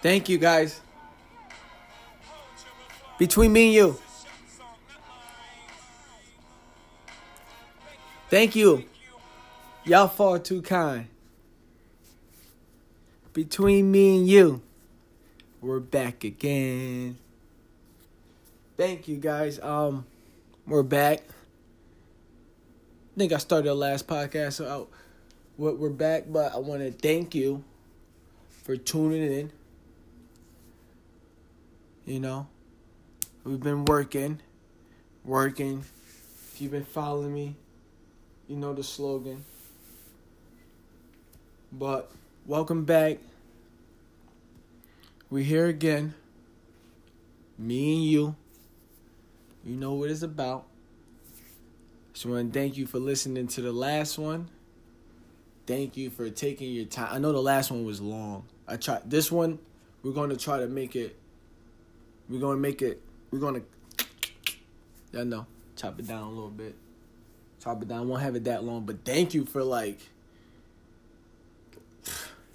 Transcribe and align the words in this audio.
Thank 0.00 0.28
you 0.28 0.38
guys. 0.38 0.80
Between 3.18 3.52
me 3.52 3.66
and 3.66 3.74
you. 3.74 3.98
Thank 8.30 8.54
you. 8.54 8.84
Y'all 9.84 10.06
far 10.06 10.38
too 10.38 10.62
kind. 10.62 11.08
Between 13.32 13.90
me 13.90 14.18
and 14.18 14.28
you. 14.28 14.62
We're 15.60 15.80
back 15.80 16.22
again. 16.22 17.18
Thank 18.76 19.08
you 19.08 19.16
guys. 19.16 19.58
Um 19.58 20.06
we're 20.66 20.84
back. 20.84 21.20
I 21.20 23.18
think 23.18 23.32
I 23.32 23.38
started 23.38 23.68
the 23.68 23.74
last 23.74 24.06
podcast 24.06 24.52
so 24.54 24.88
I, 24.88 24.96
we're 25.56 25.74
we're 25.74 25.90
back, 25.90 26.24
but 26.28 26.54
I 26.54 26.58
want 26.58 26.82
to 26.82 26.92
thank 26.92 27.34
you 27.34 27.64
for 28.62 28.76
tuning 28.76 29.32
in. 29.32 29.57
You 32.08 32.20
know, 32.20 32.46
we've 33.44 33.60
been 33.60 33.84
working, 33.84 34.40
working. 35.26 35.84
If 36.54 36.58
you've 36.58 36.72
been 36.72 36.86
following 36.86 37.34
me, 37.34 37.54
you 38.48 38.56
know 38.56 38.72
the 38.72 38.82
slogan. 38.82 39.44
But 41.70 42.10
welcome 42.46 42.86
back. 42.86 43.18
We're 45.28 45.44
here 45.44 45.66
again. 45.66 46.14
Me 47.58 47.96
and 47.96 48.04
you. 48.06 48.36
You 49.62 49.76
know 49.76 49.92
what 49.92 50.08
it's 50.08 50.22
about. 50.22 50.64
Just 52.14 52.24
want 52.24 52.54
to 52.54 52.58
thank 52.58 52.78
you 52.78 52.86
for 52.86 52.98
listening 52.98 53.48
to 53.48 53.60
the 53.60 53.72
last 53.72 54.16
one. 54.16 54.48
Thank 55.66 55.98
you 55.98 56.08
for 56.08 56.30
taking 56.30 56.72
your 56.72 56.86
time. 56.86 57.08
I 57.12 57.18
know 57.18 57.32
the 57.32 57.42
last 57.42 57.70
one 57.70 57.84
was 57.84 58.00
long. 58.00 58.46
I 58.66 58.78
tried 58.78 59.10
this 59.10 59.30
one. 59.30 59.58
We're 60.02 60.12
going 60.12 60.30
to 60.30 60.38
try 60.38 60.56
to 60.60 60.68
make 60.68 60.96
it. 60.96 61.14
We're 62.28 62.40
to 62.40 62.56
make 62.56 62.82
it. 62.82 63.00
We're 63.30 63.40
to. 63.54 63.62
I 65.18 65.24
know. 65.24 65.46
Chop 65.76 65.98
it 65.98 66.06
down 66.06 66.24
a 66.24 66.28
little 66.28 66.50
bit. 66.50 66.74
Chop 67.62 67.82
it 67.82 67.88
down. 67.88 68.08
Won't 68.08 68.22
have 68.22 68.36
it 68.36 68.44
that 68.44 68.64
long. 68.64 68.84
But 68.84 69.04
thank 69.04 69.34
you 69.34 69.44
for 69.44 69.62
like. 69.64 69.98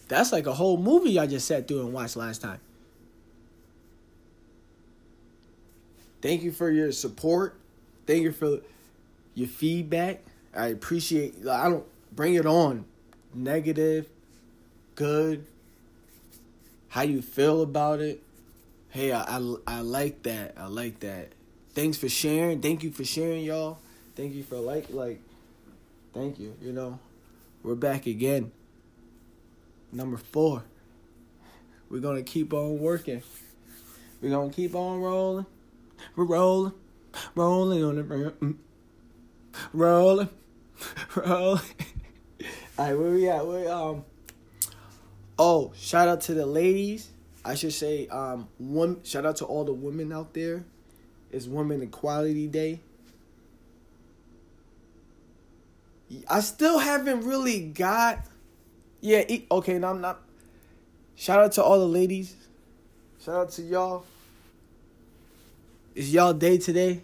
That's 0.07 0.31
like 0.31 0.45
a 0.45 0.53
whole 0.53 0.77
movie 0.77 1.17
I 1.17 1.25
just 1.27 1.47
sat 1.47 1.67
through 1.67 1.81
and 1.81 1.93
watched 1.93 2.15
last 2.15 2.41
time. 2.41 2.59
Thank 6.21 6.43
you 6.43 6.51
for 6.51 6.69
your 6.69 6.91
support. 6.91 7.55
Thank 8.05 8.23
you 8.23 8.31
for 8.31 8.59
your 9.33 9.47
feedback. 9.47 10.23
I 10.55 10.67
appreciate. 10.67 11.47
I 11.47 11.69
don't 11.69 11.85
bring 12.13 12.35
it 12.35 12.45
on. 12.45 12.85
Negative, 13.33 14.07
good. 14.95 15.45
How 16.89 17.01
you 17.01 17.21
feel 17.21 17.61
about 17.61 17.99
it? 17.99 18.21
Hey, 18.93 19.11
I, 19.11 19.23
I 19.23 19.55
I 19.65 19.79
like 19.81 20.21
that. 20.21 20.53
I 20.55 20.67
like 20.67 20.99
that. 20.99 21.31
Thanks 21.73 21.97
for 21.97 22.07
sharing. 22.07 22.61
Thank 22.61 22.83
you 22.83 22.91
for 22.91 23.03
sharing, 23.03 23.43
y'all. 23.43 23.79
Thank 24.15 24.35
you 24.35 24.43
for 24.43 24.57
like 24.57 24.91
like. 24.91 25.19
Thank 26.13 26.37
you. 26.37 26.55
You 26.61 26.73
know, 26.73 26.99
we're 27.63 27.73
back 27.73 28.05
again. 28.05 28.51
Number 29.91 30.17
four. 30.17 30.63
We're 31.89 32.01
gonna 32.01 32.21
keep 32.21 32.53
on 32.53 32.77
working. 32.77 33.23
We're 34.21 34.29
gonna 34.29 34.53
keep 34.53 34.75
on 34.75 35.01
rolling. 35.01 35.47
We're 36.15 36.25
rolling, 36.25 36.73
rolling 37.33 37.83
on 37.83 37.95
the 37.95 38.03
mm. 38.03 38.55
rolling, 39.73 40.29
rolling. 41.15 41.59
All 42.77 42.85
right, 42.85 42.93
where 42.93 43.09
we 43.09 43.27
at? 43.27 43.41
Um. 43.41 44.05
Oh, 45.39 45.73
shout 45.75 46.07
out 46.07 46.21
to 46.21 46.35
the 46.35 46.45
ladies. 46.45 47.09
I 47.45 47.55
should 47.55 47.73
say 47.73 48.07
um 48.07 48.47
one 48.57 49.03
shout 49.03 49.25
out 49.25 49.37
to 49.37 49.45
all 49.45 49.65
the 49.65 49.73
women 49.73 50.11
out 50.11 50.33
there. 50.33 50.63
It's 51.31 51.47
Women 51.47 51.81
Equality 51.81 52.47
Day. 52.47 52.79
I 56.29 56.41
still 56.41 56.77
haven't 56.77 57.21
really 57.21 57.59
got 57.59 58.27
yeah, 59.01 59.23
okay, 59.51 59.79
now 59.79 59.89
I'm 59.89 59.99
not 59.99 60.21
shout 61.15 61.39
out 61.39 61.51
to 61.53 61.63
all 61.63 61.79
the 61.79 61.87
ladies. 61.87 62.35
Shout 63.19 63.35
out 63.35 63.51
to 63.51 63.61
y'all. 63.61 64.05
It's 65.95 66.09
y'all 66.09 66.33
day 66.33 66.57
today. 66.57 67.01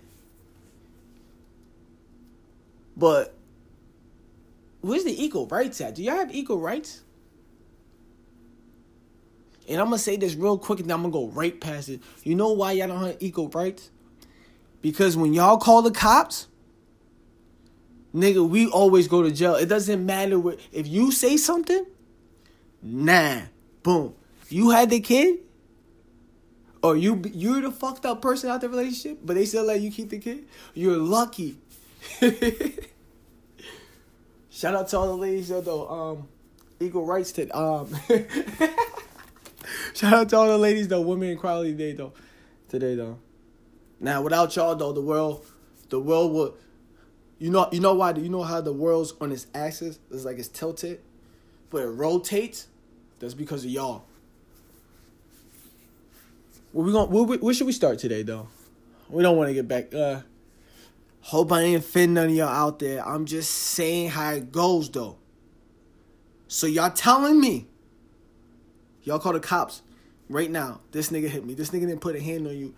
But 2.95 3.33
where's 4.81 5.03
the 5.03 5.23
equal 5.23 5.47
rights 5.47 5.81
at? 5.81 5.95
Do 5.95 6.03
y'all 6.03 6.17
have 6.17 6.33
equal 6.33 6.59
rights? 6.59 7.01
And 9.69 9.79
I'm 9.79 9.85
gonna 9.85 9.99
say 9.99 10.17
this 10.17 10.33
real 10.35 10.57
quick 10.57 10.79
and 10.79 10.89
then 10.89 10.95
I'm 10.95 11.03
gonna 11.03 11.13
go 11.13 11.27
right 11.27 11.59
past 11.61 11.89
it. 11.89 12.01
You 12.23 12.35
know 12.35 12.51
why 12.51 12.71
y'all 12.71 12.87
don't 12.87 13.05
have 13.05 13.17
equal 13.19 13.49
rights? 13.49 13.91
Because 14.81 15.15
when 15.15 15.33
y'all 15.33 15.57
call 15.57 15.83
the 15.83 15.91
cops, 15.91 16.47
nigga, 18.13 18.47
we 18.47 18.67
always 18.67 19.07
go 19.07 19.21
to 19.21 19.31
jail. 19.31 19.55
It 19.55 19.67
doesn't 19.67 20.03
matter 20.05 20.39
what 20.39 20.59
if 20.71 20.87
you 20.87 21.11
say 21.11 21.37
something, 21.37 21.85
nah, 22.81 23.41
boom. 23.83 24.15
You 24.49 24.71
had 24.71 24.89
the 24.89 24.99
kid, 24.99 25.37
or 26.81 26.97
you 26.97 27.21
you're 27.31 27.61
the 27.61 27.71
fucked 27.71 28.05
up 28.07 28.21
person 28.23 28.49
out 28.49 28.61
the 28.61 28.69
relationship, 28.69 29.19
but 29.23 29.35
they 29.35 29.45
still 29.45 29.65
let 29.65 29.81
you 29.81 29.91
keep 29.91 30.09
the 30.09 30.17
kid. 30.17 30.47
You're 30.73 30.97
lucky. 30.97 31.59
Shout 34.49 34.73
out 34.73 34.87
to 34.87 34.97
all 34.97 35.07
the 35.07 35.17
ladies 35.17 35.49
though. 35.49 35.87
Um, 35.87 36.27
equal 36.79 37.05
rights 37.05 37.33
to 37.33 37.55
um. 37.55 37.95
Shout 39.93 40.13
out 40.13 40.29
to 40.29 40.37
all 40.37 40.47
the 40.47 40.57
ladies 40.57 40.87
though. 40.87 41.01
Women 41.01 41.29
Equality 41.29 41.73
Day 41.73 41.93
though, 41.93 42.13
today 42.67 42.95
though. 42.95 43.19
Now 43.99 44.21
without 44.21 44.55
y'all 44.55 44.75
though, 44.75 44.93
the 44.93 45.01
world, 45.01 45.45
the 45.89 45.99
world 45.99 46.33
would. 46.33 46.53
You 47.37 47.49
know, 47.49 47.69
you 47.71 47.79
know 47.79 47.93
why? 47.93 48.11
Do 48.11 48.21
you 48.21 48.29
know 48.29 48.43
how 48.43 48.59
the 48.59 48.73
world's 48.73 49.13
on 49.21 49.31
its 49.31 49.47
axis? 49.55 49.99
It's 50.11 50.25
like 50.25 50.37
it's 50.39 50.49
tilted, 50.49 50.99
but 51.69 51.83
it 51.83 51.87
rotates. 51.87 52.67
That's 53.19 53.33
because 53.33 53.63
of 53.63 53.71
y'all. 53.71 54.03
Where 56.71 56.85
we 56.85 56.91
going? 56.91 57.09
Where, 57.09 57.37
where 57.39 57.53
should 57.53 57.67
we 57.67 57.73
start 57.73 57.99
today, 57.99 58.23
though? 58.23 58.47
We 59.09 59.23
don't 59.23 59.37
want 59.37 59.49
to 59.49 59.53
get 59.53 59.67
back. 59.67 59.93
Uh, 59.93 60.21
hope 61.21 61.51
I 61.51 61.61
ain't 61.61 61.79
offend 61.79 62.13
none 62.13 62.27
of 62.27 62.35
y'all 62.35 62.47
out 62.47 62.79
there. 62.79 63.05
I'm 63.07 63.25
just 63.25 63.51
saying 63.51 64.09
how 64.09 64.33
it 64.33 64.51
goes, 64.51 64.89
though. 64.89 65.17
So 66.47 66.67
y'all 66.67 66.91
telling 66.91 67.39
me, 67.39 67.67
y'all 69.09 69.19
call 69.19 69.33
the 69.33 69.39
cops 69.39 69.81
right 70.29 70.51
now. 70.51 70.79
This 70.91 71.09
nigga 71.09 71.27
hit 71.27 71.43
me. 71.43 71.55
This 71.55 71.71
nigga 71.71 71.81
didn't 71.81 71.99
put 71.99 72.15
a 72.15 72.21
hand 72.21 72.45
on 72.47 72.55
you. 72.55 72.75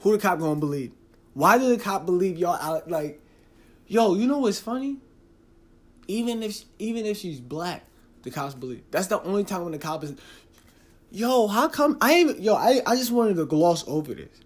Who 0.00 0.12
the 0.12 0.18
cop 0.18 0.38
gonna 0.38 0.58
believe? 0.58 0.92
Why 1.34 1.58
do 1.58 1.68
the 1.68 1.82
cop 1.82 2.06
believe 2.06 2.38
y'all 2.38 2.54
out? 2.54 2.90
Like, 2.90 3.20
yo, 3.86 4.14
you 4.14 4.26
know 4.26 4.38
what's 4.38 4.58
funny? 4.58 4.96
Even 6.06 6.42
if 6.42 6.64
even 6.78 7.04
if 7.04 7.18
she's 7.18 7.38
black, 7.38 7.84
the 8.22 8.30
cops 8.30 8.54
believe. 8.54 8.82
That's 8.90 9.08
the 9.08 9.22
only 9.22 9.44
time 9.44 9.62
when 9.64 9.72
the 9.72 9.78
cop 9.78 10.02
is. 10.04 10.14
Yo, 11.10 11.46
how 11.46 11.68
come 11.68 11.98
I 12.00 12.12
ain't 12.14 12.40
yo, 12.40 12.54
I, 12.54 12.80
I 12.86 12.96
just 12.96 13.12
wanted 13.12 13.36
to 13.36 13.44
gloss 13.44 13.86
over 13.86 14.14
this. 14.14 14.40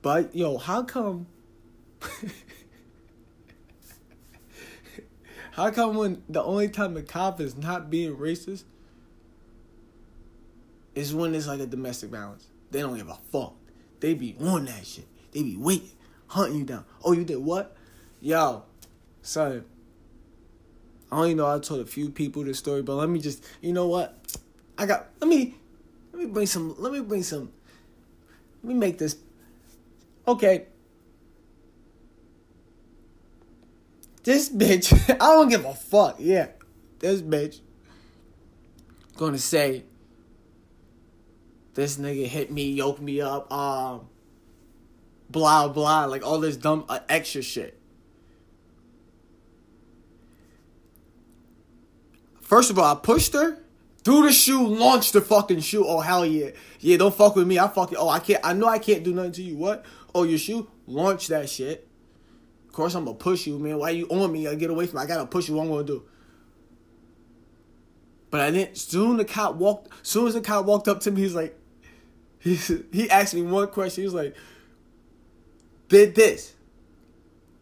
But 0.00 0.34
yo, 0.34 0.58
how 0.58 0.84
come 0.84 1.26
How 5.52 5.70
come 5.70 5.96
when 5.96 6.22
the 6.30 6.42
only 6.42 6.68
time 6.68 6.94
the 6.94 7.02
cop 7.02 7.38
is 7.38 7.56
not 7.56 7.90
being 7.90 8.16
racist 8.16 8.64
is 10.94 11.14
when 11.14 11.34
it's 11.34 11.46
like 11.46 11.60
a 11.60 11.66
domestic 11.66 12.10
violence? 12.10 12.46
They 12.70 12.80
don't 12.80 12.96
give 12.96 13.08
a 13.08 13.18
fuck. 13.30 13.54
They 14.00 14.14
be 14.14 14.36
on 14.40 14.64
that 14.66 14.86
shit. 14.86 15.06
They 15.32 15.42
be 15.42 15.56
waiting, 15.56 15.90
hunting 16.26 16.58
you 16.58 16.64
down. 16.64 16.84
Oh, 17.04 17.12
you 17.12 17.24
did 17.24 17.38
what? 17.38 17.76
Yo, 18.20 18.64
son. 19.22 19.64
I 21.10 21.16
only 21.16 21.34
know 21.34 21.46
I 21.46 21.58
told 21.58 21.80
a 21.80 21.86
few 21.86 22.08
people 22.10 22.42
this 22.44 22.58
story, 22.58 22.82
but 22.82 22.94
let 22.94 23.08
me 23.08 23.20
just 23.20 23.44
you 23.60 23.72
know 23.72 23.86
what? 23.86 24.18
I 24.78 24.86
got 24.86 25.08
let 25.20 25.28
me 25.28 25.54
let 26.12 26.22
me 26.22 26.26
bring 26.26 26.46
some 26.46 26.74
let 26.78 26.92
me 26.92 27.00
bring 27.00 27.22
some 27.22 27.52
let 28.62 28.68
me 28.68 28.74
make 28.74 28.98
this 28.98 29.16
okay. 30.26 30.66
This 34.24 34.48
bitch, 34.48 34.92
I 35.20 35.26
don't 35.34 35.48
give 35.48 35.64
a 35.64 35.74
fuck. 35.74 36.16
Yeah, 36.18 36.48
this 37.00 37.20
bitch 37.20 37.60
gonna 39.16 39.38
say 39.38 39.84
this 41.74 41.96
nigga 41.96 42.26
hit 42.26 42.50
me, 42.50 42.70
yoked 42.72 43.00
me 43.00 43.20
up, 43.20 43.52
um, 43.52 44.08
blah 45.30 45.68
blah, 45.68 46.04
like 46.04 46.24
all 46.24 46.38
this 46.38 46.56
dumb 46.56 46.84
uh, 46.88 47.00
extra 47.08 47.42
shit. 47.42 47.78
First 52.40 52.70
of 52.70 52.78
all, 52.78 52.94
I 52.94 52.98
pushed 52.98 53.32
her, 53.32 53.58
threw 54.04 54.22
the 54.26 54.32
shoe, 54.32 54.66
launched 54.66 55.14
the 55.14 55.22
fucking 55.22 55.60
shoe. 55.60 55.86
Oh 55.86 56.00
hell 56.00 56.26
yeah, 56.26 56.50
yeah! 56.80 56.98
Don't 56.98 57.14
fuck 57.14 57.34
with 57.34 57.46
me. 57.46 57.58
I 57.58 57.68
fucking. 57.68 57.96
Oh, 57.96 58.10
I 58.10 58.18
can't. 58.18 58.44
I 58.44 58.52
know 58.52 58.68
I 58.68 58.78
can't 58.78 59.02
do 59.02 59.14
nothing 59.14 59.32
to 59.32 59.42
you. 59.42 59.56
What? 59.56 59.84
Oh, 60.14 60.24
your 60.24 60.38
shoe? 60.38 60.68
Launch 60.86 61.28
that 61.28 61.48
shit. 61.48 61.88
Of 62.66 62.72
course, 62.74 62.94
I'm 62.94 63.06
gonna 63.06 63.16
push 63.16 63.46
you, 63.46 63.58
man. 63.58 63.78
Why 63.78 63.90
you 63.90 64.06
on 64.08 64.30
me? 64.30 64.46
I 64.46 64.54
get 64.54 64.68
away 64.68 64.86
from 64.86 64.98
me. 64.98 65.04
I 65.04 65.06
gotta 65.06 65.26
push 65.26 65.48
you. 65.48 65.54
What 65.54 65.62
I'm 65.62 65.68
gonna 65.70 65.84
do? 65.84 66.02
But 68.30 68.40
I 68.40 68.50
didn't. 68.50 68.76
Soon 68.76 69.16
the 69.16 69.24
cop 69.24 69.54
walked. 69.54 69.88
Soon 70.02 70.26
as 70.26 70.34
the 70.34 70.40
cop 70.40 70.66
walked 70.66 70.88
up 70.88 71.00
to 71.00 71.10
me, 71.10 71.22
he's 71.22 71.34
like, 71.34 71.58
he 72.42 72.58
he 72.92 73.08
asked 73.08 73.34
me 73.34 73.42
one 73.42 73.68
question. 73.68 74.02
He 74.02 74.06
was 74.06 74.14
like, 74.14 74.34
"Did 75.88 76.14
this?" 76.14 76.54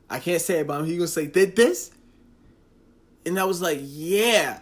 I 0.09 0.19
can't 0.19 0.41
say 0.41 0.61
it, 0.61 0.67
but 0.67 0.85
he 0.85 0.97
gonna 0.97 1.07
say, 1.07 1.27
"Did 1.27 1.55
this?" 1.55 1.91
And 3.27 3.39
I 3.39 3.45
was 3.45 3.61
like, 3.61 3.79
"Yeah." 3.83 4.61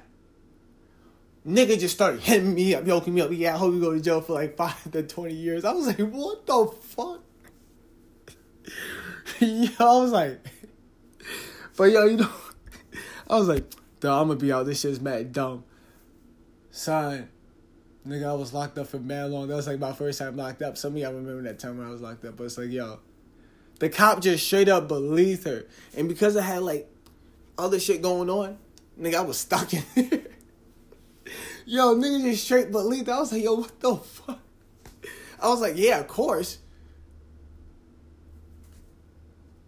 Nigga 1.46 1.78
just 1.78 1.94
started 1.94 2.20
hitting 2.20 2.52
me 2.52 2.74
up, 2.74 2.86
yoking 2.86 3.14
me 3.14 3.20
up. 3.20 3.30
Yeah, 3.32 3.54
I 3.54 3.58
hope 3.58 3.72
you 3.72 3.80
go 3.80 3.94
to 3.94 4.00
jail 4.00 4.20
for 4.20 4.32
like 4.34 4.56
five 4.56 4.90
to 4.90 5.02
twenty 5.04 5.34
years. 5.34 5.64
I 5.64 5.72
was 5.72 5.86
like, 5.86 5.98
"What 6.00 6.46
the 6.46 6.66
fuck?" 6.82 7.22
yo, 9.38 9.68
I 9.78 10.02
was 10.02 10.10
like, 10.10 10.40
but 11.76 11.84
yo, 11.84 12.04
you 12.06 12.16
know, 12.16 12.30
I 13.30 13.38
was 13.38 13.46
like, 13.46 13.64
"Duh, 14.00 14.20
I'm 14.20 14.28
gonna 14.28 14.40
be 14.40 14.52
out. 14.52 14.66
This 14.66 14.80
shit's 14.80 15.00
mad 15.00 15.32
dumb." 15.32 15.62
Son, 16.72 17.28
Nigga, 18.08 18.26
I 18.26 18.32
was 18.32 18.55
locked 18.55 18.78
up 18.78 18.87
for 18.87 18.99
mad 18.99 19.31
long. 19.31 19.49
That 19.49 19.56
was 19.56 19.66
like 19.66 19.78
my 19.78 19.93
first 19.93 20.19
time 20.19 20.34
locked 20.37 20.62
up. 20.62 20.78
Some 20.78 20.93
of 20.94 20.99
y'all 20.99 21.12
remember 21.12 21.43
that 21.43 21.58
time 21.58 21.76
when 21.76 21.87
I 21.87 21.90
was 21.90 22.00
locked 22.00 22.25
up. 22.25 22.38
But 22.38 22.44
it's 22.44 22.56
like, 22.56 22.70
yo, 22.70 23.00
the 23.81 23.90
cop 23.90 24.22
just 24.22 24.46
straight 24.46 24.69
up 24.69 24.88
believed 24.88 25.44
her. 25.44 25.66
And 25.94 26.08
because 26.08 26.34
I 26.34 26.43
had 26.43 26.62
like 26.62 26.90
other 27.58 27.78
shit 27.78 28.00
going 28.00 28.31
on, 28.31 28.56
nigga, 28.99 29.16
I 29.16 29.20
was 29.20 29.38
stuck 29.38 29.75
in 29.75 29.84
there. 29.94 30.22
yo, 31.66 31.94
nigga 31.96 32.22
just 32.22 32.44
straight 32.44 32.72
believed. 32.72 33.10
I 33.10 33.19
was 33.20 33.31
like, 33.31 33.43
yo, 33.43 33.55
what 33.55 33.78
the 33.78 33.96
fuck? 33.96 34.40
I 35.40 35.49
was 35.49 35.61
like, 35.61 35.75
yeah, 35.76 35.99
of 35.99 36.08
course. 36.08 36.58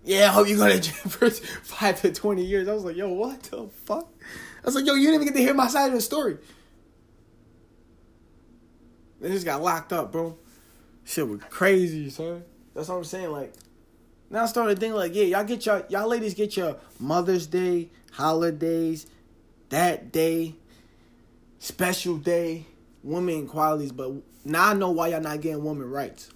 Yeah, 0.03 0.25
I 0.25 0.29
hope 0.29 0.49
you 0.49 0.57
go 0.57 0.67
to 0.67 0.81
jail 0.81 0.95
for 1.11 1.29
five 1.29 2.01
to 2.01 2.11
20 2.11 2.43
years. 2.43 2.69
I 2.69 2.73
was 2.73 2.85
like, 2.85 2.97
yo, 2.97 3.11
what 3.11 3.43
the 3.43 3.69
fuck? 3.85 4.09
I 4.63 4.67
was 4.67 4.75
like, 4.75 4.87
yo, 4.87 4.95
you 4.95 5.11
didn't 5.11 5.17
even 5.17 5.27
get 5.27 5.35
to 5.35 5.43
hear 5.43 5.55
my 5.55 5.69
side 5.69 5.89
of 5.89 5.93
the 5.93 6.01
story. 6.01 6.39
They 9.21 9.29
just 9.31 9.45
got 9.45 9.63
locked 9.63 9.93
up, 9.93 10.13
bro. 10.13 10.37
Shit 11.05 11.29
was 11.29 11.41
crazy, 11.51 12.09
son. 12.11 12.45
That's 12.75 12.89
what 12.89 12.97
I'm 12.97 13.05
saying. 13.05 13.31
Like, 13.31 13.53
now 14.31 14.45
I 14.45 14.47
started 14.47 14.79
thinking, 14.79 14.97
like, 14.97 15.15
yeah, 15.15 15.25
y'all 15.25 15.45
get 15.45 15.67
your 15.67 15.85
y'all 15.89 16.09
ladies 16.09 16.35
get 16.35 16.57
your 16.57 16.77
Mother's 16.99 17.47
Day, 17.47 17.91
holidays, 18.13 19.07
that 19.71 20.13
day, 20.13 20.55
special 21.59 22.17
day, 22.17 22.67
women 23.03 23.47
qualities. 23.47 23.93
But 23.93 24.13
now 24.45 24.69
I 24.69 24.75
know 24.75 24.91
why 24.91 25.09
y'all 25.09 25.21
not 25.21 25.41
getting 25.41 25.65
women 25.65 25.91
rights, 25.91 26.31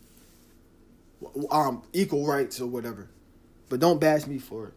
um, 1.51 1.83
equal 1.93 2.27
rights 2.27 2.61
or 2.61 2.67
whatever. 2.67 3.09
But 3.69 3.81
don't 3.81 4.01
bash 4.01 4.27
me 4.27 4.39
for 4.39 4.69
it. 4.69 4.75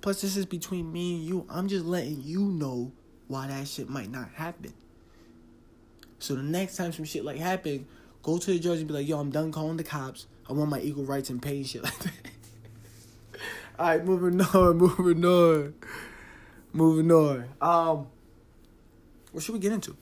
Plus, 0.00 0.20
this 0.20 0.36
is 0.36 0.46
between 0.46 0.92
me 0.92 1.16
and 1.16 1.24
you. 1.24 1.46
I'm 1.50 1.66
just 1.66 1.84
letting 1.84 2.22
you 2.22 2.40
know 2.40 2.92
why 3.26 3.48
that 3.48 3.66
shit 3.66 3.88
might 3.88 4.10
not 4.10 4.30
happen. 4.34 4.72
So 6.18 6.34
the 6.34 6.42
next 6.42 6.76
time 6.76 6.92
some 6.92 7.04
shit 7.04 7.24
like 7.24 7.38
happen, 7.38 7.86
go 8.22 8.38
to 8.38 8.50
the 8.50 8.58
judge 8.58 8.78
and 8.78 8.88
be 8.88 8.94
like, 8.94 9.08
yo, 9.08 9.18
I'm 9.18 9.30
done 9.30 9.52
calling 9.52 9.76
the 9.76 9.84
cops. 9.84 10.26
I 10.48 10.52
want 10.52 10.70
my 10.70 10.80
equal 10.80 11.04
rights 11.04 11.30
and 11.30 11.40
pay 11.40 11.58
and 11.58 11.66
shit 11.66 11.84
like 11.84 11.98
that. 11.98 12.12
Alright, 13.78 14.04
moving 14.04 14.40
on, 14.40 14.76
moving 14.78 15.24
on. 15.24 15.74
Moving 16.72 17.12
on. 17.12 17.44
Um 17.60 18.06
what 19.32 19.44
should 19.44 19.52
we 19.52 19.58
get 19.58 19.72
into? 19.72 19.96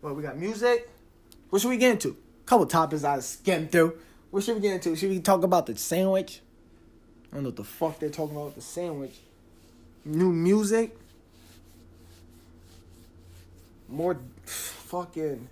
Well, 0.00 0.14
we 0.14 0.22
got 0.22 0.36
music. 0.38 0.90
What 1.50 1.62
should 1.62 1.68
we 1.68 1.76
get 1.76 1.92
into? 1.92 2.16
Couple 2.46 2.66
topics 2.66 3.04
I 3.04 3.20
skimmed 3.20 3.72
through. 3.72 3.98
What 4.30 4.42
should 4.42 4.56
we 4.56 4.60
get 4.60 4.74
into? 4.74 4.96
Should 4.96 5.10
we 5.10 5.20
talk 5.20 5.44
about 5.44 5.66
the 5.66 5.76
sandwich? 5.76 6.40
I 7.30 7.36
don't 7.36 7.44
know 7.44 7.48
what 7.50 7.56
the 7.56 7.64
fuck 7.64 7.98
they're 8.00 8.10
talking 8.10 8.36
about 8.36 8.54
the 8.54 8.60
sandwich. 8.60 9.14
New 10.04 10.32
music 10.32 10.96
more 13.94 14.18
fucking 14.44 15.48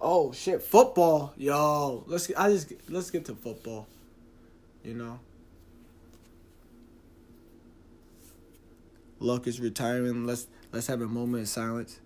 oh 0.00 0.32
shit 0.32 0.62
football 0.62 1.32
yo. 1.36 2.04
Let's 2.06 2.30
i 2.36 2.50
just 2.50 2.72
let's 2.88 3.10
get 3.10 3.24
to 3.26 3.34
football 3.34 3.86
you 4.86 4.94
know? 4.94 5.18
Luck 9.18 9.46
is 9.46 9.60
retiring. 9.60 10.26
Let's 10.26 10.46
let's 10.72 10.86
have 10.86 11.00
a 11.00 11.08
moment 11.08 11.42
of 11.42 11.48
silence. 11.48 12.00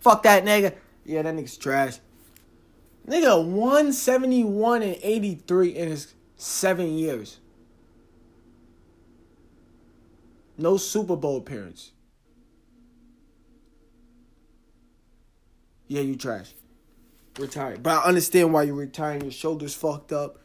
Fuck 0.00 0.24
that 0.24 0.44
nigga. 0.44 0.74
Yeah 1.04 1.22
that 1.22 1.34
nigga's 1.34 1.56
trash. 1.56 1.98
Nigga 3.06 3.44
171 3.44 4.82
and 4.82 4.96
83 5.02 5.68
in 5.70 5.88
his 5.88 6.14
seven 6.36 6.98
years. 6.98 7.38
No 10.58 10.76
super 10.76 11.16
bowl 11.16 11.38
appearance 11.38 11.91
Yeah, 15.92 16.00
you 16.00 16.16
trash. 16.16 16.54
Retired. 17.38 17.82
But 17.82 17.98
I 17.98 18.04
understand 18.04 18.50
why 18.50 18.62
you're 18.62 18.74
retiring. 18.74 19.20
Your 19.20 19.30
shoulders 19.30 19.74
fucked 19.74 20.10
up. 20.10 20.38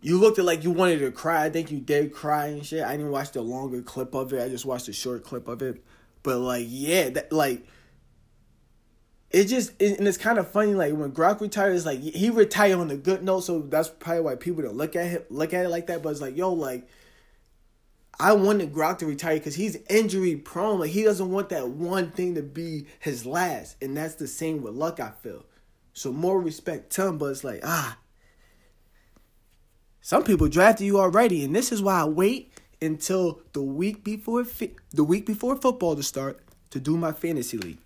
You 0.00 0.18
looked 0.18 0.38
at 0.38 0.46
like 0.46 0.64
you 0.64 0.70
wanted 0.70 1.00
to 1.00 1.10
cry. 1.10 1.44
I 1.44 1.50
think 1.50 1.70
you 1.70 1.78
did 1.78 2.10
cry 2.10 2.46
and 2.46 2.64
shit. 2.64 2.82
I 2.82 2.96
didn't 2.96 3.10
watch 3.10 3.32
the 3.32 3.42
longer 3.42 3.82
clip 3.82 4.14
of 4.14 4.32
it. 4.32 4.42
I 4.42 4.48
just 4.48 4.64
watched 4.64 4.86
the 4.86 4.94
short 4.94 5.24
clip 5.24 5.46
of 5.46 5.60
it. 5.60 5.84
But 6.22 6.38
like, 6.38 6.64
yeah, 6.66 7.10
that 7.10 7.32
like 7.32 7.66
it 9.30 9.44
just 9.44 9.72
and 9.82 10.08
it's 10.08 10.16
kind 10.16 10.38
of 10.38 10.50
funny. 10.50 10.72
Like 10.72 10.94
when 10.94 11.12
Gronk 11.12 11.42
retired, 11.42 11.76
it's 11.76 11.84
like 11.84 12.00
he 12.00 12.30
retired 12.30 12.78
on 12.78 12.90
a 12.90 12.96
good 12.96 13.22
note, 13.22 13.40
so 13.40 13.60
that's 13.60 13.90
probably 13.90 14.22
why 14.22 14.36
people 14.36 14.62
don't 14.62 14.76
look 14.76 14.96
at 14.96 15.06
him 15.06 15.22
look 15.28 15.52
at 15.52 15.66
it 15.66 15.68
like 15.68 15.86
that. 15.88 16.02
But 16.02 16.10
it's 16.10 16.22
like, 16.22 16.34
yo, 16.34 16.50
like 16.54 16.88
I 18.20 18.32
wanted 18.34 18.72
Gronk 18.72 18.98
to 18.98 19.06
retire 19.06 19.34
because 19.34 19.54
he's 19.54 19.76
injury 19.88 20.36
prone. 20.36 20.80
Like 20.80 20.90
he 20.90 21.02
doesn't 21.02 21.30
want 21.30 21.48
that 21.48 21.68
one 21.68 22.10
thing 22.10 22.34
to 22.34 22.42
be 22.42 22.86
his 23.00 23.26
last, 23.26 23.76
and 23.82 23.96
that's 23.96 24.14
the 24.16 24.28
same 24.28 24.62
with 24.62 24.74
Luck. 24.74 25.00
I 25.00 25.10
feel 25.10 25.44
so 25.92 26.12
more 26.12 26.40
respect 26.40 26.90
to 26.92 27.06
him, 27.08 27.18
but 27.18 27.26
it's 27.26 27.44
like 27.44 27.60
ah, 27.64 27.98
some 30.00 30.24
people 30.24 30.48
drafted 30.48 30.86
you 30.86 31.00
already, 31.00 31.44
and 31.44 31.54
this 31.54 31.72
is 31.72 31.82
why 31.82 32.00
I 32.00 32.04
wait 32.04 32.52
until 32.80 33.40
the 33.52 33.62
week 33.62 34.04
before 34.04 34.44
fi- 34.44 34.76
the 34.90 35.04
week 35.04 35.26
before 35.26 35.56
football 35.56 35.96
to 35.96 36.02
start 36.02 36.40
to 36.70 36.80
do 36.80 36.96
my 36.96 37.12
fantasy 37.12 37.58
league. 37.58 37.78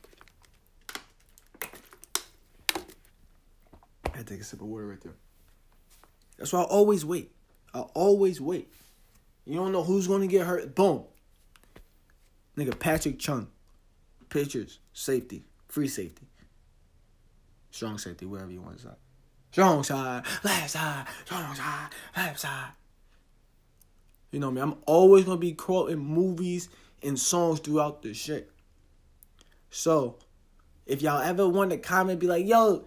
I 4.14 4.22
take 4.24 4.40
a 4.40 4.44
sip 4.44 4.60
of 4.60 4.66
water 4.66 4.86
right 4.86 5.00
there. 5.00 5.14
That's 6.38 6.52
why 6.52 6.60
I 6.60 6.64
always 6.64 7.04
wait. 7.04 7.32
I 7.74 7.80
always 7.80 8.40
wait. 8.40 8.72
You 9.46 9.54
don't 9.54 9.72
know 9.72 9.84
who's 9.84 10.08
to 10.08 10.26
get 10.26 10.46
hurt. 10.46 10.74
Boom. 10.74 11.04
Nigga, 12.56 12.78
Patrick 12.78 13.18
Chung. 13.18 13.48
Pitchers, 14.28 14.80
safety, 14.92 15.44
free 15.68 15.86
safety. 15.86 16.26
Strong 17.70 17.98
safety, 17.98 18.26
wherever 18.26 18.50
you 18.50 18.60
want 18.60 18.78
to 18.78 18.82
say. 18.82 18.94
Strong 19.52 19.84
side, 19.84 20.24
left 20.42 20.70
side, 20.70 21.06
strong 21.24 21.54
side, 21.54 21.88
left 22.16 22.40
side. 22.40 22.70
You 24.32 24.40
know 24.40 24.50
me, 24.50 24.60
I'm 24.60 24.74
always 24.84 25.24
to 25.26 25.36
be 25.36 25.52
quoting 25.52 25.98
movies 25.98 26.68
and 27.02 27.18
songs 27.18 27.60
throughout 27.60 28.02
the 28.02 28.12
shit. 28.12 28.50
So, 29.70 30.18
if 30.86 31.00
y'all 31.02 31.22
ever 31.22 31.48
want 31.48 31.70
to 31.70 31.78
comment, 31.78 32.18
be 32.18 32.26
like, 32.26 32.46
yo, 32.46 32.84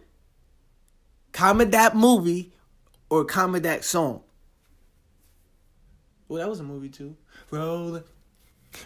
comment 1.31 1.71
that 1.71 1.95
movie 1.95 2.51
or 3.09 3.25
comment 3.25 3.63
that 3.63 3.83
song. 3.83 4.21
Well, 6.29 6.39
that 6.39 6.49
was 6.49 6.59
a 6.59 6.63
movie 6.63 6.89
too. 6.89 7.17
Roll, 7.49 8.01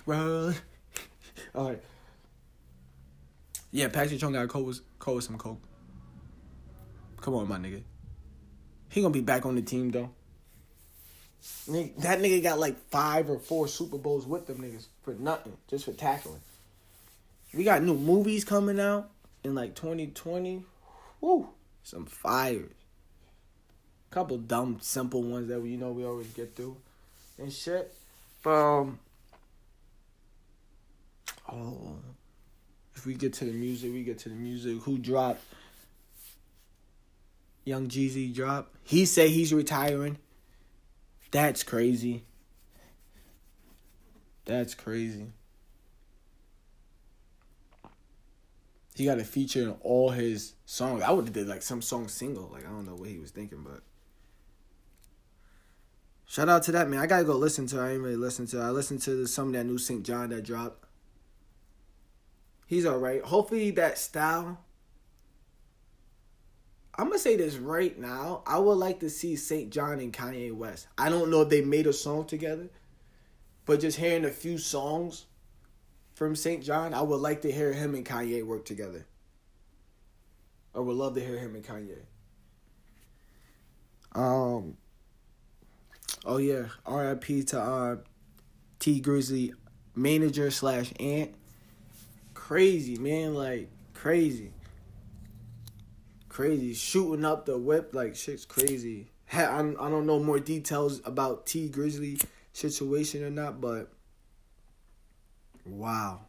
roll. 0.05 0.53
All 1.53 1.69
right. 1.69 1.83
Yeah, 3.71 3.89
Patrick 3.89 4.19
Chung 4.19 4.31
got 4.31 4.47
cold 4.47 4.67
with, 4.67 4.79
cold 4.97 5.17
with 5.17 5.25
some 5.25 5.37
coke. 5.37 5.61
Come 7.19 7.35
on, 7.35 7.49
my 7.49 7.57
nigga. 7.57 7.83
He 8.89 9.01
gonna 9.01 9.13
be 9.13 9.21
back 9.21 9.45
on 9.45 9.55
the 9.55 9.61
team 9.61 9.91
though. 9.91 10.11
That 11.67 12.19
nigga 12.19 12.41
got 12.41 12.59
like 12.59 12.77
five 12.89 13.29
or 13.29 13.39
four 13.39 13.67
Super 13.67 13.97
Bowls 13.97 14.25
with 14.25 14.47
them 14.47 14.59
niggas 14.59 14.87
for 15.01 15.13
nothing, 15.13 15.57
just 15.67 15.83
for 15.83 15.91
tackling. 15.91 16.39
We 17.53 17.65
got 17.65 17.83
new 17.83 17.95
movies 17.95 18.45
coming 18.45 18.79
out 18.79 19.09
in 19.43 19.53
like 19.53 19.75
2020. 19.75 20.63
Woo, 21.19 21.49
some 21.83 22.05
fires. 22.05 22.71
Couple 24.11 24.37
dumb, 24.37 24.77
simple 24.79 25.23
ones 25.23 25.49
that 25.49 25.59
we 25.59 25.71
you 25.71 25.77
know 25.77 25.91
we 25.91 26.05
always 26.05 26.27
get 26.27 26.55
through 26.55 26.77
and 27.37 27.51
shit. 27.51 27.93
But 28.43 28.51
um, 28.51 28.99
oh, 31.51 31.95
if 32.95 33.05
we 33.05 33.15
get 33.15 33.33
to 33.33 33.45
the 33.45 33.51
music, 33.51 33.91
we 33.91 34.03
get 34.03 34.19
to 34.19 34.29
the 34.29 34.35
music. 34.35 34.81
Who 34.83 34.97
dropped? 34.97 35.41
Young 37.65 37.87
Jeezy 37.87 38.33
dropped. 38.33 38.75
He 38.83 39.05
said 39.05 39.29
he's 39.29 39.53
retiring. 39.53 40.17
That's 41.31 41.63
crazy. 41.63 42.23
That's 44.45 44.75
crazy. 44.75 45.27
He 48.95 49.05
got 49.05 49.17
a 49.17 49.23
feature 49.23 49.63
in 49.63 49.75
all 49.81 50.11
his 50.11 50.53
songs. 50.65 51.01
I 51.01 51.11
would 51.11 51.25
have 51.25 51.33
did 51.33 51.47
like 51.47 51.63
some 51.63 51.81
song 51.81 52.07
single. 52.07 52.49
Like 52.51 52.65
I 52.65 52.69
don't 52.69 52.85
know 52.85 52.95
what 52.95 53.09
he 53.09 53.17
was 53.17 53.31
thinking, 53.31 53.63
but 53.63 53.81
Shout 56.33 56.49
out 56.49 56.63
to 56.63 56.71
that 56.71 56.89
man. 56.89 56.99
I 56.99 57.05
gotta 57.05 57.25
go 57.25 57.35
listen 57.35 57.67
to. 57.67 57.79
It. 57.79 57.83
I 57.83 57.91
ain't 57.91 58.01
really 58.01 58.15
listen 58.15 58.47
to. 58.47 58.59
It. 58.59 58.63
I 58.63 58.71
listened 58.71 59.03
to 59.03 59.27
some 59.27 59.49
of 59.49 59.53
that 59.53 59.65
new 59.65 59.77
St. 59.77 60.03
John 60.03 60.31
that 60.31 60.41
dropped. 60.41 60.83
He's 62.65 62.87
all 62.87 62.97
right. 62.97 63.21
Hopefully 63.21 63.69
that 63.69 63.99
style 63.99 64.57
I'm 66.97 67.09
gonna 67.09 67.19
say 67.19 67.35
this 67.35 67.57
right 67.57 67.95
now. 67.99 68.41
I 68.47 68.57
would 68.57 68.79
like 68.79 68.99
to 69.01 69.11
see 69.11 69.35
St. 69.35 69.69
John 69.69 69.99
and 69.99 70.11
Kanye 70.11 70.51
West. 70.51 70.87
I 70.97 71.09
don't 71.09 71.29
know 71.29 71.41
if 71.41 71.49
they 71.49 71.61
made 71.61 71.85
a 71.85 71.93
song 71.93 72.25
together, 72.25 72.69
but 73.67 73.79
just 73.79 73.99
hearing 73.99 74.25
a 74.25 74.31
few 74.31 74.57
songs 74.57 75.27
from 76.15 76.35
St. 76.35 76.63
John, 76.63 76.95
I 76.95 77.03
would 77.03 77.21
like 77.21 77.43
to 77.43 77.51
hear 77.51 77.73
him 77.73 77.93
and 77.93 78.03
Kanye 78.03 78.43
work 78.43 78.65
together. 78.65 79.05
I 80.73 80.79
would 80.79 80.95
love 80.95 81.13
to 81.13 81.21
hear 81.21 81.37
him 81.37 81.53
and 81.53 81.63
Kanye. 81.63 82.05
Um. 84.15 84.77
Oh 86.25 86.37
yeah, 86.37 86.67
R.I.P. 86.85 87.43
to 87.43 87.59
uh, 87.59 87.95
Tee 88.79 89.01
Grizzley, 89.01 89.53
manager 89.95 90.51
slash 90.51 90.93
aunt. 90.99 91.31
Crazy 92.33 92.97
man, 92.97 93.33
like 93.33 93.69
crazy 93.93 94.53
crazy. 96.33 96.73
Shooting 96.73 97.23
up 97.23 97.45
the 97.45 97.57
whip, 97.57 97.93
like 97.93 98.15
shit's 98.15 98.43
crazy. 98.43 99.11
I 99.31 99.45
I 99.45 99.89
don't 99.89 100.05
know 100.05 100.19
more 100.19 100.39
details 100.39 100.99
about 101.05 101.45
Tee 101.45 101.69
Grizzley 101.69 102.21
situation 102.51 103.23
or 103.23 103.29
not, 103.29 103.61
but 103.61 103.93
wow, 105.65 106.21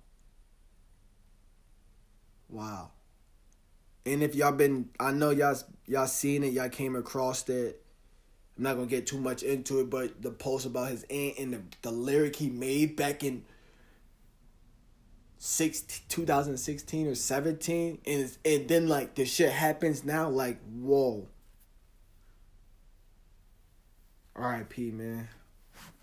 wow. 2.49 2.91
And 4.07 4.23
if 4.23 4.35
y'all 4.35 4.53
been, 4.53 4.91
I 5.01 5.11
know 5.11 5.31
y'all 5.31 5.57
y'all 5.87 6.07
seen 6.07 6.45
it, 6.45 6.53
y'all 6.53 6.69
came 6.69 6.95
across 6.95 7.49
it. 7.49 7.84
I'm 8.57 8.63
not 8.63 8.75
gonna 8.75 8.87
get 8.87 9.07
too 9.07 9.19
much 9.19 9.43
into 9.43 9.81
it, 9.81 9.91
but 9.91 10.23
the 10.23 10.31
post 10.31 10.67
about 10.67 10.91
his 10.91 11.05
aunt 11.11 11.39
and 11.39 11.53
the, 11.55 11.63
the 11.83 11.91
lyric 11.91 12.37
he 12.37 12.51
made 12.51 12.97
back 12.97 13.25
in 13.25 13.45
six, 15.39 15.81
2016 16.09 17.09
or 17.09 17.15
17 17.15 17.99
and 18.07 18.39
and 18.45 18.69
then 18.69 18.89
like 18.89 19.15
the 19.15 19.25
shit 19.25 19.51
happens 19.51 20.05
now 20.05 20.29
like 20.29 20.59
whoa. 20.71 21.27
RIP 24.37 24.79
man. 24.79 25.29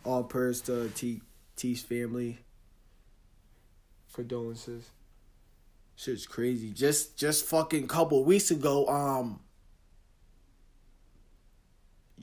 All 0.03 0.23
prayers 0.23 0.61
to 0.61 0.89
T 0.89 1.21
T's 1.55 1.81
family. 1.81 2.39
Condolences. 4.13 4.89
Shit's 5.95 6.25
crazy. 6.25 6.71
Just 6.71 7.17
just 7.17 7.45
fucking 7.45 7.87
couple 7.87 8.23
weeks 8.25 8.51
ago 8.51 8.87
um 8.87 9.39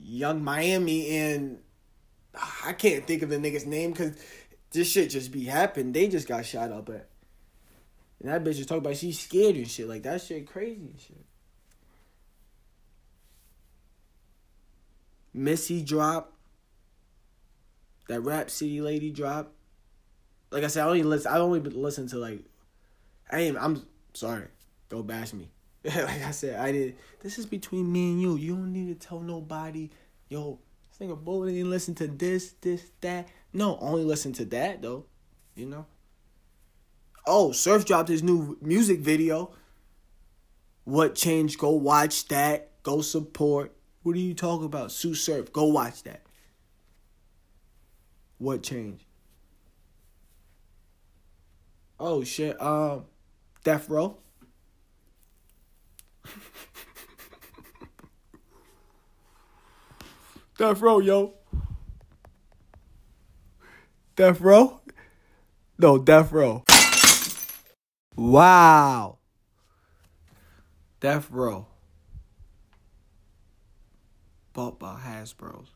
Yung 0.03 0.43
Miami 0.43 1.09
and 1.17 1.59
ah, 2.35 2.67
I 2.67 2.73
can't 2.73 3.05
think 3.05 3.21
of 3.21 3.29
the 3.29 3.37
nigga's 3.37 3.65
name 3.65 3.91
because 3.91 4.15
this 4.71 4.89
shit 4.89 5.09
just 5.09 5.31
be 5.31 5.45
happening. 5.45 5.91
They 5.91 6.07
just 6.07 6.27
got 6.27 6.45
shot 6.45 6.71
up 6.71 6.89
at. 6.89 7.09
And 8.21 8.29
that 8.29 8.43
bitch 8.43 8.59
is 8.59 8.65
talking 8.65 8.83
about 8.83 8.97
she's 8.97 9.19
scared 9.19 9.55
and 9.55 9.69
shit. 9.69 9.87
Like 9.87 10.03
that 10.03 10.21
shit 10.21 10.47
crazy 10.47 10.81
and 10.81 10.99
shit. 10.99 11.25
Missy 15.33 15.81
drop. 15.81 16.33
That 18.07 18.21
Rap 18.21 18.49
City 18.49 18.81
lady 18.81 19.11
drop. 19.11 19.53
Like 20.51 20.63
I 20.63 20.67
said, 20.67 20.83
I 20.83 20.87
only 20.87 21.03
listen. 21.03 21.31
I 21.31 21.37
only 21.37 21.59
listen 21.59 22.07
to 22.07 22.17
like. 22.17 22.43
I. 23.31 23.55
I'm 23.59 23.85
sorry. 24.13 24.47
Don't 24.89 25.05
bash 25.05 25.33
me. 25.33 25.49
like 25.83 26.25
I 26.25 26.31
said, 26.31 26.59
I 26.59 26.71
did. 26.71 26.97
This 27.21 27.39
is 27.39 27.45
between 27.45 27.91
me 27.91 28.11
and 28.11 28.21
you. 28.21 28.35
You 28.35 28.55
don't 28.55 28.73
need 28.73 28.87
to 28.99 29.07
tell 29.07 29.21
nobody. 29.21 29.89
Yo, 30.27 30.59
this 30.89 31.07
nigga 31.07 31.17
bullet 31.17 31.51
didn't 31.51 31.69
listen 31.69 31.95
to 31.95 32.07
this, 32.07 32.53
this, 32.61 32.91
that. 33.01 33.29
No, 33.53 33.77
only 33.79 34.03
listen 34.03 34.33
to 34.33 34.45
that 34.45 34.81
though. 34.81 35.05
You 35.55 35.67
know. 35.67 35.85
Oh, 37.25 37.51
Surf 37.51 37.85
dropped 37.85 38.09
his 38.09 38.23
new 38.23 38.57
music 38.61 38.99
video. 38.99 39.51
What 40.83 41.15
changed? 41.15 41.59
Go 41.59 41.71
watch 41.71 42.27
that. 42.27 42.71
Go 42.83 43.01
support. 43.01 43.73
What 44.03 44.15
are 44.15 44.19
you 44.19 44.33
talking 44.33 44.65
about? 44.65 44.91
Sue 44.91 45.13
Surf. 45.13 45.53
Go 45.53 45.65
watch 45.65 46.03
that. 46.03 46.21
What 48.37 48.63
changed? 48.63 49.05
Oh 51.99 52.23
shit. 52.23 52.61
Um, 52.61 53.05
Death 53.63 53.89
Row. 53.89 54.17
Death 60.57 60.81
Row, 60.81 60.99
yo. 60.99 61.35
Death 64.15 64.41
Row? 64.41 64.81
No, 65.77 65.97
Death 65.97 66.33
Row. 66.33 66.65
Wow. 68.17 69.19
Death 70.99 71.31
Row. 71.31 71.67
Bought 74.51 74.77
by 74.77 74.99
Hasbro's. 74.99 75.69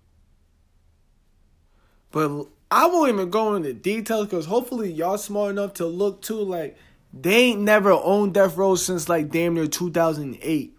But 2.12 2.48
I 2.70 2.88
won't 2.88 3.14
even 3.14 3.30
go 3.30 3.56
into 3.56 3.74
details 3.74 4.28
because 4.28 4.46
hopefully 4.46 4.92
y'all 4.92 5.18
smart 5.18 5.52
enough 5.52 5.76
to 5.76 5.86
look 5.86 6.22
too. 6.22 6.42
Like, 6.42 6.78
they 7.14 7.36
ain't 7.36 7.62
never 7.62 7.92
owned 7.92 8.34
Death 8.34 8.58
Row 8.58 8.76
since 8.76 9.08
like 9.08 9.30
damn 9.30 9.54
near 9.54 9.68
2008. 9.68 10.76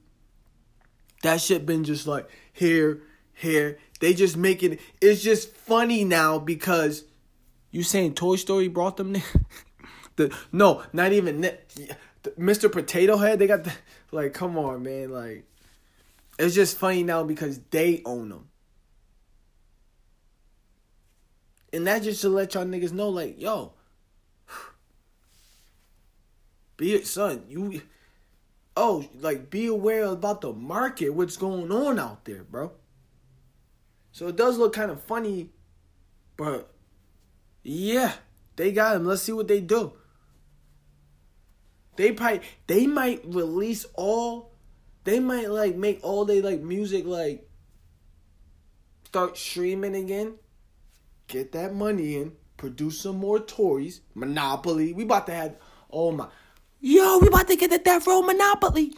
That 1.23 1.41
shit 1.41 1.65
been 1.65 1.85
just 1.85 2.07
like 2.07 2.29
here, 2.53 3.03
here. 3.33 3.79
They 4.01 4.13
just 4.15 4.37
making 4.37 4.75
it, 4.75 4.81
it's 5.01 5.23
just 5.23 5.55
funny 5.55 6.05
now 6.05 6.39
because 6.41 7.05
you 7.71 7.85
saying 7.85 8.15
Toy 8.15 8.37
Story 8.37 8.69
brought 8.69 8.97
them 8.97 9.13
there. 9.13 9.23
the 10.17 10.37
no, 10.53 10.83
not 10.93 11.13
even 11.13 11.49
Mr. 12.39 12.71
Potato 12.71 13.17
Head. 13.17 13.39
They 13.39 13.47
got 13.47 13.65
the 13.65 13.73
like. 14.11 14.35
Come 14.35 14.59
on, 14.59 14.83
man. 14.83 15.11
Like, 15.11 15.45
it's 16.39 16.55
just 16.55 16.77
funny 16.77 17.05
now 17.05 17.23
because 17.23 17.61
they 17.71 18.03
own 18.05 18.29
them, 18.29 18.49
and 21.73 21.87
that 21.87 22.03
just 22.03 22.21
to 22.23 22.29
let 22.29 22.55
y'all 22.55 22.65
niggas 22.65 22.93
know, 22.93 23.09
like, 23.09 23.41
yo, 23.41 23.73
be 26.77 26.95
it, 26.95 27.07
son. 27.07 27.45
You, 27.49 27.83
oh, 28.77 29.09
like, 29.21 29.51
be 29.51 29.67
aware 29.67 30.05
about 30.05 30.41
the 30.41 30.53
market. 30.53 31.11
What's 31.11 31.37
going 31.37 31.71
on 31.71 31.99
out 31.99 32.25
there, 32.25 32.45
bro? 32.45 32.73
So 34.13 34.29
it 34.29 34.37
does 34.37 34.59
look 34.59 34.73
kind 34.73 34.93
of 34.93 35.03
funny, 35.03 35.51
but 36.37 36.73
yeah, 37.65 38.13
they 38.55 38.71
got 38.71 38.95
him. 38.95 39.07
Let's 39.07 39.23
see 39.23 39.33
what 39.33 39.49
they 39.49 39.61
do. 39.61 39.93
They 41.97 42.13
probably 42.13 42.43
they 42.69 42.87
might 42.87 43.25
release 43.25 43.87
all 43.95 44.53
they 45.05 45.21
might 45.21 45.51
like 45.51 45.77
make 45.77 46.01
all 46.03 46.25
they 46.25 46.41
like 46.41 46.61
music 46.61 47.05
like 47.07 47.49
start 49.05 49.37
streaming 49.37 49.95
again. 49.97 50.35
Get 51.27 51.53
that 51.53 51.75
money 51.75 52.17
in, 52.17 52.33
produce 52.57 53.01
some 53.01 53.17
more 53.17 53.41
toys. 53.41 54.01
Monopoly. 54.15 54.93
We 54.93 55.05
about 55.05 55.27
to 55.27 55.35
have 55.35 55.57
oh 55.91 56.13
my 56.13 56.29
Yo, 56.87 57.17
we 57.17 57.29
about 57.29 57.49
to 57.49 57.57
get 57.57 57.71
the 57.71 57.79
Death 57.79 58.07
Row 58.07 58.21
Monopoly. 58.21 58.93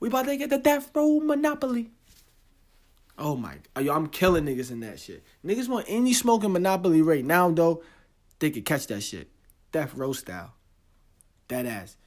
We 0.00 0.08
about 0.08 0.24
to 0.24 0.36
get 0.38 0.48
the 0.48 0.56
Death 0.56 0.90
Row 0.94 1.20
Monopoly. 1.20 1.90
Oh 3.18 3.36
my 3.36 3.58
oh, 3.76 3.80
yo, 3.80 3.94
I'm 3.94 4.06
killing 4.06 4.46
niggas 4.46 4.70
in 4.70 4.80
that 4.80 4.98
shit. 4.98 5.22
Niggas 5.44 5.68
want 5.68 5.84
any 5.90 6.14
smoking 6.14 6.52
Monopoly 6.52 7.02
right 7.02 7.22
now 7.22 7.50
though, 7.50 7.82
they 8.38 8.48
could 8.48 8.64
catch 8.64 8.86
that 8.86 9.02
shit. 9.02 9.28
Death 9.72 9.94
Row 9.94 10.14
style. 10.14 10.54
That 11.48 11.66
ass. 11.66 11.98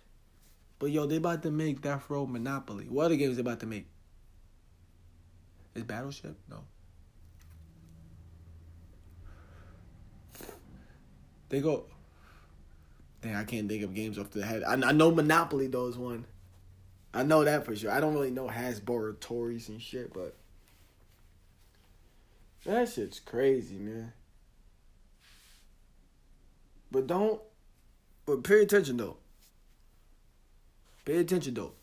But 0.80 0.90
yo, 0.90 1.06
they 1.06 1.18
about 1.18 1.44
to 1.44 1.52
make 1.52 1.82
Death 1.82 2.10
Row 2.10 2.26
Monopoly. 2.26 2.86
What 2.90 3.06
other 3.06 3.16
games 3.16 3.36
they 3.36 3.42
about 3.42 3.60
to 3.60 3.68
make? 3.68 3.86
Is 5.76 5.84
Battleship? 5.84 6.36
No. 6.50 6.64
They 11.50 11.62
go. 11.62 11.86
Dang, 13.22 13.36
I 13.36 13.44
can't 13.44 13.68
think 13.68 13.84
of 13.84 13.94
games 13.94 14.18
off 14.18 14.32
the 14.32 14.46
head. 14.46 14.64
I, 14.64 14.74
I 14.74 14.92
know 14.92 15.12
Monopoly 15.12 15.68
though 15.68 15.88
is 15.88 15.98
one. 15.98 16.26
I 17.14 17.24
know 17.24 17.44
that 17.44 17.66
for 17.66 17.76
sure. 17.76 17.92
I 17.92 18.00
don't 18.00 18.14
really 18.14 18.32
know 18.32 18.48
Hasbro 18.48 19.20
Tories 19.20 19.70
and 19.70 19.82
shit, 19.82 20.14
but 20.14 20.36
that 22.66 22.90
shit's 22.90 23.20
crazy, 23.20 23.78
man. 23.78 24.14
But 26.92 27.08
don't. 27.08 27.42
But 28.26 28.44
pay 28.44 28.62
attention 28.62 28.98
though. 28.98 29.18
Pay 31.06 31.18
attention 31.18 31.56
though. 31.56 31.74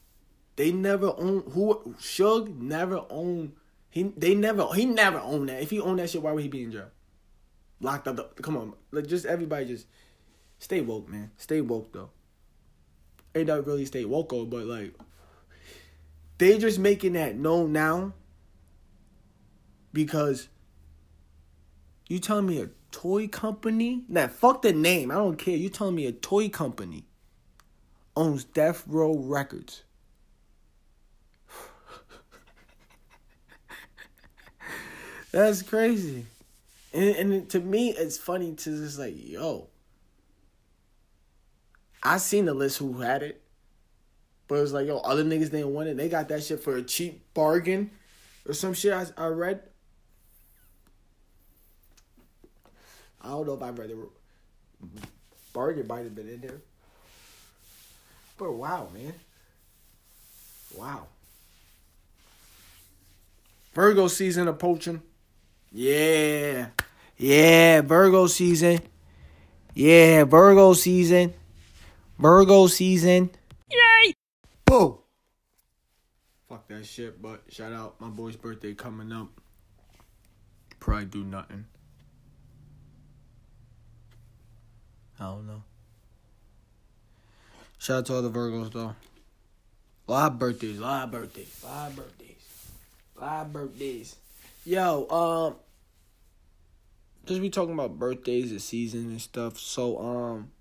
They 0.54 0.72
never 0.72 1.12
own 1.18 1.42
who 1.50 1.94
Suge 1.98 2.56
never 2.58 3.04
owned 3.10 3.52
he 3.96 4.12
they 4.16 4.34
never 4.34 4.66
he 4.74 4.84
never 4.84 5.18
owned 5.18 5.48
that. 5.48 5.62
If 5.62 5.70
he 5.70 5.80
owned 5.80 5.98
that 6.00 6.10
shit, 6.10 6.22
why 6.22 6.32
would 6.32 6.42
he 6.42 6.48
be 6.48 6.64
in 6.64 6.70
jail? 6.72 6.90
Locked 7.80 8.08
up. 8.08 8.16
The, 8.16 8.42
come 8.42 8.56
on, 8.56 8.74
like 8.90 9.06
just 9.06 9.24
everybody 9.24 9.64
just 9.64 9.86
Stay 10.58 10.80
woke, 10.80 11.08
man. 11.08 11.30
Stay 11.36 11.60
woke 11.60 11.92
though. 11.92 12.10
Ain't 13.34 13.48
not 13.48 13.66
really 13.66 13.84
stay 13.84 14.04
woke, 14.04 14.30
but 14.30 14.64
like 14.64 14.94
they 16.38 16.58
just 16.58 16.78
making 16.78 17.14
that 17.14 17.36
known 17.36 17.72
now 17.72 18.12
because 19.92 20.48
you 22.08 22.18
telling 22.18 22.46
me 22.46 22.60
a 22.60 22.68
toy 22.92 23.28
company? 23.28 24.04
Nah, 24.08 24.28
fuck 24.28 24.62
the 24.62 24.72
name. 24.72 25.10
I 25.10 25.14
don't 25.14 25.36
care. 25.36 25.56
You 25.56 25.68
telling 25.68 25.94
me 25.94 26.06
a 26.06 26.12
toy 26.12 26.48
company 26.48 27.04
owns 28.14 28.44
Death 28.44 28.84
Row 28.86 29.16
Records. 29.16 29.82
That's 35.32 35.62
crazy. 35.62 36.26
And, 36.92 37.32
and 37.32 37.50
to 37.50 37.60
me, 37.60 37.90
it's 37.90 38.16
funny 38.18 38.54
to 38.54 38.70
just 38.70 38.98
like, 38.98 39.14
yo, 39.16 39.68
I 42.02 42.18
seen 42.18 42.44
the 42.44 42.54
list 42.54 42.78
who 42.78 43.00
had 43.00 43.22
it. 43.22 43.42
But 44.48 44.56
it 44.56 44.60
was 44.60 44.72
like, 44.72 44.86
yo, 44.86 44.98
other 44.98 45.24
niggas 45.24 45.50
didn't 45.50 45.74
want 45.74 45.88
it. 45.88 45.96
They 45.96 46.08
got 46.08 46.28
that 46.28 46.44
shit 46.44 46.62
for 46.62 46.76
a 46.76 46.82
cheap 46.82 47.22
bargain 47.34 47.90
or 48.46 48.54
some 48.54 48.74
shit 48.74 48.92
I, 48.92 49.06
I 49.16 49.26
read. 49.26 49.60
I 53.20 53.28
don't 53.30 53.46
know 53.46 53.54
if 53.54 53.62
I 53.62 53.70
read 53.70 53.90
it. 53.90 53.96
Bargain 55.52 55.86
might 55.86 56.04
have 56.04 56.14
been 56.14 56.28
in 56.28 56.40
there. 56.40 56.60
But 58.38 58.52
wow, 58.52 58.88
man. 58.94 59.14
Wow. 60.76 61.06
Virgo 63.74 64.08
season 64.08 64.46
approaching. 64.48 65.02
Yeah. 65.72 66.68
Yeah, 67.16 67.80
Virgo 67.80 68.26
season. 68.26 68.80
Yeah, 69.74 70.24
Virgo 70.24 70.74
season. 70.74 71.34
Virgo 72.18 72.66
season. 72.66 73.30
Yay! 73.70 74.14
Whoa. 74.68 75.02
Fuck 76.48 76.68
that 76.68 76.86
shit, 76.86 77.20
but 77.20 77.42
shout 77.48 77.72
out 77.72 78.00
my 78.00 78.08
boy's 78.08 78.36
birthday 78.36 78.74
coming 78.74 79.12
up. 79.12 79.28
Probably 80.80 81.06
do 81.06 81.24
nothing. 81.24 81.66
I 85.18 85.24
don't 85.24 85.46
know. 85.46 85.62
Shout 87.78 87.98
out 87.98 88.06
to 88.06 88.14
all 88.14 88.22
the 88.22 88.30
Virgos 88.30 88.72
though. 88.72 88.94
A 90.08 90.12
lot 90.12 90.32
of 90.32 90.38
birthdays, 90.38 90.78
a 90.78 90.82
lot 90.82 91.04
of 91.04 91.10
birthdays, 91.10 91.62
a 91.64 91.66
lot 91.66 91.90
of 91.90 91.96
birthdays, 91.96 92.70
a 93.16 93.20
lot 93.20 93.46
of 93.46 93.52
birthdays. 93.52 94.16
Yo, 94.64 95.08
um, 95.08 95.56
just 97.26 97.40
be 97.40 97.50
talking 97.50 97.74
about 97.74 97.98
birthdays 97.98 98.52
and 98.52 98.62
season 98.62 99.06
and 99.06 99.20
stuff. 99.20 99.58
So, 99.58 99.98
um, 99.98 100.52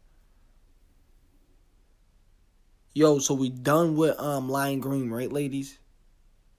yo, 2.96 3.20
so 3.20 3.36
we 3.36 3.50
done 3.50 3.96
with 3.96 4.20
um 4.20 4.50
lime 4.50 4.80
green, 4.80 5.12
right, 5.12 5.32
ladies? 5.32 5.78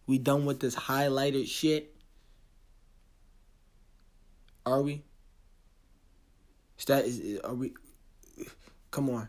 We 0.06 0.18
done 0.18 0.44
with 0.46 0.60
this 0.60 0.76
highlighted 0.76 1.48
shit. 1.48 1.96
Are 4.64 4.82
we? 4.82 5.02
Is 6.78 6.84
that 6.84 7.06
is 7.06 7.40
are 7.40 7.54
we? 7.54 7.74
Come 8.92 9.10
on. 9.10 9.28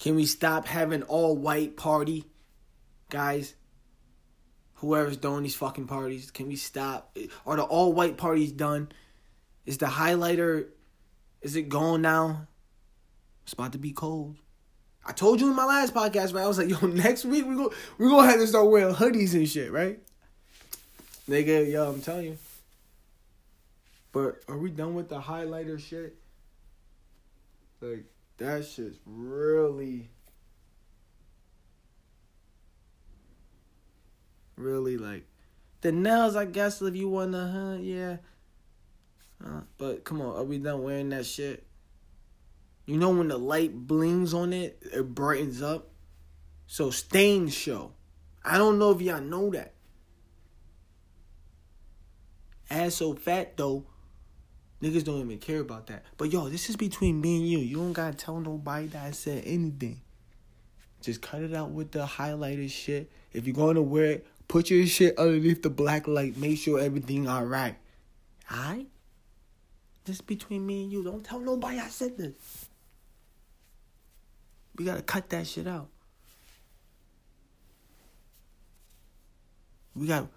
Can 0.00 0.16
we 0.16 0.24
stop 0.24 0.66
having 0.66 1.02
all 1.04 1.36
white 1.36 1.76
party, 1.76 2.24
guys? 3.10 3.54
Whoever's 4.76 5.18
doing 5.18 5.42
these 5.42 5.56
fucking 5.56 5.88
parties, 5.88 6.30
can 6.30 6.48
we 6.48 6.56
stop? 6.56 7.14
Are 7.44 7.56
the 7.56 7.62
all 7.62 7.92
white 7.92 8.16
parties 8.16 8.50
done? 8.50 8.90
Is 9.66 9.76
the 9.76 9.86
highlighter? 9.86 10.68
Is 11.42 11.54
it 11.54 11.68
gone 11.68 12.00
now? 12.00 12.48
It's 13.44 13.52
about 13.52 13.72
to 13.72 13.78
be 13.78 13.92
cold. 13.92 14.36
I 15.04 15.12
told 15.12 15.40
you 15.40 15.48
in 15.48 15.56
my 15.56 15.64
last 15.64 15.94
podcast, 15.94 16.34
right? 16.34 16.44
I 16.44 16.48
was 16.48 16.58
like, 16.58 16.68
yo, 16.68 16.78
next 16.86 17.24
week 17.24 17.46
we 17.46 17.54
go 17.56 17.72
we 17.98 18.08
gonna 18.08 18.28
have 18.28 18.40
to 18.40 18.46
start 18.46 18.68
wearing 18.68 18.94
hoodies 18.94 19.34
and 19.34 19.48
shit, 19.48 19.72
right? 19.72 19.98
Nigga, 21.28 21.70
yo, 21.70 21.90
I'm 21.90 22.00
telling 22.00 22.26
you. 22.26 22.38
But 24.12 24.42
are 24.48 24.58
we 24.58 24.70
done 24.70 24.94
with 24.94 25.08
the 25.08 25.20
highlighter 25.20 25.78
shit? 25.78 26.16
Like 27.80 28.04
that 28.40 28.66
shit's 28.66 28.98
really 29.04 30.08
really 34.56 34.96
like 34.96 35.26
the 35.82 35.92
nails 35.92 36.36
i 36.36 36.44
guess 36.44 36.82
if 36.82 36.96
you 36.96 37.08
wanna 37.08 37.48
huh 37.48 37.82
yeah 37.82 38.16
uh, 39.44 39.60
but 39.78 40.04
come 40.04 40.20
on 40.20 40.36
are 40.36 40.44
we 40.44 40.58
done 40.58 40.82
wearing 40.82 41.10
that 41.10 41.24
shit 41.24 41.66
you 42.90 42.98
know 42.98 43.10
when 43.10 43.28
the 43.28 43.38
light 43.38 43.74
blings 43.74 44.34
on 44.34 44.52
it 44.52 44.82
it 44.92 45.14
brightens 45.14 45.62
up 45.62 45.90
so 46.66 46.90
stains 46.90 47.54
show 47.54 47.92
i 48.44 48.58
don't 48.58 48.78
know 48.78 48.90
if 48.90 49.00
y'all 49.00 49.20
know 49.20 49.50
that 49.50 49.74
ass 52.70 52.94
so 52.94 53.14
fat 53.14 53.56
though 53.56 53.84
Niggas 54.82 55.04
don't 55.04 55.20
even 55.20 55.38
care 55.38 55.60
about 55.60 55.88
that. 55.88 56.04
But 56.16 56.32
yo, 56.32 56.48
this 56.48 56.70
is 56.70 56.76
between 56.76 57.20
me 57.20 57.36
and 57.36 57.46
you. 57.46 57.58
You 57.58 57.76
don't 57.76 57.92
gotta 57.92 58.16
tell 58.16 58.40
nobody 58.40 58.86
that 58.88 59.04
I 59.04 59.10
said 59.10 59.42
anything. 59.44 60.00
Just 61.02 61.20
cut 61.20 61.42
it 61.42 61.54
out 61.54 61.70
with 61.70 61.92
the 61.92 62.06
highlighted 62.06 62.70
shit. 62.70 63.10
If 63.32 63.46
you're 63.46 63.54
gonna 63.54 63.82
wear 63.82 64.04
it, 64.06 64.26
put 64.48 64.70
your 64.70 64.86
shit 64.86 65.18
underneath 65.18 65.62
the 65.62 65.70
black 65.70 66.08
light. 66.08 66.38
Make 66.38 66.58
sure 66.58 66.80
everything 66.80 67.28
alright. 67.28 67.76
Alright? 68.50 68.86
This 70.06 70.22
between 70.22 70.66
me 70.66 70.84
and 70.84 70.92
you. 70.92 71.04
Don't 71.04 71.24
tell 71.24 71.40
nobody 71.40 71.78
I 71.78 71.88
said 71.88 72.16
this. 72.16 72.69
We 74.76 74.84
gotta 74.84 75.02
cut 75.02 75.28
that 75.30 75.46
shit 75.46 75.66
out. 75.66 75.88
We 79.94 80.06
got 80.06 80.28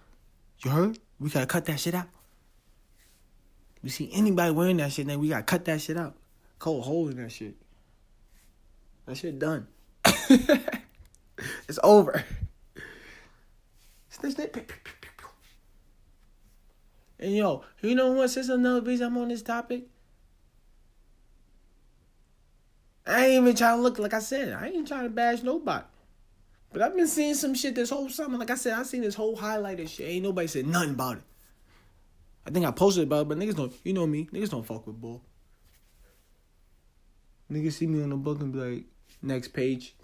you 0.63 0.72
heard? 0.72 1.00
We 1.19 1.30
gotta 1.30 1.46
cut 1.46 1.65
that 1.65 1.80
shit 1.80 1.93
out. 1.93 2.08
We 3.82 3.89
see 3.89 4.10
anybody 4.13 4.52
wearing 4.52 4.78
that 4.78 4.91
shit, 4.91 5.08
then 5.08 5.19
we 5.19 5.30
gotta 5.30 5.43
cut 5.43 5.65
that 5.65 5.82
shit 5.82 5.98
out. 5.98 6.15
Cold 6.60 6.86
hole 6.86 7.10
in 7.10 7.17
that 7.17 7.32
shit. 7.32 7.56
That 9.06 9.17
shit 9.17 9.38
done. 9.38 9.67
it's 11.67 11.80
over. 11.84 12.24
And 17.19 17.36
yo, 17.36 17.63
you 17.82 17.96
know 17.96 18.12
what? 18.12 18.30
Since 18.30 18.50
another 18.50 18.82
reason 18.82 19.08
I'm 19.08 19.17
on 19.17 19.30
this 19.30 19.41
topic, 19.41 19.84
I 23.06 23.26
ain't 23.26 23.44
even 23.44 23.56
trying 23.56 23.78
to 23.78 23.82
look 23.82 24.00
like 24.00 24.13
I 24.13 24.20
said. 24.20 24.54
I 24.54 24.68
ain't 24.68 24.88
trying 24.88 25.04
to 25.04 25.10
bash 25.10 25.44
nobody. 25.44 25.86
But 26.72 26.82
I've 26.82 26.96
been 26.96 27.08
seeing 27.08 27.36
some 27.36 27.54
shit 27.54 27.76
this 27.76 27.89
whole 27.89 28.10
summer. 28.10 28.38
Like 28.38 28.50
I 28.50 28.56
said, 28.56 28.74
I 28.74 28.84
seen 28.84 29.02
this 29.02 29.16
whole 29.16 29.36
highlight 29.36 29.78
highlighted 29.78 29.89
shit. 29.89 30.10
Ain't 30.10 30.24
nobody 30.24 30.48
said 30.48 30.66
nothing 30.66 30.92
about 30.92 31.18
it. 31.18 31.24
I 32.46 32.50
think 32.50 32.66
I 32.66 32.72
posted 32.72 33.04
about 33.04 33.22
it, 33.22 33.30
but 33.30 33.38
niggas 33.38 33.56
don't. 33.56 33.74
You 33.84 33.94
know 33.94 34.08
me. 34.08 34.26
Niggas 34.26 34.50
don't 34.50 34.66
fuck 34.66 34.88
with 34.88 35.00
bull. 35.00 35.22
Niggas 37.52 37.74
see 37.74 37.88
me 37.88 38.02
on 38.02 38.10
the 38.10 38.16
book 38.16 38.39
and 38.42 38.52
be 38.52 38.60
like, 38.60 38.84
next 39.22 39.50
page. 39.50 39.96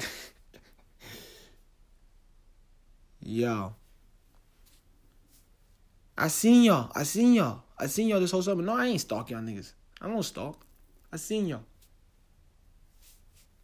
Yo. 3.21 3.73
I 6.17 6.27
seen 6.27 6.63
y'all. 6.63 6.91
I 6.93 7.03
seen 7.03 7.33
y'all. 7.33 7.63
I 7.77 7.87
seen 7.87 8.09
y'all 8.09 8.19
this 8.19 8.31
whole 8.31 8.41
summer. 8.41 8.61
No, 8.61 8.75
I 8.75 8.87
ain't 8.87 9.01
stalk 9.01 9.29
y'all 9.29 9.41
niggas. 9.41 9.73
I 10.01 10.07
don't 10.07 10.21
stalk. 10.21 10.65
I 11.11 11.17
seen 11.17 11.47
y'all. 11.47 11.63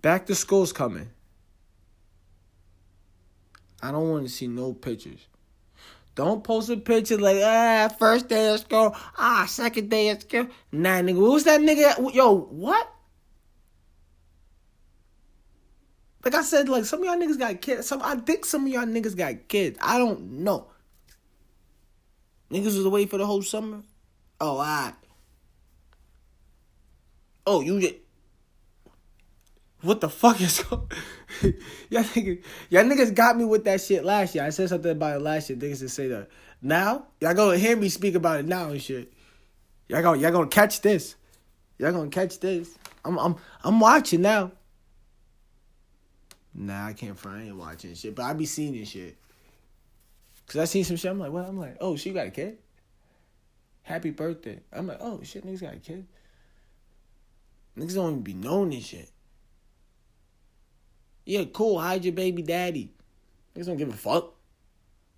Back 0.05 0.27
to 0.27 0.35
school's 0.35 0.71
coming. 0.71 1.09
I 3.81 3.91
don't 3.91 4.07
want 4.07 4.27
to 4.27 4.31
see 4.31 4.45
no 4.45 4.71
pictures. 4.71 5.25
Don't 6.13 6.43
post 6.43 6.69
a 6.69 6.77
picture 6.77 7.17
like, 7.17 7.37
ah, 7.41 7.89
first 7.97 8.29
day 8.29 8.53
of 8.53 8.59
school, 8.59 8.95
ah, 9.17 9.47
second 9.49 9.89
day 9.89 10.09
of 10.09 10.21
school. 10.21 10.45
Nah, 10.71 11.01
nigga, 11.01 11.15
who's 11.15 11.45
that 11.45 11.59
nigga? 11.59 12.13
Yo, 12.13 12.35
what? 12.35 12.87
Like 16.23 16.35
I 16.35 16.43
said, 16.43 16.69
like 16.69 16.85
some 16.85 16.99
of 16.99 17.05
y'all 17.07 17.15
niggas 17.15 17.39
got 17.39 17.59
kids. 17.59 17.87
Some 17.87 18.03
I 18.03 18.13
think 18.17 18.45
some 18.45 18.67
of 18.67 18.71
y'all 18.71 18.85
niggas 18.85 19.17
got 19.17 19.47
kids. 19.47 19.79
I 19.81 19.97
don't 19.97 20.43
know. 20.43 20.67
Niggas 22.51 22.65
was 22.65 22.85
away 22.85 23.07
for 23.07 23.17
the 23.17 23.25
whole 23.25 23.41
summer. 23.41 23.81
Oh, 24.39 24.59
I. 24.59 24.93
Oh, 27.47 27.61
you 27.61 27.81
get. 27.81 28.04
What 29.85 30.01
the 30.01 30.09
fuck 30.09 30.41
is 30.41 30.63
y'all 30.69 30.81
niggas, 32.03 32.43
y'all 32.71 32.83
niggas 32.83 33.13
got 33.13 33.37
me 33.37 33.45
with 33.45 33.65
that 33.65 33.79
shit 33.81 34.03
last 34.03 34.33
year. 34.33 34.43
I 34.43 34.49
said 34.49 34.69
something 34.69 34.91
about 34.91 35.17
it 35.17 35.21
last 35.21 35.47
year. 35.47 35.59
Niggas 35.59 35.79
just 35.81 35.95
say 35.95 36.07
that. 36.07 36.27
Now 36.59 37.05
y'all 37.21 37.35
gonna 37.35 37.59
hear 37.59 37.77
me 37.77 37.89
speak 37.89 38.15
about 38.15 38.39
it 38.39 38.47
now 38.47 38.71
and 38.71 38.81
shit. 38.81 39.13
Y'all 39.87 40.01
gonna 40.01 40.17
y'all 40.19 40.31
gonna 40.31 40.47
catch 40.47 40.81
this. 40.81 41.15
Y'all 41.77 41.91
gonna 41.91 42.09
catch 42.09 42.39
this. 42.39 42.75
I'm 43.03 43.19
I'm 43.19 43.35
I'm 43.63 43.79
watching 43.79 44.21
now. 44.21 44.53
Nah, 46.55 46.87
I 46.87 46.93
can't 46.93 47.19
find 47.19 47.47
ain't 47.47 47.55
watching 47.55 47.93
shit, 47.93 48.15
but 48.15 48.23
I 48.23 48.33
be 48.33 48.47
seeing 48.47 48.73
this 48.73 48.89
shit. 48.89 49.17
Cause 50.47 50.61
I 50.61 50.65
seen 50.65 50.83
some 50.83 50.95
shit. 50.95 51.11
I'm 51.11 51.19
like, 51.19 51.31
what? 51.31 51.45
I'm 51.45 51.59
like, 51.59 51.77
oh, 51.79 51.95
she 51.95 52.11
got 52.11 52.25
a 52.25 52.31
kid. 52.31 52.57
Happy 53.83 54.09
birthday. 54.09 54.61
I'm 54.73 54.87
like, 54.87 54.97
oh 54.99 55.21
shit, 55.21 55.45
niggas 55.45 55.61
got 55.61 55.75
a 55.75 55.77
kid. 55.77 56.07
Niggas 57.77 57.93
don't 57.93 58.11
even 58.11 58.21
be 58.23 58.33
knowing 58.33 58.71
this 58.71 58.85
shit. 58.85 59.11
Yeah, 61.25 61.45
cool. 61.45 61.79
Hide 61.79 62.05
your 62.05 62.13
baby 62.13 62.41
daddy. 62.41 62.91
Niggas 63.55 63.65
don't 63.65 63.77
give 63.77 63.89
a 63.89 63.93
fuck. 63.93 64.33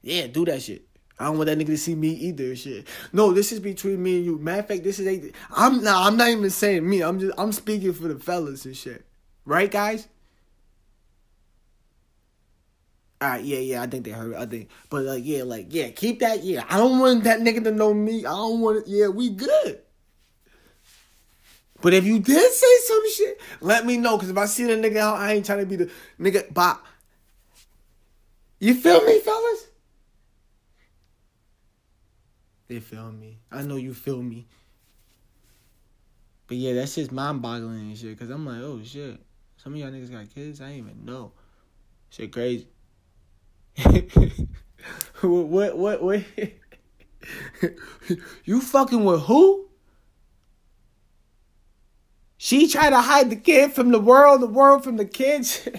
Yeah, 0.02 0.28
do 0.28 0.46
that 0.46 0.62
shit. 0.62 0.84
I 1.20 1.26
don't 1.26 1.38
want 1.38 1.48
that 1.48 1.58
nigga 1.58 1.68
to 1.68 1.78
see 1.78 1.96
me 1.96 2.10
either. 2.10 2.56
Shit. 2.56 2.88
No, 3.12 3.32
this 3.34 3.52
is 3.52 3.60
between 3.60 4.02
me 4.02 4.18
and 4.18 4.26
you. 4.26 4.38
Matter 4.38 4.60
of 4.60 4.68
fact, 4.68 4.84
this 4.84 5.00
is 5.00 5.08
a. 5.08 5.32
I'm 5.52 5.84
not. 5.84 6.06
I'm 6.08 6.18
not 6.18 6.30
even 6.30 6.50
saying 6.50 6.88
me. 6.88 7.02
I'm 7.02 7.20
just. 7.20 7.34
I'm 7.38 7.52
speaking 7.52 7.94
for 7.94 8.08
the 8.08 8.20
fellas 8.20 8.66
and 8.66 8.78
shit. 8.78 9.06
Right, 9.44 9.70
guys. 9.70 10.08
All 13.20 13.30
right, 13.30 13.44
yeah, 13.44 13.58
yeah, 13.58 13.82
I 13.82 13.88
think 13.88 14.06
they 14.06 14.12
heard. 14.12 14.36
I 14.36 14.46
think, 14.46 14.70
but 14.92 15.04
like, 15.04 15.24
yeah, 15.26 15.42
like, 15.42 15.68
yeah, 15.70 15.90
keep 15.90 16.20
that. 16.20 16.44
Yeah, 16.44 16.64
I 16.70 16.78
don't 16.78 17.00
want 17.00 17.24
that 17.24 17.40
nigga 17.40 17.64
to 17.64 17.72
know 17.72 17.92
me. 17.92 18.20
I 18.20 18.30
don't 18.30 18.62
want 18.62 18.78
it. 18.78 18.84
Yeah, 18.88 19.08
we 19.08 19.32
good. 19.32 19.82
But 21.82 21.94
if 21.94 22.06
you 22.06 22.20
did 22.20 22.52
say 22.52 22.78
some 22.86 23.12
shit, 23.12 23.42
let 23.62 23.86
me 23.86 23.98
know. 23.98 24.18
Cause 24.18 24.30
if 24.30 24.38
I 24.38 24.46
see 24.46 24.66
the 24.66 24.74
nigga 24.74 24.98
out, 24.98 25.18
I 25.18 25.34
ain't 25.34 25.46
trying 25.46 25.60
to 25.60 25.66
be 25.66 25.76
the 25.76 25.92
nigga. 26.20 26.52
Bop. 26.54 26.86
You 28.60 28.74
feel 28.74 29.04
me, 29.04 29.20
fellas? 29.20 29.68
They 32.68 32.80
feel 32.80 33.12
me. 33.12 33.38
I 33.52 33.62
know 33.62 33.76
you 33.76 33.94
feel 33.94 34.22
me. 34.22 34.48
But 36.48 36.58
yeah, 36.58 36.74
that's 36.74 36.96
just 36.96 37.12
mind 37.12 37.42
boggling 37.42 37.82
and 37.82 37.98
shit. 37.98 38.18
Cause 38.18 38.30
I'm 38.30 38.46
like, 38.46 38.62
oh 38.62 38.82
shit. 38.84 39.20
Some 39.58 39.74
of 39.74 39.80
y'all 39.80 39.92
niggas 39.92 40.12
got 40.12 40.34
kids. 40.34 40.62
I 40.62 40.70
didn't 40.70 40.80
even 40.80 41.06
know. 41.06 41.34
Shit 42.10 42.32
crazy. 42.32 42.68
what 45.22 45.78
what 45.78 46.02
what? 46.02 46.24
you 48.46 48.62
fucking 48.62 49.04
with 49.04 49.22
who? 49.22 49.67
She 52.48 52.70
tried 52.70 52.92
to 52.92 53.02
hide 53.02 53.30
the 53.30 53.36
kid 53.36 53.74
from 53.74 53.92
the 53.92 54.00
world, 54.00 54.40
the 54.40 54.48
world 54.48 54.82
from 54.82 54.96
the 54.96 55.04
kids. 55.04 55.68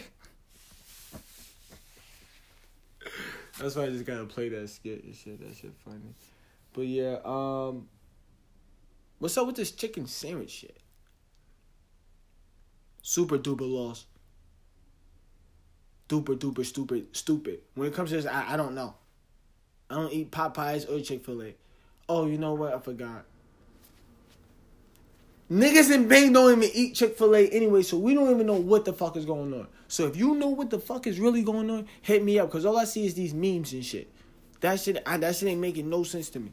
That's 3.59 3.75
why 3.75 3.85
I 3.85 3.89
just 3.89 4.05
gotta 4.05 4.27
play 4.27 4.51
that 4.51 4.69
skit 4.69 5.03
and 5.03 5.15
shit. 5.15 5.41
That 5.41 5.57
shit 5.57 5.73
funny. 5.83 6.15
But 6.75 6.83
yeah, 6.83 7.21
um, 7.25 7.89
what's 9.19 9.39
up 9.39 9.47
with 9.47 9.57
this 9.57 9.71
chicken 9.71 10.07
sandwich 10.07 10.51
shit? 10.51 10.77
Super 13.01 13.39
duper 13.39 13.61
lost. 13.63 14.05
Duper 16.11 16.37
duper 16.37 16.67
stupid 16.67 17.17
stupid. 17.17 17.61
When 17.77 17.89
it 17.89 17.95
comes 17.95 18.11
to 18.11 18.17
this, 18.17 18.27
I, 18.27 18.53
I 18.53 18.57
don't 18.59 18.75
know. 18.75 18.95
I 19.89 19.95
don't 19.95 20.13
eat 20.13 20.31
Popeyes 20.31 20.87
or 20.87 21.01
Chick 21.01 21.25
Fil 21.25 21.45
A. 21.45 21.55
Oh, 22.11 22.27
you 22.27 22.37
know 22.37 22.53
what? 22.53 22.75
I 22.75 22.79
forgot. 22.79 23.25
Niggas 25.51 25.91
in 25.91 26.09
Bang 26.09 26.35
don't 26.35 26.59
even 26.59 26.71
eat 26.75 26.95
Chick 26.95 27.17
Fil 27.17 27.35
A 27.35 27.49
anyway, 27.49 27.83
so 27.83 27.97
we 27.97 28.13
don't 28.13 28.31
even 28.31 28.47
know 28.47 28.61
what 28.61 28.85
the 28.85 28.93
fuck 28.93 29.17
is 29.17 29.25
going 29.25 29.55
on. 29.55 29.67
So 29.87 30.07
if 30.07 30.15
you 30.15 30.35
know 30.35 30.49
what 30.49 30.69
the 30.69 30.79
fuck 30.79 31.07
is 31.07 31.19
really 31.19 31.43
going 31.43 31.71
on, 31.71 31.87
hit 32.03 32.23
me 32.23 32.39
up, 32.39 32.51
cause 32.51 32.67
all 32.67 32.77
I 32.77 32.85
see 32.85 33.07
is 33.07 33.15
these 33.15 33.33
memes 33.33 33.73
and 33.73 33.85
shit. 33.85 34.13
That 34.61 34.79
shit, 34.79 35.03
I, 35.07 35.17
that 35.17 35.37
shit 35.37 35.49
ain't 35.49 35.61
making 35.61 35.89
no 35.89 36.03
sense 36.03 36.29
to 36.31 36.41
me. 36.41 36.53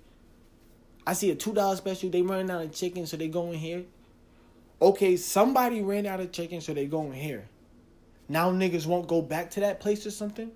I 1.05 1.11
see 1.13 1.29
a 1.29 1.35
two 1.35 1.53
dollar 1.53 1.75
special. 1.75 2.09
They 2.09 2.21
running 2.21 2.49
out 2.49 2.63
of 2.63 2.71
chicken, 2.71 3.05
so 3.05 3.17
they 3.17 3.27
go 3.27 3.51
in 3.51 3.55
here. 3.55 3.83
Okay, 4.81 5.17
somebody 5.17 5.81
ran 5.81 6.05
out 6.05 6.21
of 6.21 6.31
chicken, 6.31 6.61
so 6.61 6.73
they 6.73 6.85
go 6.85 7.03
in 7.03 7.13
here. 7.13 7.49
Now 8.29 8.49
niggas 8.49 8.85
won't 8.85 9.07
go 9.07 9.21
back 9.21 9.51
to 9.51 9.59
that 9.59 9.81
place 9.81 10.05
or 10.05 10.11
something. 10.11 10.51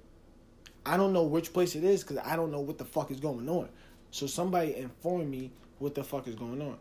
I 0.86 0.96
don't 0.96 1.12
know 1.12 1.24
which 1.24 1.52
place 1.52 1.76
it 1.76 1.84
is 1.84 2.04
because 2.04 2.18
I 2.26 2.36
don't 2.38 2.52
know 2.52 2.62
what 2.62 2.78
the 2.78 2.86
fuck 2.86 3.12
is 3.12 3.20
going 3.20 3.50
on. 3.50 3.70
So 4.12 4.28
somebody 4.28 4.76
inform 4.76 5.30
me 5.30 5.52
what 5.78 5.94
the 5.94 6.04
fuck 6.04 6.28
is 6.28 6.36
going 6.36 6.62
on. 6.62 6.78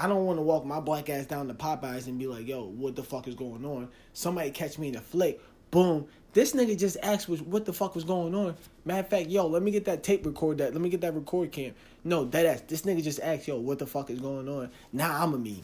I 0.00 0.06
don't 0.06 0.24
want 0.24 0.38
to 0.38 0.42
walk 0.42 0.64
my 0.64 0.80
black 0.80 1.10
ass 1.10 1.26
down 1.26 1.48
to 1.48 1.54
Popeyes 1.54 2.06
and 2.06 2.18
be 2.18 2.26
like, 2.26 2.46
yo, 2.46 2.64
what 2.64 2.96
the 2.96 3.02
fuck 3.02 3.28
is 3.28 3.34
going 3.34 3.66
on? 3.66 3.90
Somebody 4.14 4.50
catch 4.50 4.78
me 4.78 4.88
in 4.88 4.96
a 4.96 5.00
flick. 5.00 5.40
Boom. 5.70 6.06
This 6.32 6.52
nigga 6.52 6.78
just 6.78 6.96
asked 7.02 7.28
what 7.28 7.66
the 7.66 7.72
fuck 7.72 7.94
was 7.94 8.04
going 8.04 8.34
on. 8.34 8.56
Matter 8.86 9.00
of 9.00 9.08
fact, 9.08 9.28
yo, 9.28 9.46
let 9.46 9.62
me 9.62 9.70
get 9.70 9.84
that 9.84 10.02
tape 10.02 10.24
record 10.24 10.58
that. 10.58 10.72
Let 10.72 10.80
me 10.80 10.88
get 10.88 11.02
that 11.02 11.14
record 11.14 11.52
cam. 11.52 11.74
No, 12.02 12.24
that 12.24 12.46
ass. 12.46 12.62
This 12.66 12.82
nigga 12.82 13.02
just 13.02 13.20
asked, 13.20 13.46
yo, 13.46 13.58
what 13.58 13.78
the 13.78 13.86
fuck 13.86 14.08
is 14.08 14.20
going 14.20 14.48
on? 14.48 14.70
Now 14.90 15.22
I'm 15.22 15.34
a 15.34 15.38
meme. 15.38 15.60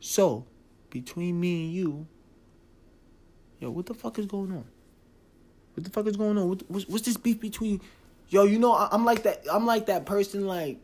So, 0.00 0.44
between 0.90 1.38
me 1.38 1.66
and 1.66 1.72
you, 1.72 2.06
yo, 3.60 3.70
what 3.70 3.86
the 3.86 3.94
fuck 3.94 4.18
is 4.18 4.26
going 4.26 4.50
on? 4.50 4.64
What 5.74 5.84
the 5.84 5.90
fuck 5.90 6.06
is 6.06 6.16
going 6.16 6.36
on? 6.36 6.48
What, 6.48 6.62
what's, 6.68 6.88
what's 6.88 7.04
this 7.04 7.16
beef 7.16 7.38
between? 7.38 7.80
Yo, 8.28 8.44
you 8.44 8.58
know, 8.58 8.72
I, 8.72 8.88
I'm 8.90 9.04
like 9.04 9.22
that. 9.22 9.44
I'm 9.50 9.66
like 9.66 9.86
that 9.86 10.04
person. 10.04 10.46
Like 10.46 10.78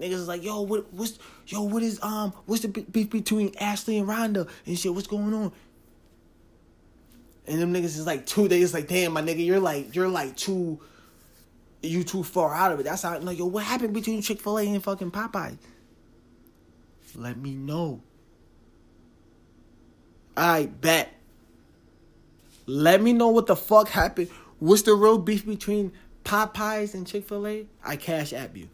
niggas 0.00 0.12
is 0.12 0.28
like, 0.28 0.44
yo, 0.44 0.62
what, 0.62 0.92
what's, 0.92 1.18
yo, 1.46 1.62
what 1.62 1.82
is, 1.82 2.02
um, 2.02 2.32
what's 2.46 2.62
the 2.62 2.68
beef 2.68 3.10
between 3.10 3.54
Ashley 3.58 3.98
and 3.98 4.08
Rhonda 4.08 4.48
and 4.66 4.78
shit? 4.78 4.94
What's 4.94 5.06
going 5.06 5.34
on? 5.34 5.52
And 7.46 7.60
them 7.60 7.72
niggas 7.72 7.84
is 7.84 8.06
like 8.06 8.26
two 8.26 8.48
days. 8.48 8.74
Like, 8.74 8.88
damn, 8.88 9.12
my 9.12 9.22
nigga, 9.22 9.44
you're 9.44 9.60
like, 9.60 9.94
you're 9.94 10.08
like 10.08 10.36
too, 10.36 10.78
you 11.82 12.04
too 12.04 12.22
far 12.22 12.54
out 12.54 12.72
of 12.72 12.80
it. 12.80 12.82
That's 12.84 13.02
how. 13.02 13.18
Like, 13.18 13.38
yo, 13.38 13.46
what 13.46 13.64
happened 13.64 13.94
between 13.94 14.20
Chick 14.20 14.40
Fil 14.40 14.58
A 14.58 14.66
and 14.66 14.82
fucking 14.82 15.10
Popeye? 15.10 15.56
Let 17.14 17.38
me 17.38 17.54
know. 17.54 18.02
I 20.36 20.66
bet. 20.66 21.12
Let 22.66 23.00
me 23.00 23.12
know 23.12 23.28
what 23.28 23.46
the 23.46 23.56
fuck 23.56 23.88
happened. 23.88 24.28
What's 24.58 24.82
the 24.82 24.94
real 24.94 25.18
beef 25.18 25.46
between 25.46 25.92
Popeyes 26.24 26.94
and 26.94 27.06
Chick 27.06 27.26
Fil 27.26 27.46
A? 27.46 27.66
I 27.82 27.96
cash 27.96 28.32
app 28.32 28.56
you. 28.56 28.68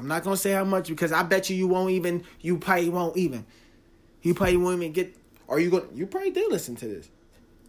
I'm 0.00 0.08
not 0.08 0.24
gonna 0.24 0.34
say 0.34 0.52
how 0.52 0.64
much 0.64 0.88
because 0.88 1.12
I 1.12 1.22
bet 1.22 1.50
you 1.50 1.56
you 1.56 1.66
won't 1.66 1.90
even. 1.90 2.24
You 2.40 2.56
probably 2.56 2.88
won't 2.88 3.18
even. 3.18 3.44
You 4.22 4.32
probably 4.32 4.56
won't 4.56 4.80
even 4.80 4.92
get. 4.92 5.14
Are 5.46 5.60
you 5.60 5.68
going? 5.68 5.88
You 5.94 6.06
probably 6.06 6.30
did 6.30 6.50
listen 6.50 6.74
to 6.76 6.86
this. 6.86 7.10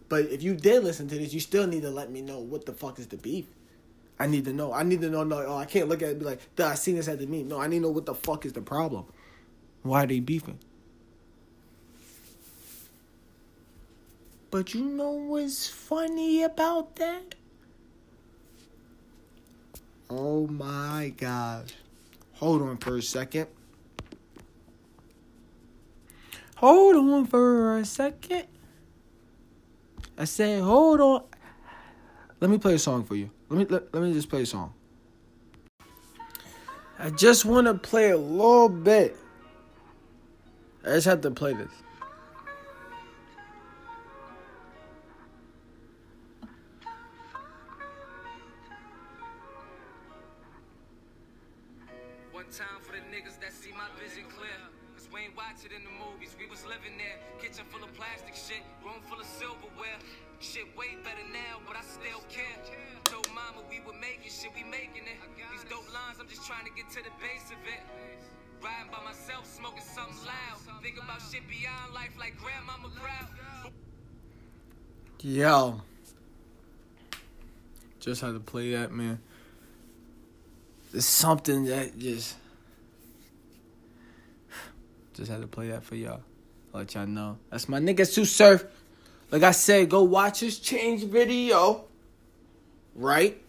But 0.08 0.30
if 0.30 0.42
you 0.42 0.54
did 0.54 0.82
listen 0.82 1.08
to 1.08 1.14
this, 1.14 1.34
you 1.34 1.40
still 1.40 1.66
need 1.66 1.82
to 1.82 1.90
let 1.90 2.10
me 2.10 2.22
know 2.22 2.38
what 2.38 2.64
the 2.64 2.72
fuck 2.72 2.98
is 2.98 3.06
the 3.08 3.18
beef. 3.18 3.44
I 4.18 4.28
need 4.28 4.46
to 4.46 4.52
know. 4.54 4.72
I 4.72 4.82
need 4.82 5.02
to 5.02 5.10
know. 5.10 5.24
No, 5.24 5.44
oh, 5.46 5.58
I 5.58 5.66
can't 5.66 5.90
look 5.90 6.00
at 6.00 6.08
it 6.08 6.18
be 6.20 6.24
like, 6.24 6.40
I 6.58 6.74
seen 6.74 6.96
this 6.96 7.06
at 7.06 7.18
the 7.18 7.26
meme. 7.26 7.48
No, 7.48 7.60
I 7.60 7.66
need 7.66 7.76
to 7.76 7.82
know 7.82 7.90
what 7.90 8.06
the 8.06 8.14
fuck 8.14 8.46
is 8.46 8.54
the 8.54 8.62
problem. 8.62 9.04
Why 9.82 10.04
are 10.04 10.06
they 10.06 10.20
beefing? 10.20 10.58
But 14.50 14.72
you 14.72 14.86
know 14.86 15.10
what's 15.10 15.68
funny 15.68 16.42
about 16.42 16.96
that? 16.96 17.34
Oh 20.08 20.46
my 20.46 21.12
gosh. 21.14 21.74
Hold 22.42 22.62
on 22.62 22.76
for 22.78 22.96
a 22.96 23.02
second. 23.02 23.46
Hold 26.56 26.96
on 26.96 27.24
for 27.26 27.78
a 27.78 27.84
second. 27.84 28.46
I 30.18 30.24
said, 30.24 30.60
hold 30.60 31.00
on. 31.00 31.22
Let 32.40 32.50
me 32.50 32.58
play 32.58 32.74
a 32.74 32.80
song 32.80 33.04
for 33.04 33.14
you. 33.14 33.30
Let 33.48 33.58
me 33.60 33.66
let, 33.66 33.94
let 33.94 34.02
me 34.02 34.12
just 34.12 34.28
play 34.28 34.42
a 34.42 34.46
song. 34.46 34.74
I 36.98 37.10
just 37.10 37.44
want 37.44 37.68
to 37.68 37.74
play 37.74 38.10
a 38.10 38.18
little 38.18 38.68
bit. 38.68 39.16
I 40.84 40.94
just 40.94 41.06
have 41.06 41.20
to 41.20 41.30
play 41.30 41.52
this. 41.52 41.70
Shit 60.62 60.78
way 60.78 60.94
better 61.02 61.26
now, 61.32 61.58
but 61.66 61.76
I 61.76 61.82
still 61.82 62.22
care. 62.28 62.44
Told 63.04 63.26
mama 63.34 63.66
we 63.68 63.80
were 63.80 63.98
making 63.98 64.30
shit, 64.30 64.52
we 64.54 64.62
making 64.62 65.02
it. 65.10 65.18
These 65.50 65.64
dope 65.68 65.92
lines, 65.92 66.18
I'm 66.20 66.28
just 66.28 66.46
trying 66.46 66.64
to 66.66 66.70
get 66.70 66.88
to 66.90 67.02
the 67.02 67.10
base 67.18 67.50
of 67.50 67.58
it. 67.66 67.82
Riding 68.62 68.92
by 68.92 69.02
myself, 69.02 69.44
smoking 69.44 69.82
something 69.82 70.14
loud. 70.24 70.82
Think 70.82 70.98
about 71.02 71.20
shit 71.20 71.42
beyond 71.48 71.94
life 71.94 72.14
like 72.16 72.36
grandmama 72.38 72.90
proud. 72.94 73.72
Yo. 75.20 75.80
Just 77.98 78.20
had 78.20 78.34
to 78.34 78.40
play 78.40 78.70
that, 78.72 78.92
man. 78.92 79.18
It's 80.94 81.06
something 81.06 81.64
that 81.64 81.98
just 81.98 82.36
just 85.14 85.28
had 85.28 85.40
to 85.40 85.48
play 85.48 85.70
that 85.70 85.82
for 85.82 85.96
y'all. 85.96 86.20
Let 86.72 86.94
y'all 86.94 87.08
know. 87.08 87.38
That's 87.50 87.68
my 87.68 87.80
nigga 87.80 88.06
Sue 88.06 88.24
Surf. 88.24 88.64
Like 89.32 89.42
I 89.42 89.50
said, 89.52 89.88
go 89.88 90.02
watch 90.02 90.40
his 90.40 90.58
change 90.58 91.04
video. 91.04 91.86
Right? 92.94 93.42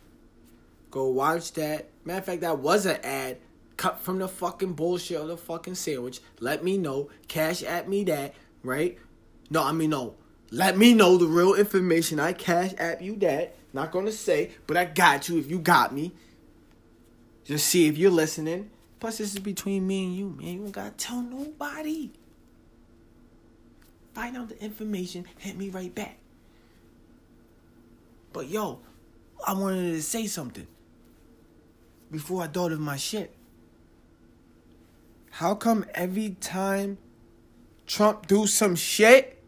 Go 0.89 1.10
watch 1.10 1.52
that. 1.54 1.89
Matter 2.06 2.19
of 2.19 2.26
fact, 2.26 2.41
that 2.41 2.60
was 2.60 2.86
an 2.86 3.00
ad 3.04 3.38
cut 3.76 4.00
from 4.00 4.19
the 4.19 4.30
fucking 4.30 4.74
bullshit 4.74 5.19
of 5.19 5.28
the 5.28 5.36
fucking 5.36 5.76
sandwich. 5.76 6.22
Let 6.39 6.63
me 6.63 6.78
know. 6.78 7.10
Cash 7.28 7.63
at 7.63 7.89
me 7.89 8.06
that, 8.06 8.34
right? 8.63 8.98
No, 9.50 9.62
I 9.62 9.74
mean 9.74 9.89
no. 9.89 10.15
Let 10.52 10.78
me 10.78 10.93
know 10.93 11.17
the 11.17 11.26
real 11.26 11.54
information. 11.56 12.19
I 12.19 12.32
cash 12.32 12.74
at 12.78 13.02
you 13.02 13.17
that. 13.17 13.56
Not 13.74 13.91
gonna 13.91 14.12
say, 14.12 14.52
but 14.67 14.78
I 14.78 14.86
got 14.86 15.28
you 15.28 15.38
if 15.38 15.50
you 15.50 15.60
got 15.60 15.93
me. 15.93 16.13
Just 17.43 17.65
see 17.65 17.88
if 17.88 17.98
you're 17.98 18.12
listening. 18.12 18.69
Plus, 19.00 19.17
this 19.17 19.34
is 19.34 19.39
between 19.39 19.86
me 19.86 20.06
and 20.06 20.15
you, 20.15 20.30
man. 20.30 20.48
You 20.48 20.60
don't 20.60 20.72
gotta 20.72 20.91
tell 20.91 21.22
nobody. 21.22 22.12
Find 24.13 24.38
out 24.38 24.49
the 24.49 24.63
information, 24.63 25.26
hit 25.39 25.58
me 25.58 25.69
right 25.69 25.93
back. 25.93 26.17
But 28.32 28.47
yo, 28.47 28.80
I 29.45 29.54
wanted 29.54 29.91
to 29.91 30.02
say 30.02 30.28
something 30.28 30.67
before 32.12 32.43
I 32.43 32.47
thought 32.47 32.71
of 32.71 32.80
my 32.80 32.97
shit. 32.97 33.36
How 35.32 35.56
come 35.56 35.86
every 35.95 36.38
time 36.39 36.97
Trump 37.88 38.28
do 38.28 38.45
some 38.45 38.76
shit, 38.76 39.43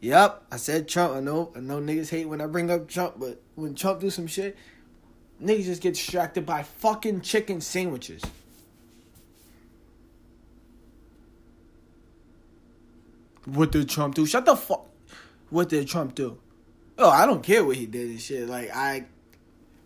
Yep, 0.00 0.46
I 0.50 0.56
said 0.56 0.88
Trump. 0.88 1.14
I 1.14 1.20
know, 1.20 1.52
I 1.54 1.60
know 1.60 1.78
niggas 1.78 2.08
hate 2.08 2.26
when 2.26 2.40
I 2.40 2.46
bring 2.46 2.70
up 2.70 2.88
Trump, 2.88 3.16
but 3.18 3.40
when 3.54 3.74
Trump 3.74 4.00
do 4.00 4.08
some 4.08 4.26
shit, 4.26 4.56
niggas 5.42 5.64
just 5.64 5.82
get 5.82 5.94
distracted 5.94 6.46
by 6.46 6.62
fucking 6.62 7.20
chicken 7.20 7.60
sandwiches. 7.60 8.22
What 13.54 13.72
did 13.72 13.88
Trump 13.88 14.14
do? 14.14 14.26
Shut 14.26 14.44
the 14.46 14.56
fuck. 14.56 14.86
What 15.50 15.68
did 15.68 15.88
Trump 15.88 16.14
do? 16.14 16.38
Oh, 16.96 17.10
I 17.10 17.26
don't 17.26 17.42
care 17.42 17.64
what 17.64 17.76
he 17.76 17.86
did 17.86 18.10
and 18.10 18.20
shit. 18.20 18.48
Like 18.48 18.70
I, 18.74 19.06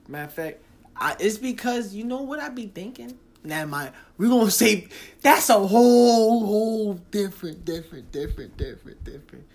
matter 0.09 0.24
of 0.24 0.33
fact, 0.33 0.62
I, 0.96 1.16
it's 1.18 1.38
because 1.38 1.94
you 1.94 2.05
know 2.05 2.22
what 2.22 2.40
I 2.40 2.50
be 2.50 2.66
thinking. 2.66 3.18
Now 3.42 3.64
my 3.66 3.92
we 4.18 4.29
gonna 4.29 4.50
say 4.50 4.88
that's 5.20 5.48
a 5.48 5.55
whole 5.55 6.46
whole 6.46 6.94
different 7.11 7.64
different 7.64 8.11
different 8.11 8.57
different 8.57 9.05
different 9.05 9.46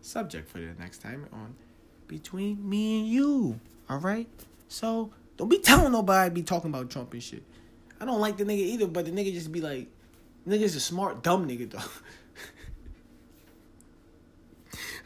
subject 0.00 0.48
for 0.48 0.58
the 0.58 0.74
next 0.78 0.98
time 0.98 1.26
on 1.32 1.54
between 2.06 2.68
me 2.68 3.00
and 3.00 3.08
you. 3.08 3.60
All 3.88 3.98
right, 3.98 4.28
so 4.68 5.10
don't 5.36 5.48
be 5.48 5.58
telling 5.58 5.92
nobody 5.92 6.32
be 6.32 6.42
talking 6.42 6.70
about 6.70 6.90
Trump 6.90 7.12
and 7.12 7.22
shit. 7.22 7.42
I 8.00 8.04
don't 8.04 8.20
like 8.20 8.36
the 8.36 8.44
nigga 8.44 8.58
either, 8.58 8.86
but 8.86 9.06
the 9.06 9.10
nigga 9.10 9.32
just 9.32 9.50
be 9.50 9.60
like, 9.60 9.88
nigga's 10.46 10.76
a 10.76 10.80
smart 10.80 11.22
dumb 11.22 11.48
nigga 11.48 11.70
though. 11.70 11.78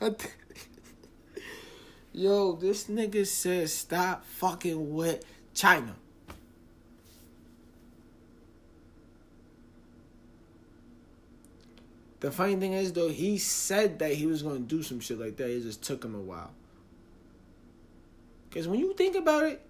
Yo, 2.12 2.52
this 2.52 2.84
nigga 2.84 3.26
says 3.26 3.72
stop 3.72 4.24
fucking 4.24 4.94
with 4.94 5.24
China. 5.54 5.94
The 12.20 12.30
funny 12.30 12.56
thing 12.56 12.74
is 12.74 12.92
though, 12.92 13.08
he 13.08 13.38
said 13.38 13.98
that 13.98 14.12
he 14.12 14.26
was 14.26 14.42
gonna 14.42 14.60
do 14.60 14.82
some 14.82 15.00
shit 15.00 15.18
like 15.18 15.36
that. 15.36 15.50
It 15.50 15.62
just 15.62 15.82
took 15.82 16.04
him 16.04 16.14
a 16.14 16.20
while. 16.20 16.50
Cause 18.50 18.66
when 18.66 18.80
you 18.80 18.94
think 18.94 19.16
about 19.16 19.44
it, 19.44 19.60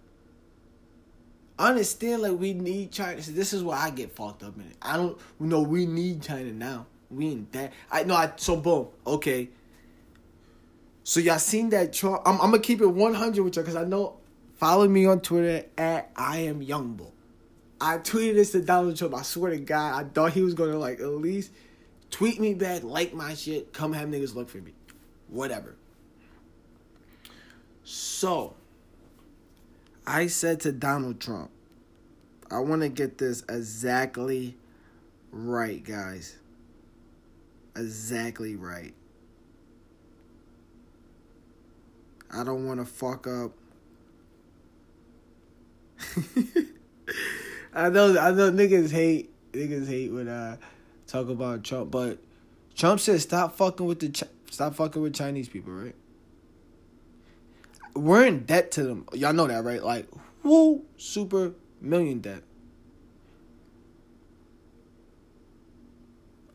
understand 1.58 2.22
like 2.22 2.38
we 2.38 2.54
need 2.54 2.90
China. 2.90 3.20
This 3.20 3.52
is 3.52 3.62
why 3.62 3.78
I 3.78 3.90
get 3.90 4.12
fucked 4.12 4.42
up 4.42 4.56
in 4.56 4.62
it. 4.62 4.76
I 4.80 4.96
don't 4.96 5.18
know 5.38 5.60
we 5.60 5.86
need 5.86 6.22
China 6.22 6.52
now. 6.52 6.86
We 7.10 7.26
in 7.26 7.46
that. 7.52 7.72
I 7.90 8.04
know. 8.04 8.14
I 8.14 8.32
so 8.36 8.56
boom. 8.56 8.86
Okay. 9.06 9.50
So 11.10 11.18
y'all 11.18 11.40
seen 11.40 11.70
that 11.70 11.92
Trump? 11.92 12.22
I'm, 12.24 12.34
I'm 12.34 12.52
gonna 12.52 12.60
keep 12.60 12.80
it 12.80 12.86
100 12.86 13.42
with 13.42 13.56
y'all 13.56 13.64
because 13.64 13.74
I 13.74 13.82
know. 13.82 14.18
Follow 14.54 14.86
me 14.86 15.06
on 15.06 15.20
Twitter 15.20 15.66
at 15.76 16.12
I 16.14 16.42
am 16.42 16.62
Young 16.62 16.96
Youngbull. 16.96 17.10
I 17.80 17.98
tweeted 17.98 18.34
this 18.34 18.52
to 18.52 18.60
Donald 18.60 18.96
Trump. 18.96 19.16
I 19.16 19.22
swear 19.22 19.50
to 19.50 19.58
God, 19.58 20.00
I 20.00 20.08
thought 20.08 20.34
he 20.34 20.42
was 20.42 20.54
gonna 20.54 20.78
like 20.78 21.00
at 21.00 21.08
least 21.08 21.50
tweet 22.12 22.38
me 22.38 22.54
back, 22.54 22.84
like 22.84 23.12
my 23.12 23.34
shit, 23.34 23.72
come 23.72 23.92
have 23.92 24.08
niggas 24.08 24.36
look 24.36 24.48
for 24.48 24.58
me, 24.58 24.72
whatever. 25.26 25.74
So 27.82 28.54
I 30.06 30.28
said 30.28 30.60
to 30.60 30.70
Donald 30.70 31.18
Trump, 31.20 31.50
I 32.52 32.60
want 32.60 32.82
to 32.82 32.88
get 32.88 33.18
this 33.18 33.42
exactly 33.48 34.56
right, 35.32 35.82
guys. 35.82 36.36
Exactly 37.74 38.54
right. 38.54 38.94
I 42.32 42.44
don't 42.44 42.66
want 42.66 42.80
to 42.80 42.86
fuck 42.86 43.26
up. 43.26 43.52
I 47.74 47.88
know, 47.88 48.18
I 48.18 48.30
know, 48.30 48.50
niggas 48.50 48.90
hate, 48.90 49.30
niggas 49.52 49.88
hate 49.88 50.12
when 50.12 50.28
I 50.28 50.58
talk 51.06 51.28
about 51.28 51.64
Trump, 51.64 51.90
but 51.90 52.18
Trump 52.74 53.00
said 53.00 53.20
stop 53.20 53.56
fucking 53.56 53.86
with 53.86 54.00
the, 54.00 54.26
stop 54.50 54.74
fucking 54.74 55.02
with 55.02 55.14
Chinese 55.14 55.48
people, 55.48 55.72
right? 55.72 55.94
We're 57.94 58.26
in 58.26 58.44
debt 58.44 58.70
to 58.72 58.84
them. 58.84 59.06
Y'all 59.12 59.32
know 59.32 59.46
that, 59.46 59.64
right? 59.64 59.82
Like, 59.82 60.06
woo, 60.42 60.84
super 60.96 61.52
million 61.80 62.20
debt. 62.20 62.42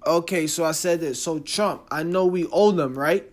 Okay, 0.07 0.47
so 0.47 0.63
I 0.63 0.71
said 0.71 1.01
this. 1.01 1.21
So 1.21 1.39
Trump, 1.39 1.87
I 1.91 2.03
know 2.03 2.25
we 2.25 2.45
owe 2.51 2.71
them, 2.71 2.97
right? 2.97 3.29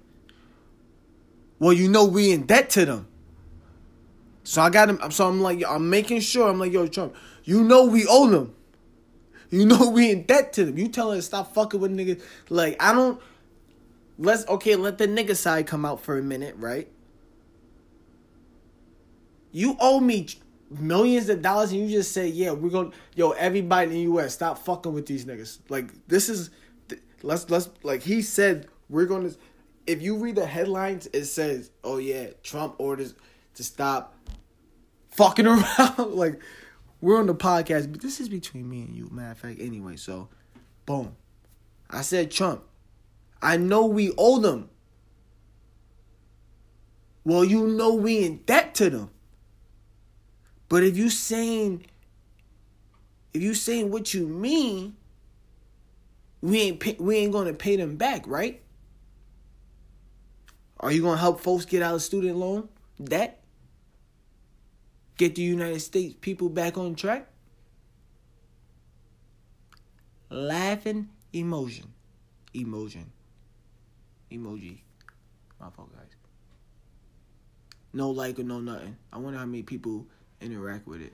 Well, 1.62 1.72
you 1.72 1.88
know 1.88 2.05
we 2.05 2.33
in 2.33 2.42
debt 2.42 2.70
to 2.70 2.85
them. 2.85 3.07
So 4.42 4.61
I 4.61 4.68
got 4.68 4.88
him. 4.88 4.98
So 5.12 5.29
I'm 5.29 5.40
like, 5.40 5.62
I'm 5.64 5.88
making 5.90 6.18
sure. 6.18 6.48
I'm 6.51 6.59
like, 6.59 6.72
yo, 6.72 6.88
Trump, 6.88 7.14
you 7.44 7.62
know 7.62 7.85
we 7.85 8.05
owe 8.05 8.29
them. 8.29 8.53
You 9.48 9.66
know 9.66 9.88
we 9.90 10.11
in 10.11 10.25
debt 10.25 10.53
to 10.55 10.64
them. 10.64 10.77
You 10.77 10.88
telling 10.88 11.18
us 11.18 11.27
stop 11.27 11.55
fucking 11.55 11.79
with 11.79 11.96
niggas. 11.96 12.20
Like 12.48 12.83
I 12.83 12.92
don't. 12.92 13.20
Let's 14.18 14.44
okay. 14.48 14.75
Let 14.75 14.98
the 14.98 15.07
nigga 15.07 15.37
side 15.37 15.68
come 15.68 15.85
out 15.85 16.01
for 16.01 16.18
a 16.18 16.22
minute, 16.22 16.57
right? 16.59 16.90
You 19.53 19.77
owe 19.79 20.01
me 20.01 20.27
millions 20.68 21.29
of 21.29 21.42
dollars, 21.42 21.70
and 21.70 21.81
you 21.81 21.88
just 21.88 22.11
say, 22.11 22.27
yeah, 22.27 22.51
we're 22.51 22.70
gonna, 22.70 22.90
yo, 23.14 23.31
everybody 23.33 23.87
in 23.87 23.92
the 23.92 24.01
U.S. 24.01 24.35
stop 24.35 24.59
fucking 24.59 24.92
with 24.92 25.07
these 25.07 25.27
niggas. 25.27 25.61
Like 25.68 25.92
this 26.09 26.29
is, 26.29 26.51
let's 27.22 27.48
let's 27.51 27.70
like 27.85 28.03
he 28.03 28.20
said 28.20 28.66
we're 28.88 29.07
gonna. 29.07 29.31
If 29.87 30.03
you 30.03 30.16
read 30.16 30.37
the 30.37 30.47
headlines, 30.47 31.09
it 31.12 31.25
says, 31.25 31.71
oh 31.83 31.99
yeah, 31.99 32.29
Trump 32.42 32.77
orders 32.79 33.14
to 33.55 33.64
stop 33.64 34.14
fucking 35.11 35.47
around. 35.49 36.14
like 36.14 36.40
we're 37.01 37.18
on 37.18 37.27
the 37.27 37.35
podcast, 37.35 37.90
but 37.90 38.01
this 38.01 38.21
is 38.21 38.29
between 38.29 38.68
me 38.68 38.83
and 38.83 38.95
you. 38.95 39.09
Matter 39.11 39.33
of 39.33 39.38
fact, 39.38 39.61
anyway. 39.61 39.97
So, 39.97 40.29
boom. 40.87 41.16
I 41.90 42.03
said 42.03 42.31
Trump. 42.31 42.62
I 43.42 43.57
know 43.57 43.87
we 43.87 44.12
owe 44.16 44.38
them. 44.38 44.71
Well, 47.25 47.45
you 47.45 47.66
know 47.66 47.95
we 47.95 48.25
in 48.25 48.38
debt 48.47 48.75
to 48.77 48.88
them. 48.90 49.11
But 50.68 50.85
if 50.85 50.97
you 50.97 51.11
saying 51.11 51.85
if 53.35 53.42
you 53.42 53.55
saying 53.55 53.90
what 53.90 54.12
you 54.12 54.27
mean, 54.27 54.97
we 56.40 56.61
ain't 56.62 56.81
pay, 56.81 56.97
we 56.99 57.16
ain't 57.16 57.33
gonna 57.33 57.55
pay 57.55 57.77
them 57.77 57.97
back, 57.97 58.27
right? 58.27 58.61
Are 60.83 60.90
you 60.90 61.03
gonna 61.03 61.21
help 61.21 61.40
folks 61.40 61.64
get 61.64 61.83
out 61.83 61.95
of 61.95 62.03
student 62.03 62.37
loan 62.37 62.68
debt? 63.03 63.42
Get 65.16 65.37
the 65.37 65.42
United 65.42 65.81
States 65.81 66.14
people 66.21 66.49
back 66.49 66.77
on 66.77 66.97
track? 66.97 67.29
Laughing 70.29 71.09
emotion. 71.33 71.92
Emotion. 72.55 73.12
Emoji. 74.31 74.79
My 75.61 75.71
fault, 75.71 75.95
guys. 75.95 76.09
No 77.92 78.11
like 78.11 78.38
or 78.38 78.42
no 78.42 78.61
nothing. 78.61 78.97
I 79.12 79.18
wonder 79.18 79.38
how 79.38 79.45
many 79.45 79.62
people 79.62 80.07
interact 80.40 80.87
with 80.87 81.03
it. 81.03 81.12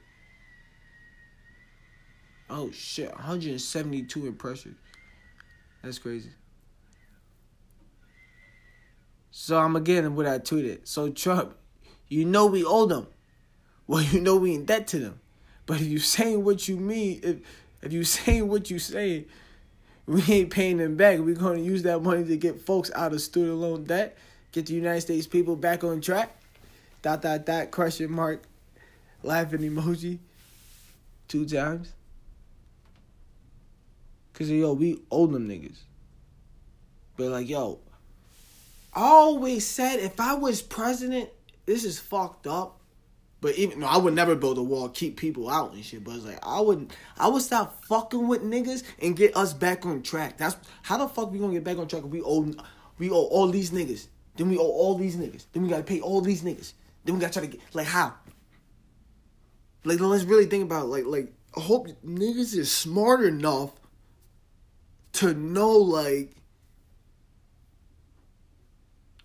Oh 2.49 2.71
shit, 2.71 3.11
172 3.11 4.27
impressions. 4.27 4.79
That's 5.83 5.99
crazy. 5.99 6.31
So 9.41 9.57
I'm 9.57 9.77
again 9.77 10.17
what 10.17 10.27
I 10.27 10.41
tweeted. 10.41 10.81
So 10.89 11.11
Trump, 11.11 11.55
you 12.09 12.25
know 12.25 12.47
we 12.47 12.65
owe 12.65 12.87
them. 12.87 13.07
Well, 13.87 14.03
you 14.03 14.21
know 14.21 14.35
we 14.35 14.57
in 14.57 14.65
debt 14.65 14.89
to 14.89 14.99
them. 14.99 15.21
But 15.65 15.81
if 15.81 15.87
you 15.87 16.01
saying 16.01 16.43
what 16.43 16.67
you 16.67 16.77
mean, 16.77 17.21
if 17.23 17.37
if 17.81 17.93
you 17.93 18.03
saying 18.03 18.49
what 18.49 18.69
you 18.69 18.81
saying, 18.81 19.27
we 20.07 20.25
ain't 20.29 20.51
paying 20.51 20.79
them 20.79 20.97
back. 20.97 21.21
We're 21.21 21.37
gonna 21.37 21.61
use 21.61 21.85
that 21.85 22.03
money 22.03 22.25
to 22.25 22.37
get 22.37 22.61
folks 22.61 22.91
out 22.97 23.13
of 23.13 23.21
student 23.21 23.59
loan 23.59 23.85
debt, 23.85 24.19
get 24.51 24.67
the 24.67 24.75
United 24.75 25.03
States 25.03 25.29
people 25.29 25.55
back 25.55 25.85
on 25.85 26.01
track. 26.01 26.37
Dot 27.03 27.23
dot 27.23 27.47
dot 27.47 27.71
question 27.71 28.11
mark 28.11 28.43
laughing 29.23 29.61
emoji 29.61 30.19
two 31.29 31.47
times. 31.47 31.93
Cause 34.33 34.51
yo, 34.51 34.73
we 34.73 35.01
owe 35.13 35.29
them 35.29 35.49
niggas. 35.49 35.79
But 37.17 37.29
like, 37.29 37.49
yo, 37.49 37.79
Always 38.95 39.67
said 39.67 40.01
if 40.01 40.19
I 40.21 40.35
was 40.35 40.63
president, 40.63 41.31
this 41.67 41.85
is 41.85 41.99
fucked 41.99 42.47
up. 42.47 42.81
But 43.41 43.55
even 43.55 43.81
no, 43.81 43.87
I 43.87 43.99
would 43.99 44.15
never 44.15 44.35
build 44.35 44.59
a 44.59 44.63
wall, 44.63 44.89
keep 44.89 45.17
people 45.17 45.49
out 45.49 45.73
and 45.73 45.85
shit. 45.85 46.03
But 46.03 46.17
it's 46.17 46.25
like 46.25 46.45
I 46.45 46.61
would, 46.61 46.93
I 47.17 47.29
would 47.29 47.43
stop 47.43 47.85
fucking 47.85 48.27
with 48.27 48.43
niggas 48.43 48.83
and 49.01 49.17
get 49.17 49.37
us 49.37 49.55
back 49.55 49.87
on 49.87 50.03
track. 50.03 50.39
That's 50.39 50.57
how 50.83 50.99
the 50.99 51.09
fuck 51.09 51.31
we 51.31 51.39
gonna 51.39 51.53
get 51.53 51.63
back 51.63 51.79
on 51.79 51.87
track 51.87 52.03
if 52.03 52.09
we 52.11 52.21
owe, 52.21 52.53
we 52.99 53.11
owe 53.11 53.15
all 53.15 53.49
these 53.49 53.71
niggas. 53.71 54.09
Then 54.37 54.49
we 54.49 54.59
owe 54.59 54.63
all 54.63 54.97
these 54.97 55.17
niggas. 55.17 55.47
Then 55.53 55.63
we 55.63 55.69
gotta 55.69 55.85
pay 55.85 56.01
all 56.01 56.21
these 56.21 56.43
niggas. 56.43 56.73
Then 57.05 57.15
we 57.15 57.21
gotta 57.21 57.33
try 57.33 57.43
to 57.43 57.49
get 57.49 57.61
like 57.75 57.87
how? 57.87 58.15
Like 59.85 60.01
let's 60.01 60.25
really 60.25 60.47
think 60.47 60.65
about 60.65 60.85
it. 60.85 60.89
like 60.89 61.05
like 61.07 61.33
I 61.57 61.61
hope 61.61 61.87
niggas 62.05 62.57
is 62.57 62.73
smart 62.73 63.23
enough 63.25 63.71
to 65.15 65.33
know 65.33 65.71
like 65.71 66.33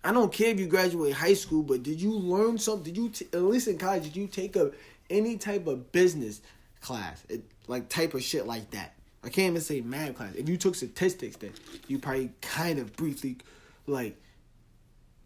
I 0.04 0.12
don't 0.12 0.32
care 0.32 0.50
if 0.50 0.60
you 0.60 0.66
graduate 0.66 1.14
high 1.14 1.34
school, 1.34 1.62
but 1.62 1.82
did 1.82 2.00
you 2.00 2.12
learn 2.12 2.58
something? 2.58 2.84
Did 2.84 2.96
you 2.96 3.08
t- 3.08 3.28
at 3.32 3.42
least 3.42 3.68
in 3.68 3.78
college 3.78 4.04
did 4.04 4.16
you 4.16 4.26
take 4.26 4.54
a 4.56 4.70
any 5.10 5.36
type 5.36 5.66
of 5.66 5.90
business 5.92 6.42
class, 6.80 7.24
it, 7.28 7.42
like 7.66 7.88
type 7.88 8.14
of 8.14 8.22
shit 8.22 8.46
like 8.46 8.70
that? 8.72 8.94
I 9.22 9.30
can't 9.30 9.52
even 9.52 9.62
say 9.62 9.80
math 9.80 10.16
class. 10.16 10.34
If 10.34 10.48
you 10.48 10.58
took 10.58 10.74
statistics, 10.74 11.36
then 11.36 11.52
you 11.88 11.98
probably 11.98 12.30
kind 12.42 12.78
of 12.78 12.94
briefly 12.94 13.38
like 13.86 14.18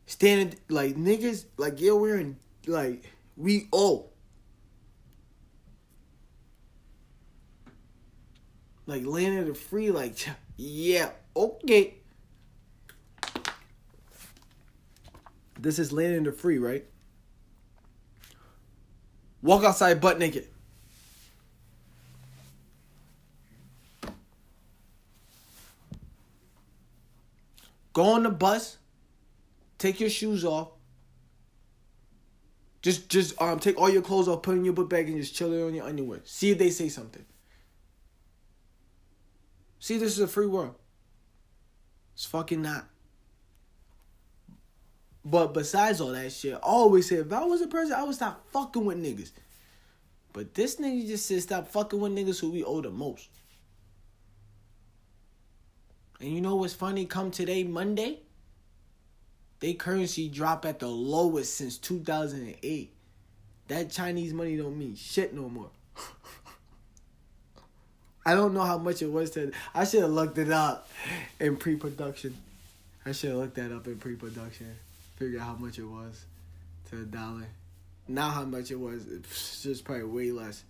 Standing 0.08 0.58
like 0.70 0.96
niggas, 0.96 1.44
like 1.58 1.74
we're 1.80 2.18
in 2.18 2.38
like 2.66 3.04
we 3.36 3.68
all 3.70 4.10
like 8.86 9.04
land 9.04 9.40
of 9.40 9.48
the 9.48 9.54
free, 9.54 9.90
like 9.90 10.16
yeah, 10.56 11.10
okay. 11.36 11.97
This 15.58 15.78
is 15.78 15.92
land 15.92 16.26
the 16.26 16.32
free, 16.32 16.58
right? 16.58 16.84
Walk 19.42 19.64
outside 19.64 20.00
butt 20.00 20.18
naked. 20.18 20.46
Go 27.92 28.04
on 28.04 28.22
the 28.22 28.30
bus. 28.30 28.76
Take 29.78 30.00
your 30.00 30.10
shoes 30.10 30.44
off. 30.44 30.70
Just 32.80 33.08
just 33.08 33.40
um 33.42 33.58
take 33.58 33.76
all 33.76 33.90
your 33.90 34.02
clothes 34.02 34.28
off, 34.28 34.42
put 34.42 34.56
in 34.56 34.64
your 34.64 34.74
book 34.74 34.88
bag, 34.88 35.08
and 35.08 35.18
just 35.18 35.34
chill 35.34 35.52
it 35.52 35.66
on 35.66 35.74
your 35.74 35.84
underwear. 35.84 36.20
See 36.24 36.50
if 36.50 36.58
they 36.58 36.70
say 36.70 36.88
something. 36.88 37.24
See, 39.80 39.98
this 39.98 40.12
is 40.12 40.20
a 40.20 40.28
free 40.28 40.46
world. 40.46 40.76
It's 42.14 42.24
fucking 42.24 42.62
not. 42.62 42.88
But 45.30 45.52
besides 45.52 46.00
all 46.00 46.12
that 46.12 46.32
shit, 46.32 46.54
I 46.54 46.58
always 46.58 47.08
say 47.08 47.16
if 47.16 47.30
I 47.32 47.44
was 47.44 47.60
a 47.60 47.66
person, 47.66 47.94
I 47.94 48.02
would 48.02 48.14
stop 48.14 48.46
fucking 48.50 48.84
with 48.84 48.96
niggas. 48.96 49.30
But 50.32 50.54
this 50.54 50.76
nigga 50.76 51.06
just 51.06 51.26
said 51.26 51.42
stop 51.42 51.68
fucking 51.68 52.00
with 52.00 52.12
niggas 52.12 52.40
who 52.40 52.50
we 52.50 52.64
owe 52.64 52.80
the 52.80 52.90
most. 52.90 53.28
And 56.20 56.30
you 56.30 56.40
know 56.40 56.56
what's 56.56 56.72
funny? 56.72 57.04
Come 57.04 57.30
today, 57.30 57.62
Monday, 57.62 58.20
they 59.60 59.74
currency 59.74 60.28
drop 60.28 60.64
at 60.64 60.78
the 60.78 60.88
lowest 60.88 61.54
since 61.56 61.76
2008. 61.76 62.90
That 63.68 63.90
Chinese 63.90 64.32
money 64.32 64.56
don't 64.56 64.78
mean 64.78 64.96
shit 64.96 65.34
no 65.34 65.50
more. 65.50 65.68
I 68.24 68.34
don't 68.34 68.54
know 68.54 68.62
how 68.62 68.78
much 68.78 69.02
it 69.02 69.12
was 69.12 69.30
to. 69.32 69.52
I 69.74 69.84
should 69.84 70.02
have 70.02 70.10
looked 70.10 70.38
it 70.38 70.50
up 70.50 70.88
in 71.38 71.56
pre-production. 71.56 72.34
I 73.04 73.12
should 73.12 73.30
have 73.30 73.38
looked 73.40 73.56
that 73.56 73.72
up 73.72 73.86
in 73.86 73.98
pre-production. 73.98 74.74
Figure 75.18 75.40
out 75.40 75.46
how 75.46 75.54
much 75.56 75.80
it 75.80 75.84
was 75.84 76.26
to 76.90 76.98
a 76.98 77.04
dollar. 77.04 77.48
Now 78.06 78.30
how 78.30 78.44
much 78.44 78.70
it 78.70 78.78
was? 78.78 79.04
It's 79.08 79.64
just 79.64 79.84
probably 79.84 80.04
way 80.04 80.30
less. 80.30 80.62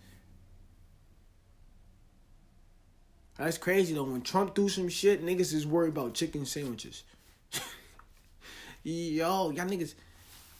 That's 3.36 3.58
crazy 3.58 3.92
though. 3.92 4.04
When 4.04 4.22
Trump 4.22 4.54
do 4.54 4.70
some 4.70 4.88
shit, 4.88 5.24
niggas 5.24 5.52
is 5.52 5.66
worried 5.66 5.90
about 5.90 6.14
chicken 6.14 6.46
sandwiches. 6.46 7.04
Yo, 8.82 9.50
y'all 9.50 9.52
niggas, 9.52 9.94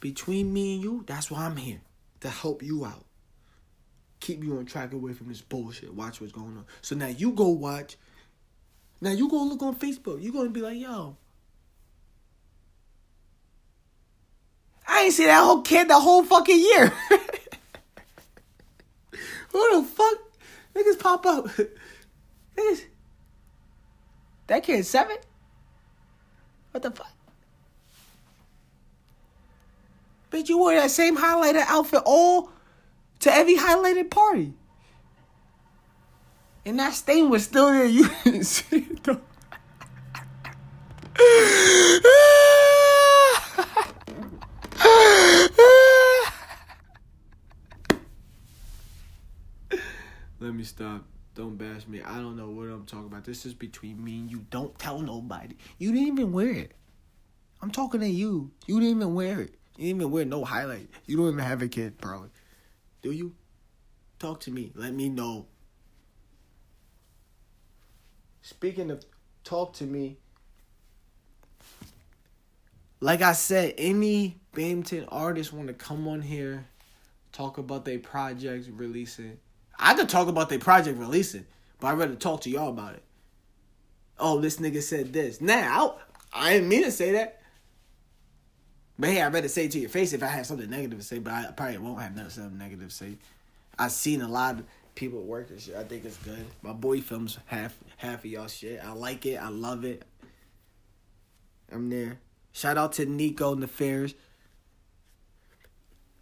between 0.00 0.52
me 0.52 0.74
and 0.74 0.84
you, 0.84 1.04
that's 1.06 1.30
why 1.30 1.46
I'm 1.46 1.56
here 1.56 1.80
to 2.20 2.28
help 2.28 2.62
you 2.62 2.84
out. 2.84 3.06
Keep 4.20 4.44
you 4.44 4.58
on 4.58 4.66
track 4.66 4.92
away 4.92 5.14
from 5.14 5.28
this 5.28 5.40
bullshit. 5.40 5.94
Watch 5.94 6.20
what's 6.20 6.32
going 6.32 6.58
on. 6.58 6.66
So 6.82 6.94
now 6.94 7.06
you 7.06 7.32
go 7.32 7.48
watch. 7.48 7.96
Now 9.00 9.12
you 9.12 9.30
go 9.30 9.42
look 9.44 9.62
on 9.62 9.76
Facebook. 9.76 10.22
You 10.22 10.30
gonna 10.30 10.50
be 10.50 10.60
like, 10.60 10.78
yo. 10.78 11.16
See 15.10 15.26
that 15.26 15.42
whole 15.42 15.62
kid 15.62 15.88
the 15.88 15.98
whole 15.98 16.24
fucking 16.24 16.58
year. 16.58 16.92
Who 19.52 19.80
the 19.80 19.86
fuck? 19.86 20.18
Niggas 20.74 20.98
pop 20.98 21.26
up. 21.26 21.46
Niggas. 22.56 22.84
That 24.46 24.62
kid's 24.62 24.88
seven? 24.88 25.16
What 26.70 26.82
the 26.82 26.90
fuck? 26.90 27.12
Bitch, 30.30 30.48
you 30.48 30.58
wore 30.58 30.74
that 30.74 30.90
same 30.90 31.16
highlighter 31.16 31.64
outfit 31.66 32.02
all 32.04 32.50
to 33.20 33.32
every 33.32 33.56
highlighted 33.56 34.10
party. 34.10 34.52
And 36.64 36.78
that 36.78 36.92
stain 36.94 37.30
was 37.30 37.44
still 37.44 37.72
there. 37.72 37.86
You 37.88 38.08
didn't 38.24 38.44
see 38.44 38.86
it 38.90 39.02
though. 39.02 39.20
Let 50.40 50.54
me 50.54 50.62
stop. 50.62 51.04
Don't 51.34 51.56
bash 51.56 51.86
me. 51.86 52.02
I 52.02 52.16
don't 52.16 52.36
know 52.36 52.50
what 52.50 52.68
I'm 52.68 52.84
talking 52.84 53.06
about. 53.06 53.24
This 53.24 53.46
is 53.46 53.54
between 53.54 54.02
me 54.02 54.18
and 54.18 54.30
you. 54.30 54.44
Don't 54.50 54.76
tell 54.78 55.00
nobody. 55.00 55.56
You 55.78 55.92
didn't 55.92 56.08
even 56.08 56.32
wear 56.32 56.50
it. 56.50 56.72
I'm 57.60 57.70
talking 57.70 58.00
to 58.00 58.08
you. 58.08 58.50
You 58.66 58.80
didn't 58.80 58.96
even 58.96 59.14
wear 59.14 59.40
it. 59.40 59.54
You 59.76 59.86
didn't 59.86 60.02
even 60.02 60.12
wear 60.12 60.24
no 60.24 60.44
highlight. 60.44 60.88
You 61.06 61.16
don't 61.16 61.28
even 61.28 61.38
have 61.40 61.62
a 61.62 61.68
kid, 61.68 61.98
probably. 61.98 62.30
Do 63.02 63.12
you? 63.12 63.34
Talk 64.18 64.40
to 64.40 64.50
me. 64.50 64.72
Let 64.74 64.94
me 64.94 65.08
know. 65.08 65.46
Speaking 68.42 68.90
of 68.90 69.04
talk 69.44 69.74
to 69.74 69.84
me, 69.84 70.16
like 73.00 73.22
I 73.22 73.32
said, 73.32 73.74
any 73.78 74.38
Binghamton 74.58 75.04
artists 75.12 75.52
want 75.52 75.68
to 75.68 75.72
come 75.72 76.08
on 76.08 76.20
here, 76.20 76.66
talk 77.30 77.58
about 77.58 77.84
their 77.84 78.00
projects 78.00 78.66
releasing. 78.66 79.38
I 79.78 79.94
could 79.94 80.08
talk 80.08 80.26
about 80.26 80.48
their 80.48 80.58
project 80.58 80.98
releasing, 80.98 81.46
but 81.78 81.86
I'd 81.86 81.98
rather 81.98 82.16
talk 82.16 82.40
to 82.40 82.50
y'all 82.50 82.70
about 82.70 82.94
it. 82.94 83.04
Oh, 84.18 84.40
this 84.40 84.56
nigga 84.56 84.82
said 84.82 85.12
this. 85.12 85.40
Now, 85.40 85.98
I 86.32 86.54
didn't 86.54 86.70
mean 86.70 86.82
to 86.82 86.90
say 86.90 87.12
that. 87.12 87.40
But 88.98 89.10
hey, 89.10 89.22
I'd 89.22 89.32
rather 89.32 89.46
say 89.46 89.66
it 89.66 89.70
to 89.70 89.78
your 89.78 89.90
face 89.90 90.12
if 90.12 90.24
I 90.24 90.26
have 90.26 90.44
something 90.44 90.68
negative 90.68 90.98
to 90.98 91.04
say, 91.04 91.20
but 91.20 91.32
I 91.32 91.52
probably 91.52 91.78
won't 91.78 92.02
have 92.02 92.32
something 92.32 92.58
negative 92.58 92.88
to 92.88 92.92
say. 92.92 93.16
I've 93.78 93.92
seen 93.92 94.22
a 94.22 94.28
lot 94.28 94.58
of 94.58 94.64
people 94.96 95.22
work 95.22 95.50
this 95.50 95.66
shit. 95.66 95.76
I 95.76 95.84
think 95.84 96.04
it's 96.04 96.16
good. 96.16 96.44
My 96.62 96.72
boy 96.72 97.00
films 97.00 97.38
half 97.46 97.76
half 97.96 98.24
of 98.24 98.26
y'all 98.26 98.48
shit. 98.48 98.80
I 98.84 98.90
like 98.90 99.24
it. 99.24 99.36
I 99.36 99.50
love 99.50 99.84
it. 99.84 100.02
I'm 101.70 101.90
there. 101.90 102.18
Shout 102.52 102.76
out 102.76 102.94
to 102.94 103.06
Nico 103.06 103.54
Nefarious. 103.54 104.14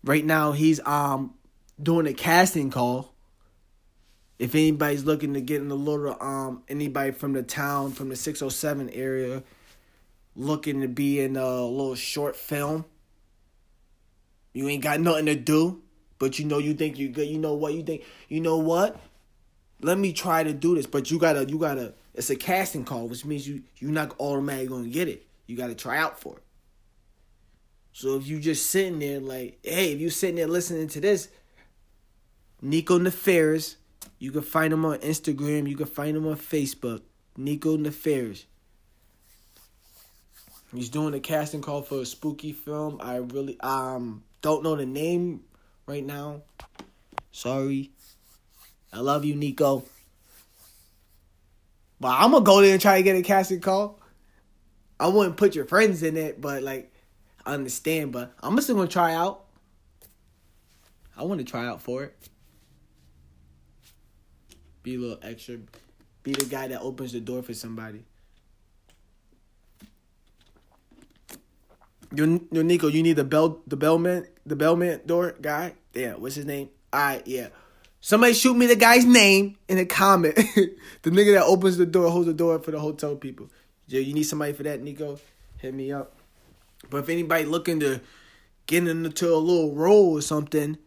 Right 0.06 0.24
now 0.24 0.52
he's 0.52 0.80
um 0.86 1.34
doing 1.82 2.06
a 2.06 2.14
casting 2.14 2.70
call. 2.70 3.12
If 4.38 4.54
anybody's 4.54 5.04
looking 5.04 5.34
to 5.34 5.40
get 5.40 5.60
in 5.60 5.70
a 5.70 5.74
little 5.74 6.16
um 6.22 6.62
anybody 6.68 7.10
from 7.10 7.32
the 7.32 7.42
town 7.42 7.92
from 7.92 8.08
the 8.08 8.16
607 8.16 8.90
area 8.90 9.42
looking 10.36 10.82
to 10.82 10.88
be 10.88 11.20
in 11.20 11.36
a 11.36 11.60
little 11.66 11.96
short 11.96 12.36
film. 12.36 12.84
You 14.52 14.68
ain't 14.68 14.82
got 14.82 15.00
nothing 15.00 15.26
to 15.26 15.34
do, 15.34 15.82
but 16.18 16.38
you 16.38 16.44
know 16.44 16.58
you 16.58 16.74
think 16.74 16.98
you 16.98 17.08
good. 17.08 17.26
You 17.26 17.38
know 17.38 17.54
what 17.54 17.74
you 17.74 17.82
think? 17.82 18.04
You 18.28 18.40
know 18.40 18.58
what? 18.58 18.98
Let 19.80 19.98
me 19.98 20.12
try 20.12 20.44
to 20.44 20.52
do 20.52 20.76
this, 20.76 20.86
but 20.86 21.10
you 21.10 21.18
gotta 21.18 21.44
you 21.46 21.58
gotta. 21.58 21.94
It's 22.14 22.30
a 22.30 22.36
casting 22.36 22.84
call, 22.84 23.08
which 23.08 23.24
means 23.24 23.46
you 23.46 23.64
you're 23.78 23.90
not 23.90 24.14
automatically 24.20 24.68
gonna 24.68 24.88
get 24.88 25.08
it. 25.08 25.26
You 25.46 25.56
gotta 25.56 25.74
try 25.74 25.98
out 25.98 26.20
for 26.20 26.36
it. 26.36 26.42
So 27.96 28.14
if 28.16 28.26
you 28.26 28.40
just 28.40 28.66
sitting 28.70 28.98
there 28.98 29.20
like, 29.20 29.58
hey, 29.62 29.94
if 29.94 30.00
you 30.00 30.10
sitting 30.10 30.36
there 30.36 30.46
listening 30.46 30.86
to 30.88 31.00
this, 31.00 31.30
Nico 32.60 32.98
Nefarious, 32.98 33.76
you 34.18 34.30
can 34.32 34.42
find 34.42 34.70
him 34.70 34.84
on 34.84 34.98
Instagram. 34.98 35.66
You 35.66 35.78
can 35.78 35.86
find 35.86 36.14
him 36.14 36.26
on 36.26 36.36
Facebook. 36.36 37.00
Nico 37.38 37.78
Nefarious. 37.78 38.44
He's 40.74 40.90
doing 40.90 41.14
a 41.14 41.20
casting 41.20 41.62
call 41.62 41.80
for 41.80 42.02
a 42.02 42.04
spooky 42.04 42.52
film. 42.52 43.00
I 43.00 43.16
really 43.16 43.58
um 43.60 44.24
don't 44.42 44.62
know 44.62 44.76
the 44.76 44.84
name 44.84 45.44
right 45.86 46.04
now. 46.04 46.42
Sorry. 47.32 47.92
I 48.92 49.00
love 49.00 49.24
you, 49.24 49.34
Nico. 49.36 49.84
But 51.98 52.08
I'm 52.08 52.32
gonna 52.32 52.44
go 52.44 52.60
there 52.60 52.72
and 52.72 52.82
try 52.82 52.98
to 52.98 53.02
get 53.02 53.16
a 53.16 53.22
casting 53.22 53.60
call. 53.62 53.98
I 55.00 55.08
wouldn't 55.08 55.38
put 55.38 55.54
your 55.54 55.64
friends 55.64 56.02
in 56.02 56.18
it, 56.18 56.42
but 56.42 56.62
like 56.62 56.92
I 57.46 57.54
understand, 57.54 58.10
but 58.10 58.34
I'm 58.42 58.60
still 58.60 58.74
gonna 58.74 58.88
try 58.88 59.14
out. 59.14 59.44
I 61.16 61.22
want 61.22 61.38
to 61.38 61.44
try 61.44 61.64
out 61.64 61.80
for 61.80 62.02
it. 62.02 62.14
Be 64.82 64.96
a 64.96 64.98
little 64.98 65.18
extra. 65.22 65.58
Be 66.24 66.32
the 66.32 66.44
guy 66.44 66.68
that 66.68 66.80
opens 66.80 67.12
the 67.12 67.20
door 67.20 67.42
for 67.42 67.54
somebody. 67.54 68.04
Yo, 72.12 72.40
yo, 72.50 72.62
Nico, 72.62 72.88
you 72.88 73.02
need 73.02 73.14
the 73.14 73.24
bell, 73.24 73.60
the 73.66 73.76
bellman, 73.76 74.26
the 74.44 74.56
bellman 74.56 75.00
door 75.06 75.36
guy. 75.40 75.74
Yeah, 75.94 76.14
what's 76.14 76.34
his 76.34 76.46
name? 76.46 76.68
All 76.92 77.00
right, 77.00 77.26
yeah. 77.26 77.48
Somebody 78.00 78.34
shoot 78.34 78.54
me 78.54 78.66
the 78.66 78.76
guy's 78.76 79.04
name 79.04 79.56
in 79.68 79.78
a 79.78 79.84
comment. 79.84 80.34
the 81.02 81.10
nigga 81.10 81.34
that 81.34 81.44
opens 81.44 81.76
the 81.76 81.86
door, 81.86 82.10
holds 82.10 82.26
the 82.26 82.34
door 82.34 82.58
for 82.58 82.72
the 82.72 82.80
hotel 82.80 83.16
people. 83.16 83.48
Yo, 83.88 84.00
you 84.00 84.14
need 84.14 84.24
somebody 84.24 84.52
for 84.52 84.64
that, 84.64 84.82
Nico? 84.82 85.18
Hit 85.58 85.74
me 85.74 85.92
up. 85.92 86.15
But 86.90 86.98
if 86.98 87.08
anybody 87.08 87.44
looking 87.44 87.80
to 87.80 88.00
get 88.66 88.86
into 88.86 89.28
a 89.28 89.36
little 89.36 89.74
role 89.74 90.18
or 90.18 90.20
something, 90.22 90.78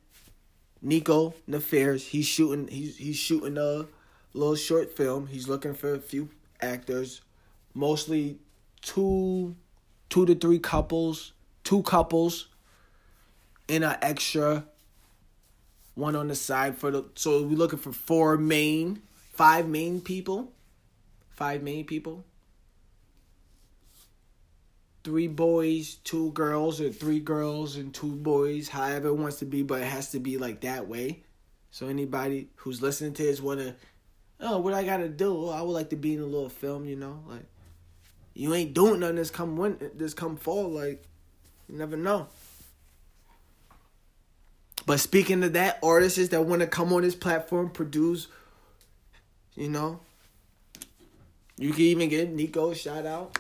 Nico 0.81 1.33
Nefarious, 1.47 2.07
he's 2.07 2.25
shooting. 2.25 2.67
He's 2.67 2.97
he's 2.97 3.17
shooting 3.17 3.57
a 3.57 3.85
little 4.33 4.55
short 4.55 4.95
film. 4.95 5.27
He's 5.27 5.47
looking 5.47 5.73
for 5.73 5.93
a 5.93 5.99
few 5.99 6.29
actors, 6.61 7.21
mostly 7.73 8.39
two 8.81 9.55
two 10.09 10.25
to 10.25 10.35
three 10.35 10.59
couples, 10.59 11.33
two 11.63 11.83
couples, 11.83 12.47
and 13.67 13.83
an 13.83 13.97
extra 14.01 14.65
one 15.95 16.15
on 16.15 16.27
the 16.27 16.35
side 16.35 16.77
for 16.77 16.91
the. 16.91 17.05
So 17.15 17.43
we're 17.43 17.57
looking 17.57 17.79
for 17.79 17.91
four 17.91 18.37
main, 18.37 19.01
five 19.33 19.67
main 19.67 20.01
people, 20.01 20.51
five 21.31 21.61
main 21.61 21.85
people. 21.85 22.23
Three 25.03 25.27
boys, 25.27 25.95
two 26.03 26.31
girls, 26.31 26.81
or 26.81 26.91
three 26.91 27.19
girls 27.19 27.77
and 27.77 27.93
two 27.93 28.15
boys, 28.15 28.67
however 28.67 29.07
it 29.07 29.15
wants 29.15 29.39
to 29.39 29.45
be, 29.45 29.63
but 29.63 29.81
it 29.81 29.87
has 29.87 30.11
to 30.11 30.19
be 30.19 30.37
like 30.37 30.61
that 30.61 30.87
way. 30.87 31.23
So 31.71 31.87
anybody 31.87 32.49
who's 32.55 32.81
listening 32.81 33.13
to 33.13 33.23
this 33.23 33.41
wanna, 33.41 33.75
oh, 34.39 34.59
what 34.59 34.73
I 34.73 34.83
gotta 34.83 35.07
do? 35.07 35.49
I 35.49 35.61
would 35.61 35.71
like 35.71 35.89
to 35.91 35.95
be 35.95 36.15
in 36.15 36.21
a 36.21 36.25
little 36.25 36.49
film, 36.49 36.85
you 36.85 36.95
know, 36.95 37.23
like 37.27 37.45
you 38.33 38.53
ain't 38.53 38.73
doing 38.73 38.99
nothing 39.01 39.17
this 39.17 39.31
come 39.31 39.57
win 39.57 39.91
this 39.95 40.13
come 40.13 40.37
fall, 40.37 40.69
like 40.69 41.03
you 41.67 41.77
never 41.77 41.97
know. 41.97 42.27
But 44.85 44.99
speaking 44.99 45.43
of 45.43 45.53
that, 45.53 45.77
artists 45.83 46.29
that 46.29 46.45
want 46.45 46.61
to 46.61 46.67
come 46.67 46.91
on 46.93 47.03
this 47.03 47.15
platform, 47.15 47.69
produce, 47.69 48.27
you 49.55 49.69
know, 49.69 49.99
you 51.57 51.71
can 51.71 51.81
even 51.81 52.09
get 52.09 52.31
Nico 52.31 52.73
shout 52.73 53.05
out. 53.05 53.37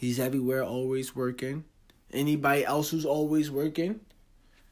He's 0.00 0.18
everywhere, 0.18 0.64
always 0.64 1.14
working. 1.14 1.64
Anybody 2.10 2.64
else 2.64 2.88
who's 2.88 3.04
always 3.04 3.50
working, 3.50 4.00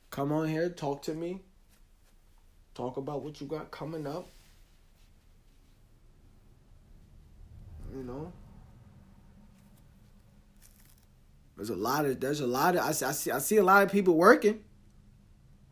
come 0.08 0.32
on 0.32 0.48
here, 0.48 0.70
talk 0.70 1.02
to 1.02 1.12
me. 1.12 1.42
Talk 2.74 2.96
about 2.96 3.22
what 3.22 3.38
you 3.38 3.46
got 3.46 3.70
coming 3.70 4.06
up. 4.06 4.26
You 7.94 8.04
know. 8.04 8.32
There's 11.56 11.68
a 11.68 11.76
lot 11.76 12.06
of 12.06 12.18
there's 12.20 12.40
a 12.40 12.46
lot 12.46 12.76
of 12.76 12.80
I 12.80 12.92
see 12.92 13.04
I 13.04 13.12
see, 13.12 13.30
I 13.30 13.38
see 13.40 13.56
a 13.58 13.62
lot 13.62 13.82
of 13.82 13.92
people 13.92 14.14
working. 14.14 14.64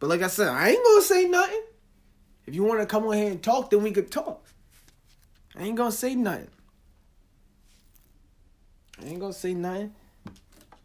But 0.00 0.10
like 0.10 0.20
I 0.20 0.28
said, 0.28 0.48
I 0.48 0.68
ain't 0.68 0.84
gonna 0.84 1.00
say 1.00 1.28
nothing. 1.28 1.62
If 2.44 2.54
you 2.54 2.62
wanna 2.62 2.84
come 2.84 3.06
on 3.06 3.14
here 3.14 3.30
and 3.30 3.42
talk, 3.42 3.70
then 3.70 3.82
we 3.82 3.90
could 3.90 4.10
talk. 4.10 4.44
I 5.56 5.62
ain't 5.62 5.76
gonna 5.76 5.92
say 5.92 6.14
nothing. 6.14 6.48
I 9.00 9.06
ain't 9.06 9.20
gonna 9.20 9.32
say 9.32 9.54
nothing. 9.54 9.92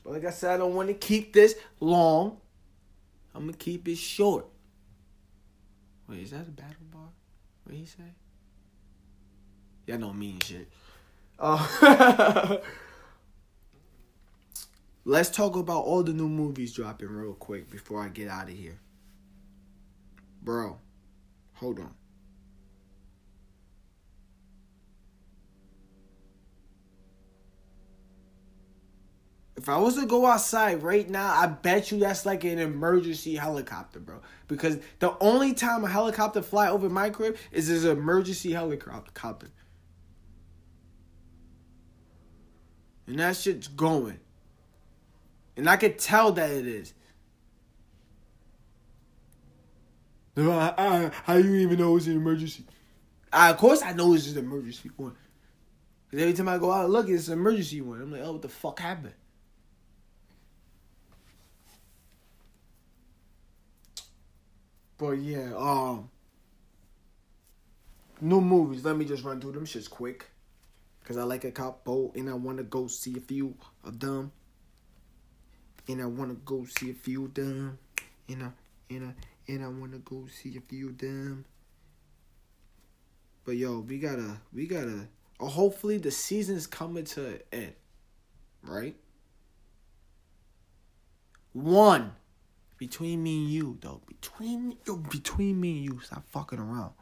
But 0.04 0.14
like 0.14 0.26
I 0.26 0.32
said, 0.32 0.54
I 0.54 0.58
don't 0.58 0.76
want 0.76 0.90
to 0.90 0.94
keep 0.94 1.34
this 1.34 1.56
long. 1.80 2.38
I'm 3.34 3.46
gonna 3.46 3.58
keep 3.58 3.88
it 3.88 3.98
short. 3.98 4.46
Wait, 6.08 6.24
is 6.24 6.32
that 6.32 6.42
a 6.42 6.52
battle 6.52 6.76
bar? 6.92 7.10
What 7.64 7.76
he 7.76 7.86
say? 7.86 8.04
Y'all 9.88 10.14
mean 10.14 10.40
shit. 10.42 10.70
Uh, 11.40 12.58
let's 15.06 15.30
talk 15.30 15.56
about 15.56 15.84
all 15.84 16.04
the 16.04 16.14
new 16.14 16.30
movies 16.30 16.74
dropping 16.74 17.10
real 17.10 17.34
quick 17.34 17.70
before 17.70 18.02
I 18.02 18.10
get 18.10 18.28
out 18.28 18.50
of 18.50 18.56
here. 18.56 18.80
Bro, 20.44 20.78
hold 21.54 21.80
on. 21.80 21.94
If 29.62 29.70
I 29.70 29.78
was 29.78 29.94
to 29.94 30.08
go 30.08 30.26
outside 30.26 30.82
right 30.82 31.08
now, 31.08 31.36
I 31.36 31.46
bet 31.46 31.92
you 31.92 32.00
that's 32.00 32.26
like 32.26 32.44
an 32.46 32.58
emergency 32.58 33.36
helicopter, 33.36 34.00
bro. 34.00 34.20
Because 34.48 34.80
the 34.98 35.16
only 35.20 35.54
time 35.54 35.84
a 35.84 35.88
helicopter 35.88 36.42
fly 36.42 36.68
over 36.70 36.90
my 36.90 37.12
crib 37.12 37.38
is 37.52 37.70
as 37.70 37.84
an 37.84 37.92
emergency 37.92 38.54
helicopter. 38.54 39.50
And 43.06 43.20
that 43.20 43.36
shit's 43.36 43.68
going. 43.68 44.20
And 45.56 45.70
I 45.70 45.78
could 45.78 46.00
tell 46.00 46.32
that 46.32 46.50
it 46.50 46.66
is. 46.66 46.96
Ah, 50.38 50.74
ah, 50.76 51.12
how 51.24 51.36
you 51.36 51.54
even 51.58 51.78
know 51.78 51.98
it's 51.98 52.08
an 52.08 52.14
emergency? 52.14 52.66
Ah, 53.32 53.52
of 53.52 53.58
course 53.58 53.84
I 53.84 53.94
know 53.94 54.16
it's 54.16 54.32
an 54.32 54.40
emergency 54.40 54.90
one. 54.98 55.16
Because 56.10 56.24
every 56.24 56.34
time 56.34 56.50
I 56.50 56.58
go 56.58 56.72
out 56.72 56.86
and 56.86 56.94
look, 56.94 57.10
it's 57.10 57.28
an 57.28 57.34
emergency 57.34 57.82
one. 57.82 58.02
I'm 58.02 58.12
like, 58.12 58.22
oh, 58.24 58.32
what 58.32 58.42
the 58.42 58.50
fuck 58.50 58.80
happened? 58.80 59.14
But 65.02 65.18
yeah, 65.18 65.52
um, 65.58 66.12
new 68.22 68.40
movies. 68.40 68.86
Let 68.86 68.96
me 68.96 69.04
just 69.04 69.24
run 69.24 69.42
through 69.42 69.54
them 69.54 69.66
shits 69.66 69.90
quick, 69.90 70.30
cause 71.04 71.18
I 71.18 71.24
like 71.24 71.44
a 71.44 71.50
couple 71.50 72.12
and 72.16 72.30
I 72.30 72.36
want 72.36 72.60
to 72.60 72.64
go 72.64 72.86
see 72.86 73.18
a 73.18 73.20
few 73.20 73.56
of 73.84 74.00
them. 74.00 74.32
And 75.88 76.04
I 76.04 76.06
want 76.06 76.30
to 76.30 76.36
go 76.46 76.66
see 76.66 76.92
a 76.92 76.94
few 76.94 77.26
of 77.26 77.34
them. 77.34 77.80
And 78.30 78.44
I 78.44 78.50
and 78.92 79.06
I 79.08 79.52
and 79.52 79.66
I 79.66 79.70
want 79.70 79.94
to 79.94 79.98
go 79.98 80.28
see 80.32 80.56
a 80.56 80.62
few 80.62 80.90
of 80.90 81.00
them. 81.00 81.46
But 83.44 83.58
yo, 83.58 83.80
we 83.80 83.98
gotta 83.98 84.38
we 84.54 84.68
gotta. 84.68 85.08
Uh, 85.40 85.46
hopefully 85.48 85.98
the 85.98 86.12
season's 86.12 86.68
coming 86.68 87.06
to 87.06 87.26
an 87.26 87.40
end, 87.52 87.74
right? 88.62 88.96
One 91.54 92.12
between 92.82 93.22
me 93.22 93.44
and 93.44 93.52
you, 93.52 93.78
though. 93.80 94.02
Between 94.08 94.76
yo, 94.88 94.96
between 94.96 95.62
me 95.62 95.78
and 95.78 95.86
you, 95.86 96.00
stop 96.00 96.24
fucking 96.32 96.58
around. 96.58 96.94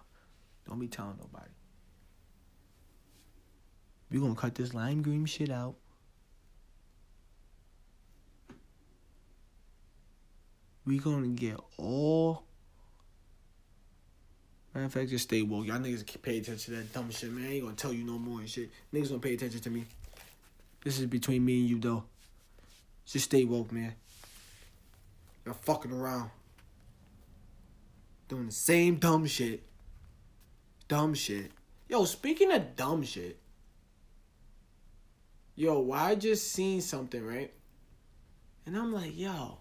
Don't 0.68 0.78
be 0.78 0.90
telling 0.90 1.16
nobody. 1.18 1.52
We 4.12 4.20
gonna 4.20 4.36
cut 4.36 4.56
this 4.56 4.74
lime 4.74 5.02
green 5.02 5.26
shit 5.26 5.50
out. 5.50 5.76
We 10.86 11.00
gonna 11.00 11.28
get 11.28 11.56
all. 11.78 12.44
Matter 14.74 14.86
of 14.86 14.92
fact, 14.92 15.12
just 15.12 15.24
stay 15.24 15.44
woke. 15.44 15.66
Y'all 15.66 15.80
niggas 15.80 16.22
pay 16.22 16.40
attention 16.40 16.74
to 16.74 16.82
that 16.82 16.92
dumb 16.92 17.10
shit, 17.10 17.32
man. 17.32 17.46
I 17.46 17.54
ain't 17.54 17.64
gonna 17.64 17.78
tell 17.78 17.94
you 17.94 18.04
no 18.04 18.20
more 18.20 18.42
and 18.42 18.50
shit. 18.50 18.70
Niggas 18.94 19.08
gonna 19.08 19.22
pay 19.22 19.36
attention 19.36 19.62
to 19.62 19.70
me. 19.70 19.86
This 20.84 21.00
is 21.00 21.06
between 21.06 21.46
me 21.46 21.62
and 21.62 21.70
you, 21.70 21.80
though. 21.80 22.04
Just 23.06 23.26
stay 23.26 23.46
woke, 23.46 23.72
man. 23.72 23.94
You're 25.46 25.54
fucking 25.54 25.92
around. 25.92 26.32
Doing 28.28 28.48
the 28.48 28.52
same 28.52 28.96
dumb 28.96 29.26
shit. 29.26 29.64
Dumb 30.88 31.14
shit. 31.14 31.52
Yo, 31.88 32.06
speaking 32.06 32.52
of 32.52 32.76
dumb 32.76 33.04
shit. 33.04 33.38
Yo, 35.56 35.80
why 35.80 36.12
I 36.12 36.16
just 36.16 36.52
seen 36.52 36.82
something, 36.82 37.26
right? 37.26 37.52
And 38.66 38.78
I'm 38.78 38.94
like, 38.94 39.18
yo. 39.18 39.58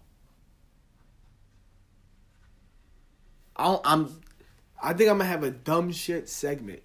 I 3.55 3.79
I'm 3.83 4.21
I 4.81 4.93
think 4.93 5.09
I'm 5.09 5.17
gonna 5.17 5.29
have 5.29 5.43
a 5.43 5.51
dumb 5.51 5.91
shit 5.91 6.29
segment. 6.29 6.81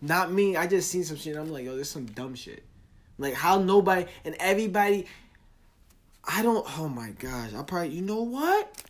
Not 0.00 0.32
me. 0.32 0.56
I 0.56 0.66
just 0.66 0.90
seen 0.90 1.04
some 1.04 1.16
shit. 1.16 1.36
I'm 1.36 1.50
like, 1.52 1.64
yo, 1.64 1.74
there's 1.74 1.90
some 1.90 2.06
dumb 2.06 2.34
shit. 2.34 2.64
Like 3.18 3.34
how 3.34 3.58
nobody 3.60 4.06
and 4.24 4.34
everybody 4.40 5.06
I 6.24 6.42
don't. 6.42 6.66
Oh 6.78 6.88
my 6.88 7.10
gosh! 7.10 7.54
I 7.54 7.62
probably. 7.62 7.90
You 7.90 8.02
know 8.02 8.22
what? 8.22 8.82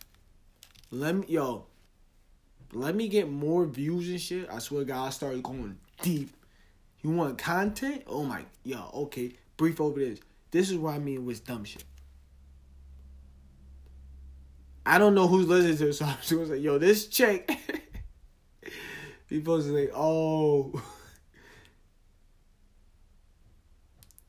Let 0.91 1.15
me 1.15 1.25
yo. 1.27 1.65
Let 2.73 2.95
me 2.95 3.07
get 3.07 3.29
more 3.29 3.65
views 3.65 4.09
and 4.09 4.21
shit. 4.21 4.49
I 4.49 4.59
swear, 4.59 4.85
God, 4.85 5.07
I 5.07 5.09
started 5.09 5.43
going 5.43 5.77
deep. 6.01 6.33
You 7.01 7.11
want 7.11 7.37
content? 7.37 8.03
Oh 8.07 8.23
my, 8.23 8.45
yo. 8.63 8.89
Okay, 8.93 9.33
brief 9.57 9.81
over 9.81 9.99
this. 9.99 10.19
This 10.51 10.69
is 10.69 10.77
what 10.77 10.95
I 10.95 10.99
mean 10.99 11.25
with 11.25 11.45
dumb 11.45 11.63
shit. 11.63 11.83
I 14.85 14.97
don't 14.97 15.15
know 15.15 15.27
who's 15.27 15.47
listening 15.47 15.77
to 15.77 15.85
this, 15.85 15.97
so 15.99 16.05
I'm 16.05 16.17
just 16.17 16.31
gonna 16.31 16.47
say, 16.47 16.57
yo, 16.57 16.77
this 16.77 17.07
chick. 17.07 17.51
People 19.29 19.61
say, 19.61 19.89
oh. 19.95 20.81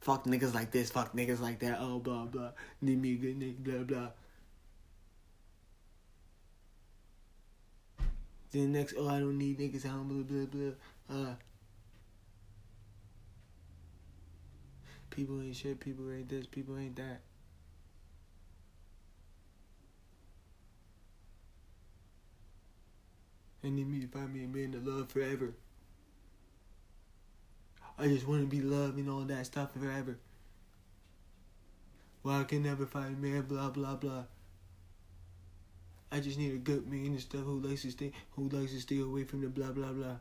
fuck 0.02 0.24
niggas 0.24 0.52
like 0.52 0.72
this, 0.72 0.90
fuck 0.90 1.14
niggas 1.14 1.40
like 1.40 1.60
that, 1.60 1.78
oh 1.80 1.98
blah 2.00 2.24
blah, 2.24 2.50
need 2.80 3.00
me 3.00 3.12
a 3.12 3.16
good 3.16 3.38
nigga, 3.38 3.58
blah 3.62 3.82
blah. 3.84 4.08
Then 8.50 8.72
next, 8.72 8.94
oh 8.98 9.08
I 9.08 9.20
don't 9.20 9.38
need 9.38 9.58
niggas, 9.58 9.86
I 9.86 9.90
don't 9.90 10.08
blah 10.08 10.24
blah 10.24 10.46
blah. 10.46 10.72
Uh, 11.08 11.34
people 15.10 15.40
ain't 15.40 15.56
shit, 15.56 15.78
people 15.78 16.10
ain't 16.10 16.28
this, 16.28 16.46
people 16.46 16.76
ain't 16.76 16.96
that. 16.96 17.20
And 23.62 23.76
need 23.76 23.88
me 23.88 24.00
to 24.00 24.08
find 24.08 24.34
me 24.34 24.42
a 24.42 24.48
man 24.48 24.72
to 24.72 24.80
love 24.80 25.08
forever. 25.12 25.54
I 27.98 28.08
just 28.08 28.26
want 28.26 28.40
to 28.40 28.46
be 28.46 28.62
loved 28.62 28.98
and 28.98 29.08
all 29.08 29.20
that 29.20 29.46
stuff 29.46 29.72
forever. 29.72 30.18
Well, 32.22 32.40
I 32.40 32.44
can 32.44 32.62
never 32.62 32.86
find 32.86 33.16
a 33.16 33.18
man, 33.18 33.42
blah 33.42 33.70
blah 33.70 33.96
blah. 33.96 34.24
I 36.10 36.20
just 36.20 36.38
need 36.38 36.52
a 36.52 36.58
good 36.58 36.86
man 36.90 37.06
and 37.06 37.20
stuff 37.20 37.42
who 37.42 37.60
likes 37.60 37.82
to 37.82 37.90
stay 37.90 38.12
who 38.32 38.48
likes 38.48 38.72
to 38.72 38.80
stay 38.80 39.00
away 39.00 39.24
from 39.24 39.40
the 39.40 39.48
blah 39.48 39.72
blah 39.72 39.92
blah. 39.92 40.16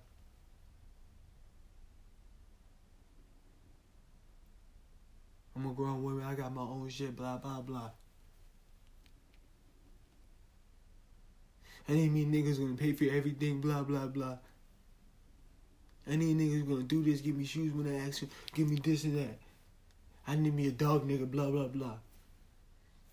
I'm 5.55 5.65
a 5.65 5.74
grown 5.74 6.01
woman. 6.01 6.24
I 6.24 6.34
got 6.34 6.53
my 6.53 6.61
own 6.61 6.88
shit. 6.89 7.15
Blah 7.15 7.38
blah 7.38 7.61
blah. 7.61 7.91
Any 11.88 12.09
mean 12.09 12.32
niggas 12.32 12.57
gonna 12.57 12.76
pay 12.76 12.93
for 12.93 13.05
everything. 13.05 13.59
Blah 13.59 13.84
blah 13.84 14.07
blah. 14.07 14.38
Any 16.08 16.34
niggas 16.34 16.68
gonna 16.68 16.84
do 16.84 17.04
this. 17.04 17.22
Give 17.22 17.36
me 17.36 17.45
shoes 17.45 17.74
when 17.74 17.88
I 17.88 18.08
ask 18.08 18.22
you. 18.22 18.30
Give 18.54 18.70
me 18.70 18.78
this 18.84 19.04
and 19.04 19.18
that. 19.18 19.38
I 20.28 20.36
need 20.36 20.54
me 20.54 20.68
a 20.68 20.72
dog 20.72 21.08
nigga. 21.08 21.30
Blah 21.30 21.52
blah 21.52 21.68
blah. 21.68 21.97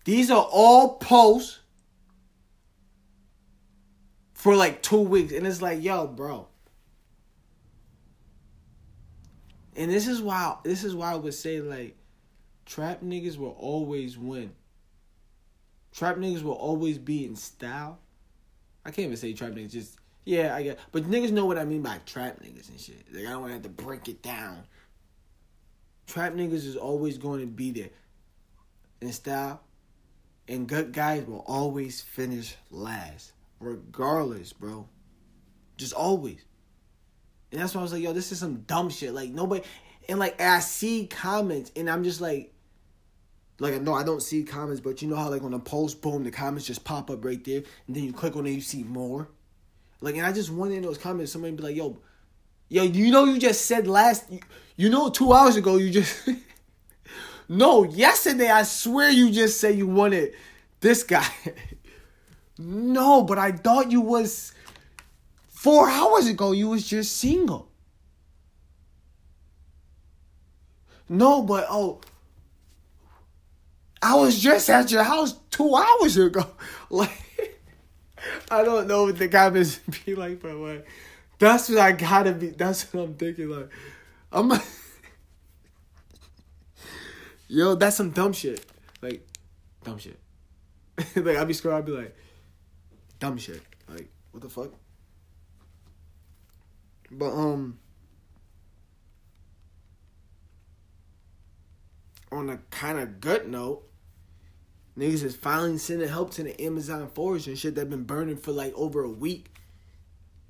These 0.05 0.31
are 0.31 0.47
all 0.51 0.95
posts 0.95 1.59
for 4.33 4.55
like 4.55 4.81
two 4.81 5.01
weeks, 5.01 5.33
and 5.33 5.45
it's 5.45 5.61
like, 5.61 5.83
yo, 5.83 6.07
bro. 6.07 6.47
And 9.75 9.91
this 9.91 10.07
is 10.07 10.21
why 10.21 10.55
this 10.63 10.83
is 10.83 10.95
why 10.95 11.11
I 11.11 11.15
would 11.15 11.33
say 11.33 11.61
like 11.61 11.95
trap 12.65 13.01
niggas 13.01 13.37
will 13.37 13.55
always 13.59 14.17
win. 14.17 14.51
Trap 15.93 16.17
niggas 16.17 16.41
will 16.41 16.53
always 16.53 16.97
be 16.97 17.25
in 17.25 17.35
style. 17.35 17.99
I 18.85 18.91
can't 18.91 19.05
even 19.05 19.17
say 19.17 19.33
trap 19.33 19.51
niggas, 19.51 19.71
just 19.71 19.98
yeah, 20.29 20.55
I 20.55 20.61
get 20.61 20.79
but 20.91 21.05
niggas 21.05 21.31
know 21.31 21.47
what 21.47 21.57
I 21.57 21.65
mean 21.65 21.81
by 21.81 21.97
trap 22.05 22.39
niggas 22.43 22.69
and 22.69 22.79
shit. 22.79 23.03
Like 23.11 23.25
I 23.25 23.31
don't 23.31 23.41
wanna 23.41 23.53
have 23.53 23.63
to 23.63 23.69
break 23.69 24.07
it 24.07 24.21
down. 24.21 24.63
Trap 26.05 26.33
niggas 26.33 26.67
is 26.67 26.75
always 26.75 27.17
going 27.17 27.39
to 27.41 27.47
be 27.47 27.71
there 27.71 27.89
in 29.01 29.11
style. 29.11 29.61
And 30.47 30.67
good 30.67 30.91
guys 30.91 31.25
will 31.25 31.43
always 31.47 32.01
finish 32.01 32.55
last. 32.69 33.31
Regardless, 33.59 34.53
bro. 34.53 34.87
Just 35.77 35.93
always. 35.93 36.45
And 37.51 37.59
that's 37.59 37.73
why 37.73 37.79
I 37.79 37.83
was 37.83 37.93
like, 37.93 38.03
yo, 38.03 38.13
this 38.13 38.31
is 38.31 38.39
some 38.39 38.61
dumb 38.61 38.91
shit. 38.91 39.15
Like 39.15 39.31
nobody 39.31 39.63
and 40.07 40.19
like 40.19 40.39
I 40.39 40.59
see 40.59 41.07
comments 41.07 41.71
and 41.75 41.89
I'm 41.89 42.03
just 42.03 42.21
like 42.21 42.53
like 43.59 43.81
no, 43.81 43.95
I 43.95 44.03
don't 44.03 44.21
see 44.21 44.43
comments, 44.43 44.79
but 44.79 45.01
you 45.01 45.07
know 45.07 45.15
how 45.15 45.31
like 45.31 45.41
on 45.41 45.55
a 45.55 45.59
post, 45.59 46.03
boom, 46.03 46.23
the 46.23 46.29
comments 46.29 46.67
just 46.67 46.83
pop 46.83 47.09
up 47.09 47.25
right 47.25 47.43
there, 47.43 47.63
and 47.87 47.95
then 47.95 48.03
you 48.03 48.13
click 48.13 48.35
on 48.35 48.45
it, 48.45 48.51
you 48.51 48.61
see 48.61 48.83
more. 48.83 49.27
Like, 50.01 50.15
and 50.15 50.25
I 50.25 50.31
just 50.31 50.49
went 50.49 50.73
in 50.73 50.81
those 50.81 50.97
comments, 50.97 51.31
somebody 51.31 51.55
be 51.55 51.63
like, 51.63 51.75
"Yo, 51.75 51.97
yo, 52.69 52.83
you 52.83 53.11
know 53.11 53.25
you 53.25 53.39
just 53.39 53.65
said 53.65 53.87
last, 53.87 54.31
you, 54.31 54.39
you 54.77 54.89
know, 54.89 55.09
two 55.09 55.33
hours 55.33 55.55
ago 55.55 55.77
you 55.77 55.89
just, 55.89 56.29
no, 57.49 57.83
yesterday 57.83 58.49
I 58.49 58.63
swear 58.63 59.09
you 59.09 59.31
just 59.31 59.59
said 59.59 59.75
you 59.77 59.87
wanted 59.87 60.33
this 60.79 61.03
guy. 61.03 61.27
no, 62.57 63.23
but 63.23 63.37
I 63.37 63.51
thought 63.51 63.91
you 63.91 64.01
was 64.01 64.53
four 65.49 65.89
hours 65.89 66.27
ago 66.27 66.51
you 66.51 66.69
was 66.69 66.87
just 66.87 67.17
single. 67.17 67.67
No, 71.09 71.41
but 71.41 71.65
oh, 71.69 72.01
I 74.01 74.15
was 74.15 74.39
just 74.39 74.69
at 74.69 74.91
your 74.91 75.03
house 75.03 75.33
two 75.49 75.75
hours 75.75 76.15
ago. 76.17 76.45
Like, 76.91 77.11
I 78.51 78.63
don't 78.63 78.87
know 78.87 79.03
what 79.03 79.17
the 79.17 79.27
comments 79.27 79.79
be 80.05 80.15
like, 80.15 80.41
but 80.41 80.55
like, 80.55 80.87
that's 81.37 81.69
what 81.69 81.79
I 81.79 81.91
gotta 81.93 82.33
be. 82.33 82.49
That's 82.49 82.91
what 82.93 83.03
I'm 83.03 83.15
thinking. 83.15 83.49
Like, 83.49 83.69
I'm. 84.31 84.51
Yo, 87.47 87.75
that's 87.75 87.95
some 87.95 88.11
dumb 88.11 88.33
shit. 88.33 88.63
Like, 89.01 89.27
dumb 89.83 89.97
shit. 89.97 90.19
like, 91.15 91.37
I 91.37 91.43
be 91.45 91.53
scrolling, 91.53 91.77
I 91.77 91.81
be 91.81 91.91
like, 91.93 92.15
dumb 93.19 93.37
shit. 93.37 93.61
Like, 93.87 94.07
what 94.31 94.43
the 94.43 94.49
fuck? 94.49 94.69
But, 97.09 97.31
um, 97.31 97.79
on 102.31 102.49
a 102.49 102.57
kind 102.69 102.99
of 102.99 103.19
good 103.19 103.49
note, 103.49 103.88
Niggas 104.99 105.23
is 105.23 105.35
finally 105.37 105.77
sending 105.77 106.09
help 106.09 106.31
to 106.31 106.43
the 106.43 106.61
Amazon 106.61 107.07
forest 107.07 107.47
and 107.47 107.57
shit 107.57 107.75
that 107.75 107.89
been 107.89 108.03
burning 108.03 108.35
for 108.35 108.51
like 108.51 108.73
over 108.75 109.01
a 109.01 109.09
week. 109.09 109.49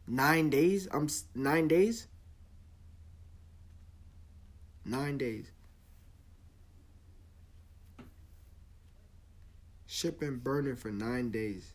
Nine 0.07 0.49
days? 0.49 0.87
I'm 0.91 1.07
nine 1.35 1.67
days? 1.67 2.07
Nine 4.83 5.19
days. 5.19 5.51
Shit 9.85 10.19
been 10.19 10.37
burning 10.37 10.75
for 10.75 10.89
nine 10.89 11.29
days. 11.29 11.71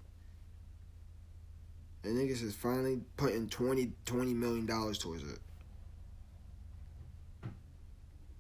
And 2.03 2.17
niggas 2.17 2.43
is 2.43 2.57
finally 2.57 3.03
putting 3.17 3.49
20, 3.49 3.93
20 4.05 4.35
million 4.35 4.67
dollars 4.67 4.99
towards 4.99 5.23
it. 5.23 5.39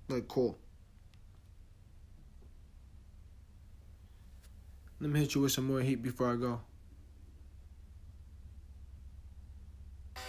Like, 0.08 0.26
cool. 0.26 0.58
Let 5.00 5.10
me 5.10 5.20
hit 5.20 5.34
you 5.34 5.40
with 5.42 5.52
some 5.52 5.66
more 5.66 5.80
heat 5.80 6.02
before 6.02 6.32
I 6.32 6.36
go. 6.36 6.60
So 10.16 10.22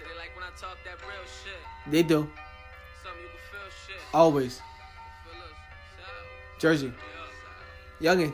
they 0.00 0.16
like 0.18 0.30
talk 0.60 0.76
that 0.84 1.00
real 1.00 1.24
shit. 1.24 1.90
They 1.90 2.02
do. 2.02 2.14
You 2.14 2.22
can 2.22 2.30
feel 3.50 3.70
shit. 3.86 3.96
Always. 4.14 4.58
Feel 4.58 4.64
Jersey. 6.58 6.92
Youngin. 8.00 8.32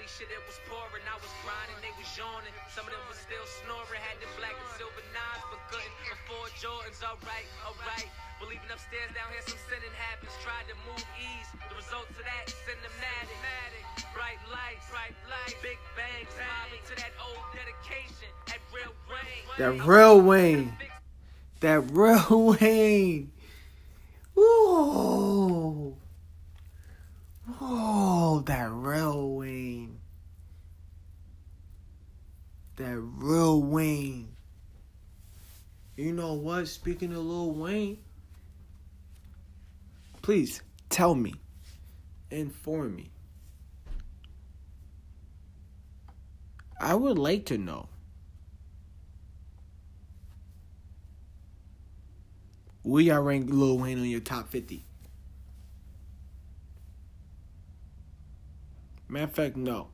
Sleet, 0.00 0.28
shit, 0.28 0.32
it 0.32 0.40
was 0.48 0.56
pouring. 0.68 1.04
I 1.04 1.16
was 1.20 1.32
grinding, 1.44 1.76
they 1.84 1.92
was 2.00 2.08
yawning. 2.16 2.54
Some 2.72 2.88
of 2.88 2.92
them 2.92 3.04
was 3.08 3.20
still 3.20 3.44
snoring. 3.60 4.00
Had 4.00 4.16
them 4.24 4.32
black 4.40 4.56
and 4.56 4.70
silver 4.80 5.04
nines, 5.12 5.44
but 5.52 5.60
couldn't 5.68 5.96
afford 6.08 6.48
Jordans. 6.56 7.00
Alright, 7.04 7.48
alright. 7.68 8.08
Believing 8.40 8.70
upstairs, 8.72 9.12
down 9.12 9.28
here, 9.28 9.44
some 9.44 9.60
sinning 9.68 9.92
happens. 10.00 10.32
Tried 10.40 10.64
to 10.72 10.76
move 10.88 11.04
ease. 11.20 11.48
The 11.68 11.76
results 11.76 12.16
of 12.16 12.24
that, 12.24 12.48
cinematic. 12.64 13.36
Bright 14.16 14.40
lights, 14.48 14.88
bright 14.88 15.16
lights. 15.28 15.60
Big 15.60 15.76
bangs, 15.92 16.32
mobbing 16.40 16.84
to 16.88 16.94
that 16.96 17.12
old 17.20 17.44
dedication. 17.52 18.32
That 18.48 18.62
real 18.72 18.94
rain. 19.12 19.44
That 19.60 19.74
real 19.84 20.16
Wayne. 20.24 20.72
That 21.60 21.84
real 21.92 22.56
Wayne. 22.56 23.32
Ooh. 24.38 25.92
Oh, 27.60 28.42
that 28.46 28.70
real 28.70 29.30
Wayne. 29.36 29.98
That 32.76 32.98
real 32.98 33.62
Wayne. 33.62 34.36
You 35.96 36.12
know 36.12 36.34
what? 36.34 36.68
Speaking 36.68 37.12
of 37.12 37.18
Lil 37.18 37.52
Wayne, 37.52 37.98
please 40.22 40.62
tell 40.88 41.14
me, 41.14 41.34
inform 42.30 42.96
me. 42.96 43.10
I 46.80 46.94
would 46.94 47.18
like 47.18 47.46
to 47.46 47.58
know. 47.58 47.88
Will 52.82 53.02
y'all 53.02 53.20
rank 53.20 53.50
Lil 53.50 53.78
Wayne 53.78 53.98
on 53.98 54.06
your 54.06 54.20
top 54.20 54.48
50? 54.48 54.84
Matter 59.10 59.24
of 59.24 59.32
fact, 59.32 59.56
no. 59.56 59.88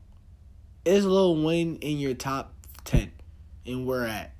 Is 0.85 1.07
Lil 1.07 1.43
Wayne 1.43 1.77
in 1.77 1.99
your 1.99 2.13
top 2.13 2.53
10? 2.85 3.11
And 3.65 3.87
where 3.87 4.05
at? 4.05 4.35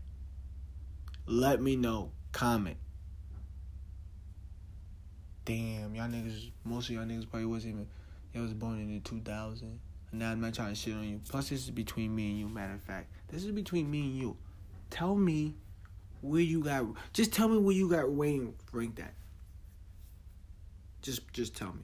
Let 1.25 1.63
me 1.63 1.77
know. 1.77 2.11
Comment. 2.33 2.77
Damn, 5.47 5.95
y'all 5.95 6.09
niggas, 6.09 6.51
most 6.65 6.91
of 6.91 6.97
y'all 6.97 7.05
niggas 7.05 7.29
probably 7.31 7.47
wasn't 7.47 7.75
even, 7.75 7.87
y'all 8.35 8.43
was 8.43 8.53
born 8.53 8.79
in 8.79 8.93
the 8.93 9.01
2000. 9.01 9.81
And 10.11 10.21
now 10.21 10.33
I'm 10.33 10.41
not 10.43 10.53
trying 10.53 10.71
to 10.71 10.75
shit 10.75 10.93
on 10.93 11.09
you. 11.09 11.23
Plus, 11.27 11.49
this 11.49 11.65
is 11.65 11.71
between 11.71 12.15
me 12.15 12.31
and 12.31 12.39
you, 12.39 12.49
matter 12.49 12.75
of 12.75 12.83
fact. 12.83 13.11
This 13.29 13.45
is 13.45 13.53
between 13.53 13.91
me 13.91 14.01
and 14.01 14.19
you. 14.19 14.37
Tell 14.91 15.15
me 15.15 15.55
where 16.21 16.43
you 16.43 16.63
got, 16.63 16.85
just 17.15 17.33
tell 17.33 17.49
me 17.49 17.57
where 17.57 17.75
you 17.75 17.89
got 17.89 18.11
Wayne 18.11 18.53
ranked 18.73 18.99
at. 18.99 19.15
Just, 21.01 21.33
just 21.33 21.57
tell 21.57 21.73
me. 21.73 21.83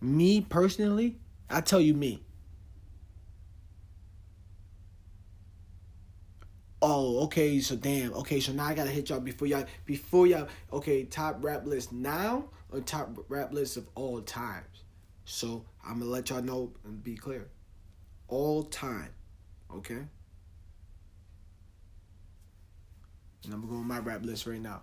Me 0.00 0.40
personally, 0.40 1.16
I 1.48 1.60
tell 1.60 1.80
you 1.80 1.94
me. 1.94 2.22
Oh, 6.82 7.24
okay, 7.24 7.60
so 7.60 7.76
damn. 7.76 8.14
Okay, 8.14 8.40
so 8.40 8.52
now 8.52 8.64
I 8.64 8.74
gotta 8.74 8.90
hit 8.90 9.10
y'all 9.10 9.20
before 9.20 9.46
y'all 9.46 9.66
before 9.84 10.26
y'all 10.26 10.48
okay, 10.72 11.04
top 11.04 11.44
rap 11.44 11.66
list 11.66 11.92
now 11.92 12.44
or 12.72 12.80
top 12.80 13.10
rap 13.28 13.52
list 13.52 13.76
of 13.76 13.86
all 13.94 14.22
times. 14.22 14.84
So 15.26 15.64
I'm 15.86 15.98
gonna 15.98 16.10
let 16.10 16.30
y'all 16.30 16.42
know 16.42 16.72
and 16.84 17.02
be 17.04 17.16
clear. 17.16 17.48
All 18.28 18.62
time. 18.62 19.10
Okay? 19.74 20.02
And 23.44 23.54
I'm 23.54 23.60
gonna 23.60 23.72
go 23.72 23.76
on 23.76 23.86
my 23.86 23.98
rap 23.98 24.24
list 24.24 24.46
right 24.46 24.60
now. 24.60 24.82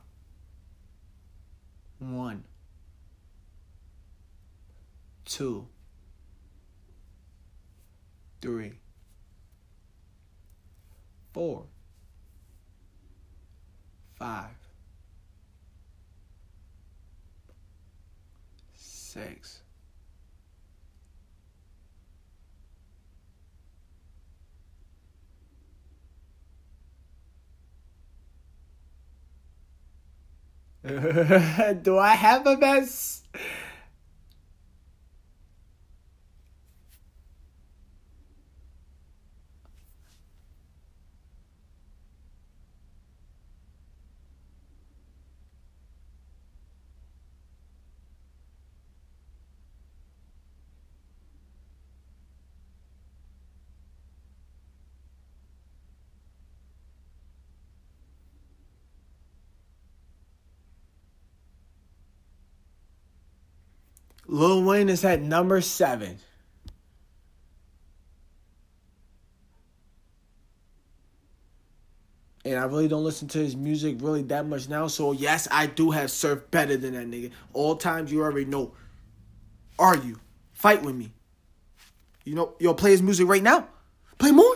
One. 1.99 2.43
Two. 5.27 5.67
Three. 8.41 8.73
four, 11.37 11.65
five, 14.15 14.55
six. 18.75 19.61
Do 30.87 31.99
I 31.99 32.15
have 32.15 32.47
a 32.47 32.57
mess? 32.57 33.21
Lil 64.37 64.63
Wayne 64.63 64.87
is 64.87 65.03
at 65.03 65.19
number 65.19 65.61
seven. 65.61 66.19
And 72.45 72.57
I 72.57 72.65
really 72.65 72.87
don't 72.87 73.03
listen 73.03 73.27
to 73.29 73.39
his 73.39 73.55
music 73.55 73.97
really 73.99 74.21
that 74.23 74.45
much 74.47 74.69
now. 74.69 74.87
So 74.87 75.11
yes, 75.11 75.47
I 75.51 75.65
do 75.65 75.89
have 75.89 76.11
surf 76.11 76.51
better 76.51 76.77
than 76.77 76.93
that 76.93 77.09
nigga. 77.09 77.31
All 77.53 77.75
times 77.75 78.11
you 78.11 78.21
already 78.21 78.45
know. 78.45 78.73
Are 79.79 79.97
you? 79.97 80.19
Fight 80.53 80.83
with 80.83 80.95
me. 80.95 81.11
You 82.23 82.35
know, 82.35 82.53
you'll 82.59 82.75
play 82.75 82.91
his 82.91 83.01
music 83.01 83.27
right 83.27 83.43
now. 83.43 83.67
Play 84.19 84.31
more. 84.31 84.55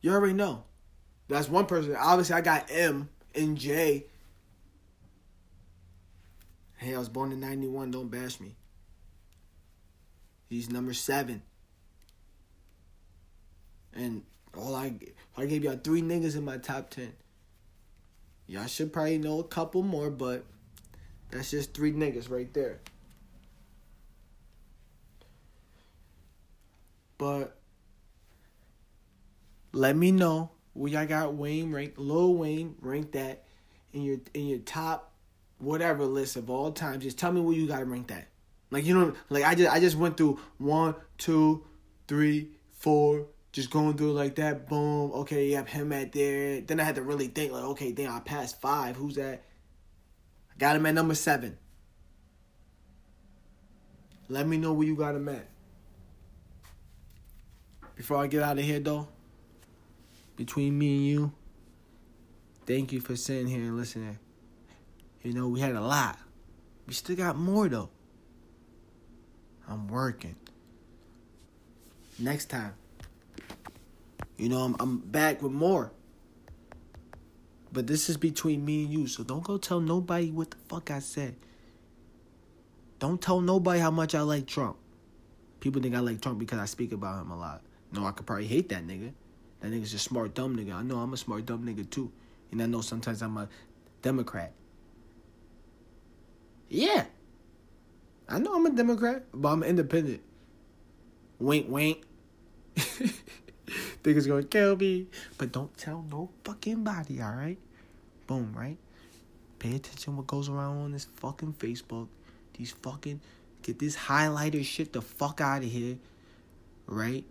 You 0.00 0.12
already 0.12 0.32
know. 0.32 0.64
That's 1.28 1.48
one 1.48 1.66
person. 1.66 1.94
Obviously, 1.94 2.34
I 2.34 2.40
got 2.40 2.70
M 2.70 3.10
and 3.34 3.56
J 3.58 4.06
Hey, 6.80 6.94
I 6.94 6.98
was 6.98 7.10
born 7.10 7.30
in 7.30 7.40
91. 7.40 7.90
Don't 7.90 8.10
bash 8.10 8.40
me. 8.40 8.56
He's 10.48 10.70
number 10.70 10.94
seven. 10.94 11.42
And 13.92 14.22
all 14.56 14.74
I 14.74 14.94
I 15.36 15.44
gave 15.44 15.62
y'all 15.62 15.76
three 15.76 16.00
niggas 16.00 16.36
in 16.36 16.44
my 16.44 16.56
top 16.56 16.88
ten. 16.88 17.12
Y'all 18.46 18.66
should 18.66 18.94
probably 18.94 19.18
know 19.18 19.40
a 19.40 19.44
couple 19.44 19.82
more, 19.82 20.08
but 20.08 20.46
that's 21.30 21.50
just 21.50 21.74
three 21.74 21.92
niggas 21.92 22.30
right 22.30 22.52
there. 22.54 22.80
But 27.18 27.58
let 29.72 29.96
me 29.96 30.12
know 30.12 30.50
where 30.72 30.90
y'all 30.90 31.06
got 31.06 31.34
Wayne 31.34 31.72
ranked, 31.72 31.98
Lil 31.98 32.36
Wayne 32.36 32.74
ranked 32.80 33.12
that 33.12 33.44
in 33.92 34.02
your 34.02 34.16
in 34.32 34.46
your 34.46 34.60
top 34.60 35.09
whatever 35.60 36.04
list 36.04 36.36
of 36.36 36.50
all 36.50 36.72
time, 36.72 37.00
just 37.00 37.18
tell 37.18 37.32
me 37.32 37.40
where 37.40 37.54
you 37.54 37.66
gotta 37.66 37.84
rank 37.84 38.08
that. 38.08 38.28
Like 38.70 38.84
you 38.84 38.94
know, 38.94 39.14
like 39.28 39.44
I 39.44 39.54
just 39.54 39.70
I 39.70 39.80
just 39.80 39.96
went 39.96 40.16
through 40.16 40.38
one, 40.58 40.94
two, 41.18 41.64
three, 42.08 42.50
four, 42.72 43.26
just 43.52 43.70
going 43.70 43.96
through 43.96 44.12
like 44.12 44.36
that. 44.36 44.68
Boom. 44.68 45.12
Okay, 45.12 45.50
you 45.50 45.56
have 45.56 45.68
him 45.68 45.92
at 45.92 46.12
there. 46.12 46.60
Then 46.60 46.80
I 46.80 46.84
had 46.84 46.94
to 46.94 47.02
really 47.02 47.28
think 47.28 47.52
like, 47.52 47.64
okay, 47.64 47.92
then 47.92 48.08
I 48.08 48.20
passed 48.20 48.60
five. 48.60 48.96
Who's 48.96 49.16
that? 49.16 49.42
I 50.52 50.58
got 50.58 50.76
him 50.76 50.86
at 50.86 50.94
number 50.94 51.14
seven. 51.14 51.58
Let 54.28 54.46
me 54.46 54.56
know 54.58 54.72
where 54.72 54.86
you 54.86 54.94
got 54.94 55.16
him 55.16 55.28
at. 55.28 55.48
Before 57.96 58.18
I 58.18 58.28
get 58.28 58.42
out 58.42 58.58
of 58.58 58.64
here 58.64 58.78
though, 58.78 59.08
between 60.36 60.78
me 60.78 60.96
and 60.96 61.06
you, 61.06 61.32
thank 62.66 62.92
you 62.92 63.00
for 63.00 63.16
sitting 63.16 63.48
here 63.48 63.60
and 63.60 63.76
listening. 63.76 64.18
You 65.22 65.34
know, 65.34 65.48
we 65.48 65.60
had 65.60 65.74
a 65.74 65.80
lot. 65.80 66.18
We 66.86 66.94
still 66.94 67.16
got 67.16 67.36
more 67.36 67.68
though. 67.68 67.90
I'm 69.68 69.88
working. 69.88 70.36
Next 72.18 72.46
time. 72.46 72.74
You 74.36 74.48
know, 74.48 74.58
I'm 74.58 74.76
I'm 74.80 74.98
back 74.98 75.42
with 75.42 75.52
more. 75.52 75.92
But 77.72 77.86
this 77.86 78.08
is 78.08 78.16
between 78.16 78.64
me 78.64 78.84
and 78.84 78.92
you, 78.92 79.06
so 79.06 79.22
don't 79.22 79.44
go 79.44 79.56
tell 79.56 79.80
nobody 79.80 80.30
what 80.30 80.50
the 80.50 80.56
fuck 80.68 80.90
I 80.90 80.98
said. 80.98 81.36
Don't 82.98 83.20
tell 83.20 83.40
nobody 83.40 83.78
how 83.78 83.90
much 83.90 84.14
I 84.14 84.22
like 84.22 84.46
Trump. 84.46 84.76
People 85.60 85.80
think 85.80 85.94
I 85.94 86.00
like 86.00 86.20
Trump 86.20 86.38
because 86.38 86.58
I 86.58 86.64
speak 86.64 86.92
about 86.92 87.22
him 87.22 87.30
a 87.30 87.38
lot. 87.38 87.62
No, 87.92 88.06
I 88.06 88.12
could 88.12 88.26
probably 88.26 88.46
hate 88.46 88.70
that 88.70 88.86
nigga. 88.86 89.12
That 89.60 89.70
nigga's 89.70 89.94
a 89.94 89.98
smart 89.98 90.34
dumb 90.34 90.56
nigga. 90.56 90.74
I 90.74 90.82
know 90.82 90.98
I'm 90.98 91.12
a 91.12 91.16
smart 91.16 91.46
dumb 91.46 91.64
nigga 91.64 91.88
too. 91.88 92.10
And 92.50 92.60
I 92.60 92.66
know 92.66 92.80
sometimes 92.80 93.22
I'm 93.22 93.36
a 93.36 93.48
Democrat. 94.02 94.52
Yeah. 96.70 97.04
I 98.28 98.38
know 98.38 98.54
I'm 98.54 98.64
a 98.64 98.70
Democrat, 98.70 99.24
but 99.34 99.48
I'm 99.48 99.64
independent. 99.64 100.22
Wink, 101.40 101.66
wink. 101.68 102.04
Think 102.76 104.16
it's 104.16 104.26
gonna 104.26 104.44
kill 104.44 104.76
me. 104.76 105.08
But 105.36 105.50
don't 105.50 105.76
tell 105.76 106.04
no 106.08 106.30
fucking 106.44 106.84
body, 106.84 107.20
alright? 107.20 107.58
Boom, 108.28 108.54
right? 108.56 108.78
Pay 109.58 109.74
attention 109.74 110.16
what 110.16 110.28
goes 110.28 110.48
around 110.48 110.78
on 110.78 110.92
this 110.92 111.06
fucking 111.16 111.54
Facebook. 111.54 112.06
These 112.56 112.70
fucking 112.70 113.20
get 113.62 113.80
this 113.80 113.96
highlighter 113.96 114.64
shit 114.64 114.92
the 114.92 115.02
fuck 115.02 115.40
out 115.40 115.64
of 115.64 115.70
here. 115.70 115.98
Right? 116.86 117.24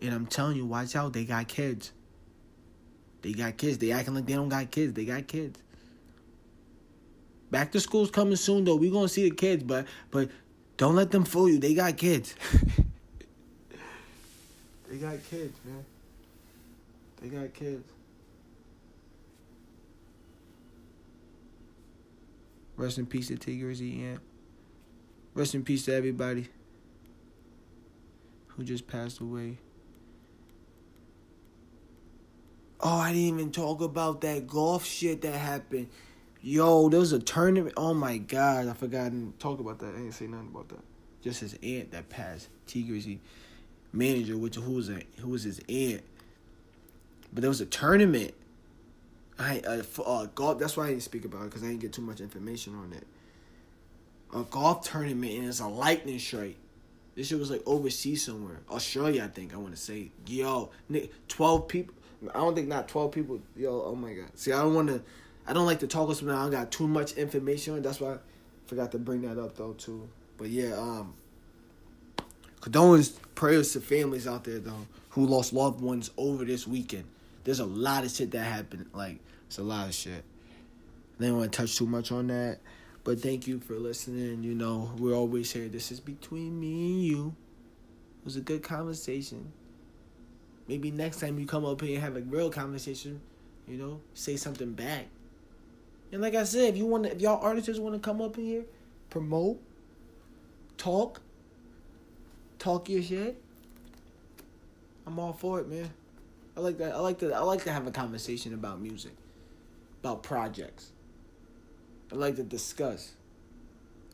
And 0.00 0.14
I'm 0.14 0.26
telling 0.26 0.56
you, 0.56 0.64
watch 0.64 0.96
out, 0.96 1.12
they 1.12 1.24
got 1.24 1.46
kids. 1.46 1.92
They 3.20 3.32
got 3.32 3.56
kids. 3.58 3.78
They 3.78 3.92
acting 3.92 4.14
like 4.14 4.26
they 4.26 4.34
don't 4.34 4.48
got 4.48 4.70
kids. 4.70 4.94
They 4.94 5.04
got 5.04 5.26
kids. 5.26 5.60
Back 7.54 7.70
to 7.70 7.78
school's 7.78 8.10
coming 8.10 8.34
soon 8.34 8.64
though. 8.64 8.74
We 8.74 8.90
gonna 8.90 9.06
see 9.06 9.28
the 9.28 9.34
kids, 9.36 9.62
but 9.62 9.86
but 10.10 10.28
don't 10.76 10.96
let 10.96 11.12
them 11.12 11.22
fool 11.22 11.48
you. 11.48 11.60
They 11.60 11.72
got 11.72 11.96
kids. 11.96 12.34
they 14.90 14.96
got 14.96 15.22
kids, 15.30 15.56
man. 15.64 15.84
They 17.22 17.28
got 17.28 17.54
kids. 17.54 17.88
Rest 22.76 22.98
in 22.98 23.06
peace 23.06 23.28
to 23.28 23.36
Tee 23.36 23.60
Grizzley 23.60 24.02
Aunt. 24.02 24.20
Rest 25.34 25.54
in 25.54 25.62
peace 25.62 25.84
to 25.84 25.94
everybody 25.94 26.48
who 28.48 28.64
just 28.64 28.88
passed 28.88 29.20
away. 29.20 29.58
Oh, 32.80 32.98
I 32.98 33.12
didn't 33.12 33.38
even 33.38 33.52
talk 33.52 33.80
about 33.80 34.22
that 34.22 34.48
golf 34.48 34.84
shit 34.84 35.22
that 35.22 35.38
happened. 35.38 35.86
Yo, 36.46 36.90
there 36.90 37.00
was 37.00 37.14
a 37.14 37.18
tournament. 37.18 37.72
Oh 37.74 37.94
my 37.94 38.18
god, 38.18 38.68
I 38.68 38.74
forgot 38.74 39.12
to 39.12 39.32
talk 39.38 39.60
about 39.60 39.78
that. 39.78 39.94
I 39.94 39.98
didn't 39.98 40.12
say 40.12 40.26
nothing 40.26 40.50
about 40.52 40.68
that. 40.68 40.84
Just 41.22 41.40
his 41.40 41.58
aunt 41.62 41.90
that 41.92 42.10
passed. 42.10 42.48
Tee 42.66 42.84
Grizzley 42.84 43.20
manager, 43.94 44.36
which 44.36 44.56
who 44.56 44.72
was 44.72 44.90
a 44.90 45.00
who 45.20 45.30
was 45.30 45.44
his 45.44 45.62
aunt. 45.70 46.02
But 47.32 47.40
there 47.40 47.48
was 47.48 47.62
a 47.62 47.66
tournament. 47.66 48.34
I 49.38 49.60
uh, 49.60 50.02
uh 50.02 50.26
golf. 50.34 50.58
That's 50.58 50.76
why 50.76 50.84
I 50.84 50.88
didn't 50.88 51.04
speak 51.04 51.24
about 51.24 51.44
it 51.44 51.44
because 51.44 51.62
I 51.62 51.68
didn't 51.68 51.80
get 51.80 51.94
too 51.94 52.02
much 52.02 52.20
information 52.20 52.74
on 52.74 52.92
it. 52.92 53.06
A 54.38 54.42
golf 54.42 54.86
tournament 54.86 55.32
and 55.32 55.48
it's 55.48 55.60
a 55.60 55.66
lightning 55.66 56.18
strike. 56.18 56.56
This 57.14 57.28
shit 57.28 57.38
was 57.38 57.50
like 57.50 57.62
overseas 57.64 58.22
somewhere, 58.22 58.60
Australia, 58.70 59.24
I 59.24 59.28
think. 59.28 59.54
I 59.54 59.56
want 59.56 59.74
to 59.74 59.80
say, 59.80 60.10
yo, 60.26 60.68
twelve 61.26 61.68
people. 61.68 61.94
I 62.34 62.38
don't 62.40 62.54
think 62.54 62.68
not 62.68 62.86
twelve 62.86 63.12
people. 63.12 63.40
Yo, 63.56 63.82
oh 63.86 63.94
my 63.94 64.12
god. 64.12 64.28
See, 64.34 64.52
I 64.52 64.60
don't 64.60 64.74
want 64.74 64.88
to. 64.88 65.00
I 65.46 65.52
don't 65.52 65.66
like 65.66 65.80
to 65.80 65.86
talk 65.86 66.08
with 66.08 66.18
someone 66.18 66.36
I 66.36 66.48
got 66.50 66.70
too 66.70 66.88
much 66.88 67.12
information. 67.12 67.80
That's 67.82 68.00
why 68.00 68.14
I 68.14 68.18
forgot 68.66 68.92
to 68.92 68.98
bring 68.98 69.22
that 69.22 69.38
up 69.38 69.56
though 69.56 69.74
too. 69.74 70.08
But 70.38 70.48
yeah, 70.48 70.74
um, 70.74 71.14
condolence 72.60 73.10
prayers 73.34 73.72
to 73.72 73.80
families 73.80 74.26
out 74.26 74.44
there 74.44 74.58
though 74.58 74.86
who 75.10 75.26
lost 75.26 75.52
loved 75.52 75.80
ones 75.80 76.10
over 76.16 76.44
this 76.44 76.66
weekend. 76.66 77.04
There's 77.44 77.60
a 77.60 77.66
lot 77.66 78.04
of 78.04 78.10
shit 78.10 78.30
that 78.32 78.42
happened. 78.42 78.86
Like 78.92 79.18
it's 79.46 79.58
a 79.58 79.62
lot 79.62 79.86
of 79.86 79.94
shit. 79.94 80.24
I 81.18 81.22
didn't 81.22 81.38
want 81.38 81.52
to 81.52 81.58
touch 81.58 81.76
too 81.76 81.86
much 81.86 82.10
on 82.10 82.28
that. 82.28 82.58
But 83.04 83.20
thank 83.20 83.46
you 83.46 83.60
for 83.60 83.74
listening. 83.74 84.42
You 84.42 84.54
know, 84.54 84.90
we're 84.98 85.14
always 85.14 85.52
here. 85.52 85.68
This 85.68 85.92
is 85.92 86.00
between 86.00 86.58
me 86.58 86.72
and 86.72 87.04
you. 87.04 87.36
It 88.20 88.24
was 88.24 88.36
a 88.36 88.40
good 88.40 88.62
conversation. 88.62 89.52
Maybe 90.66 90.90
next 90.90 91.20
time 91.20 91.38
you 91.38 91.46
come 91.46 91.66
up 91.66 91.82
here 91.82 91.96
and 91.96 92.02
have 92.02 92.16
a 92.16 92.22
real 92.22 92.48
conversation, 92.48 93.20
you 93.68 93.76
know, 93.76 94.00
say 94.14 94.36
something 94.36 94.72
back. 94.72 95.06
And 96.12 96.22
like 96.22 96.34
I 96.34 96.44
said, 96.44 96.70
if 96.70 96.76
you 96.76 96.86
want, 96.86 97.06
if 97.06 97.20
y'all 97.20 97.42
artists 97.42 97.78
want 97.78 97.94
to 97.94 98.00
come 98.00 98.20
up 98.20 98.38
in 98.38 98.44
here, 98.44 98.64
promote, 99.10 99.60
talk, 100.76 101.20
talk 102.58 102.88
your 102.88 103.02
shit, 103.02 103.40
I'm 105.06 105.18
all 105.18 105.32
for 105.32 105.60
it, 105.60 105.68
man. 105.68 105.90
I 106.56 106.60
like 106.60 106.78
that. 106.78 106.94
I 106.94 106.98
like 106.98 107.18
to. 107.18 107.32
I 107.32 107.40
like 107.40 107.64
to 107.64 107.72
have 107.72 107.86
a 107.86 107.90
conversation 107.90 108.54
about 108.54 108.80
music, 108.80 109.12
about 110.02 110.22
projects. 110.22 110.90
I 112.12 112.16
like 112.16 112.36
to 112.36 112.44
discuss. 112.44 113.12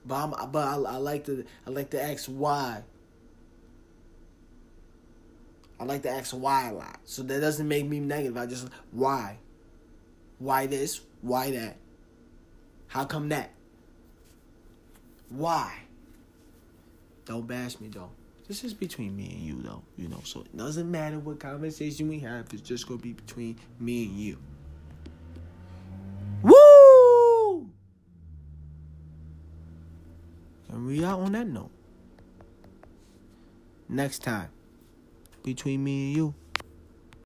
But 0.07 0.15
I'm, 0.15 0.51
but 0.51 0.67
I, 0.67 0.75
I 0.75 0.97
like 0.97 1.27
to 1.27 1.45
I 1.67 1.71
like 1.71 1.91
to 1.91 2.03
ask 2.03 2.27
why. 2.27 2.83
I 5.79 5.85
like 5.85 6.03
to 6.03 6.11
ask 6.11 6.33
why 6.33 6.69
a 6.69 6.75
lot. 6.75 7.01
So 7.05 7.23
that 7.23 7.41
doesn't 7.41 7.67
make 7.69 7.87
me 7.87 8.01
negative. 8.01 8.37
I 8.37 8.47
just 8.47 8.69
why. 8.91 9.39
Why 10.39 10.67
this? 10.67 11.01
Why 11.23 11.51
that? 11.53 11.77
How 12.89 13.05
come 13.05 13.29
that? 13.29 13.51
Why? 15.29 15.73
Don't 17.25 17.47
bash 17.47 17.79
me 17.81 17.89
though. 17.89 18.11
This 18.49 18.65
is 18.65 18.75
between 18.75 19.17
me 19.17 19.31
and 19.31 19.41
you 19.41 19.63
though, 19.63 19.83
you 19.97 20.09
know. 20.09 20.21
So 20.25 20.41
it 20.41 20.57
doesn't 20.57 20.91
matter 20.91 21.21
what 21.21 21.39
conversation 21.39 22.09
we 22.09 22.19
have. 22.21 22.47
It's 22.53 22.63
just 22.63 22.89
gonna 22.89 23.01
be 23.01 23.13
between 23.13 23.57
me 23.79 24.07
and 24.07 24.19
you. 24.19 24.39
Woo! 26.43 27.71
And 30.69 30.87
we 30.87 31.05
out 31.05 31.21
on 31.21 31.33
that 31.33 31.47
note. 31.47 31.71
Next 33.89 34.21
time, 34.21 34.49
between 35.43 35.85
me 35.85 36.09
and 36.09 36.17
you. 36.17 36.35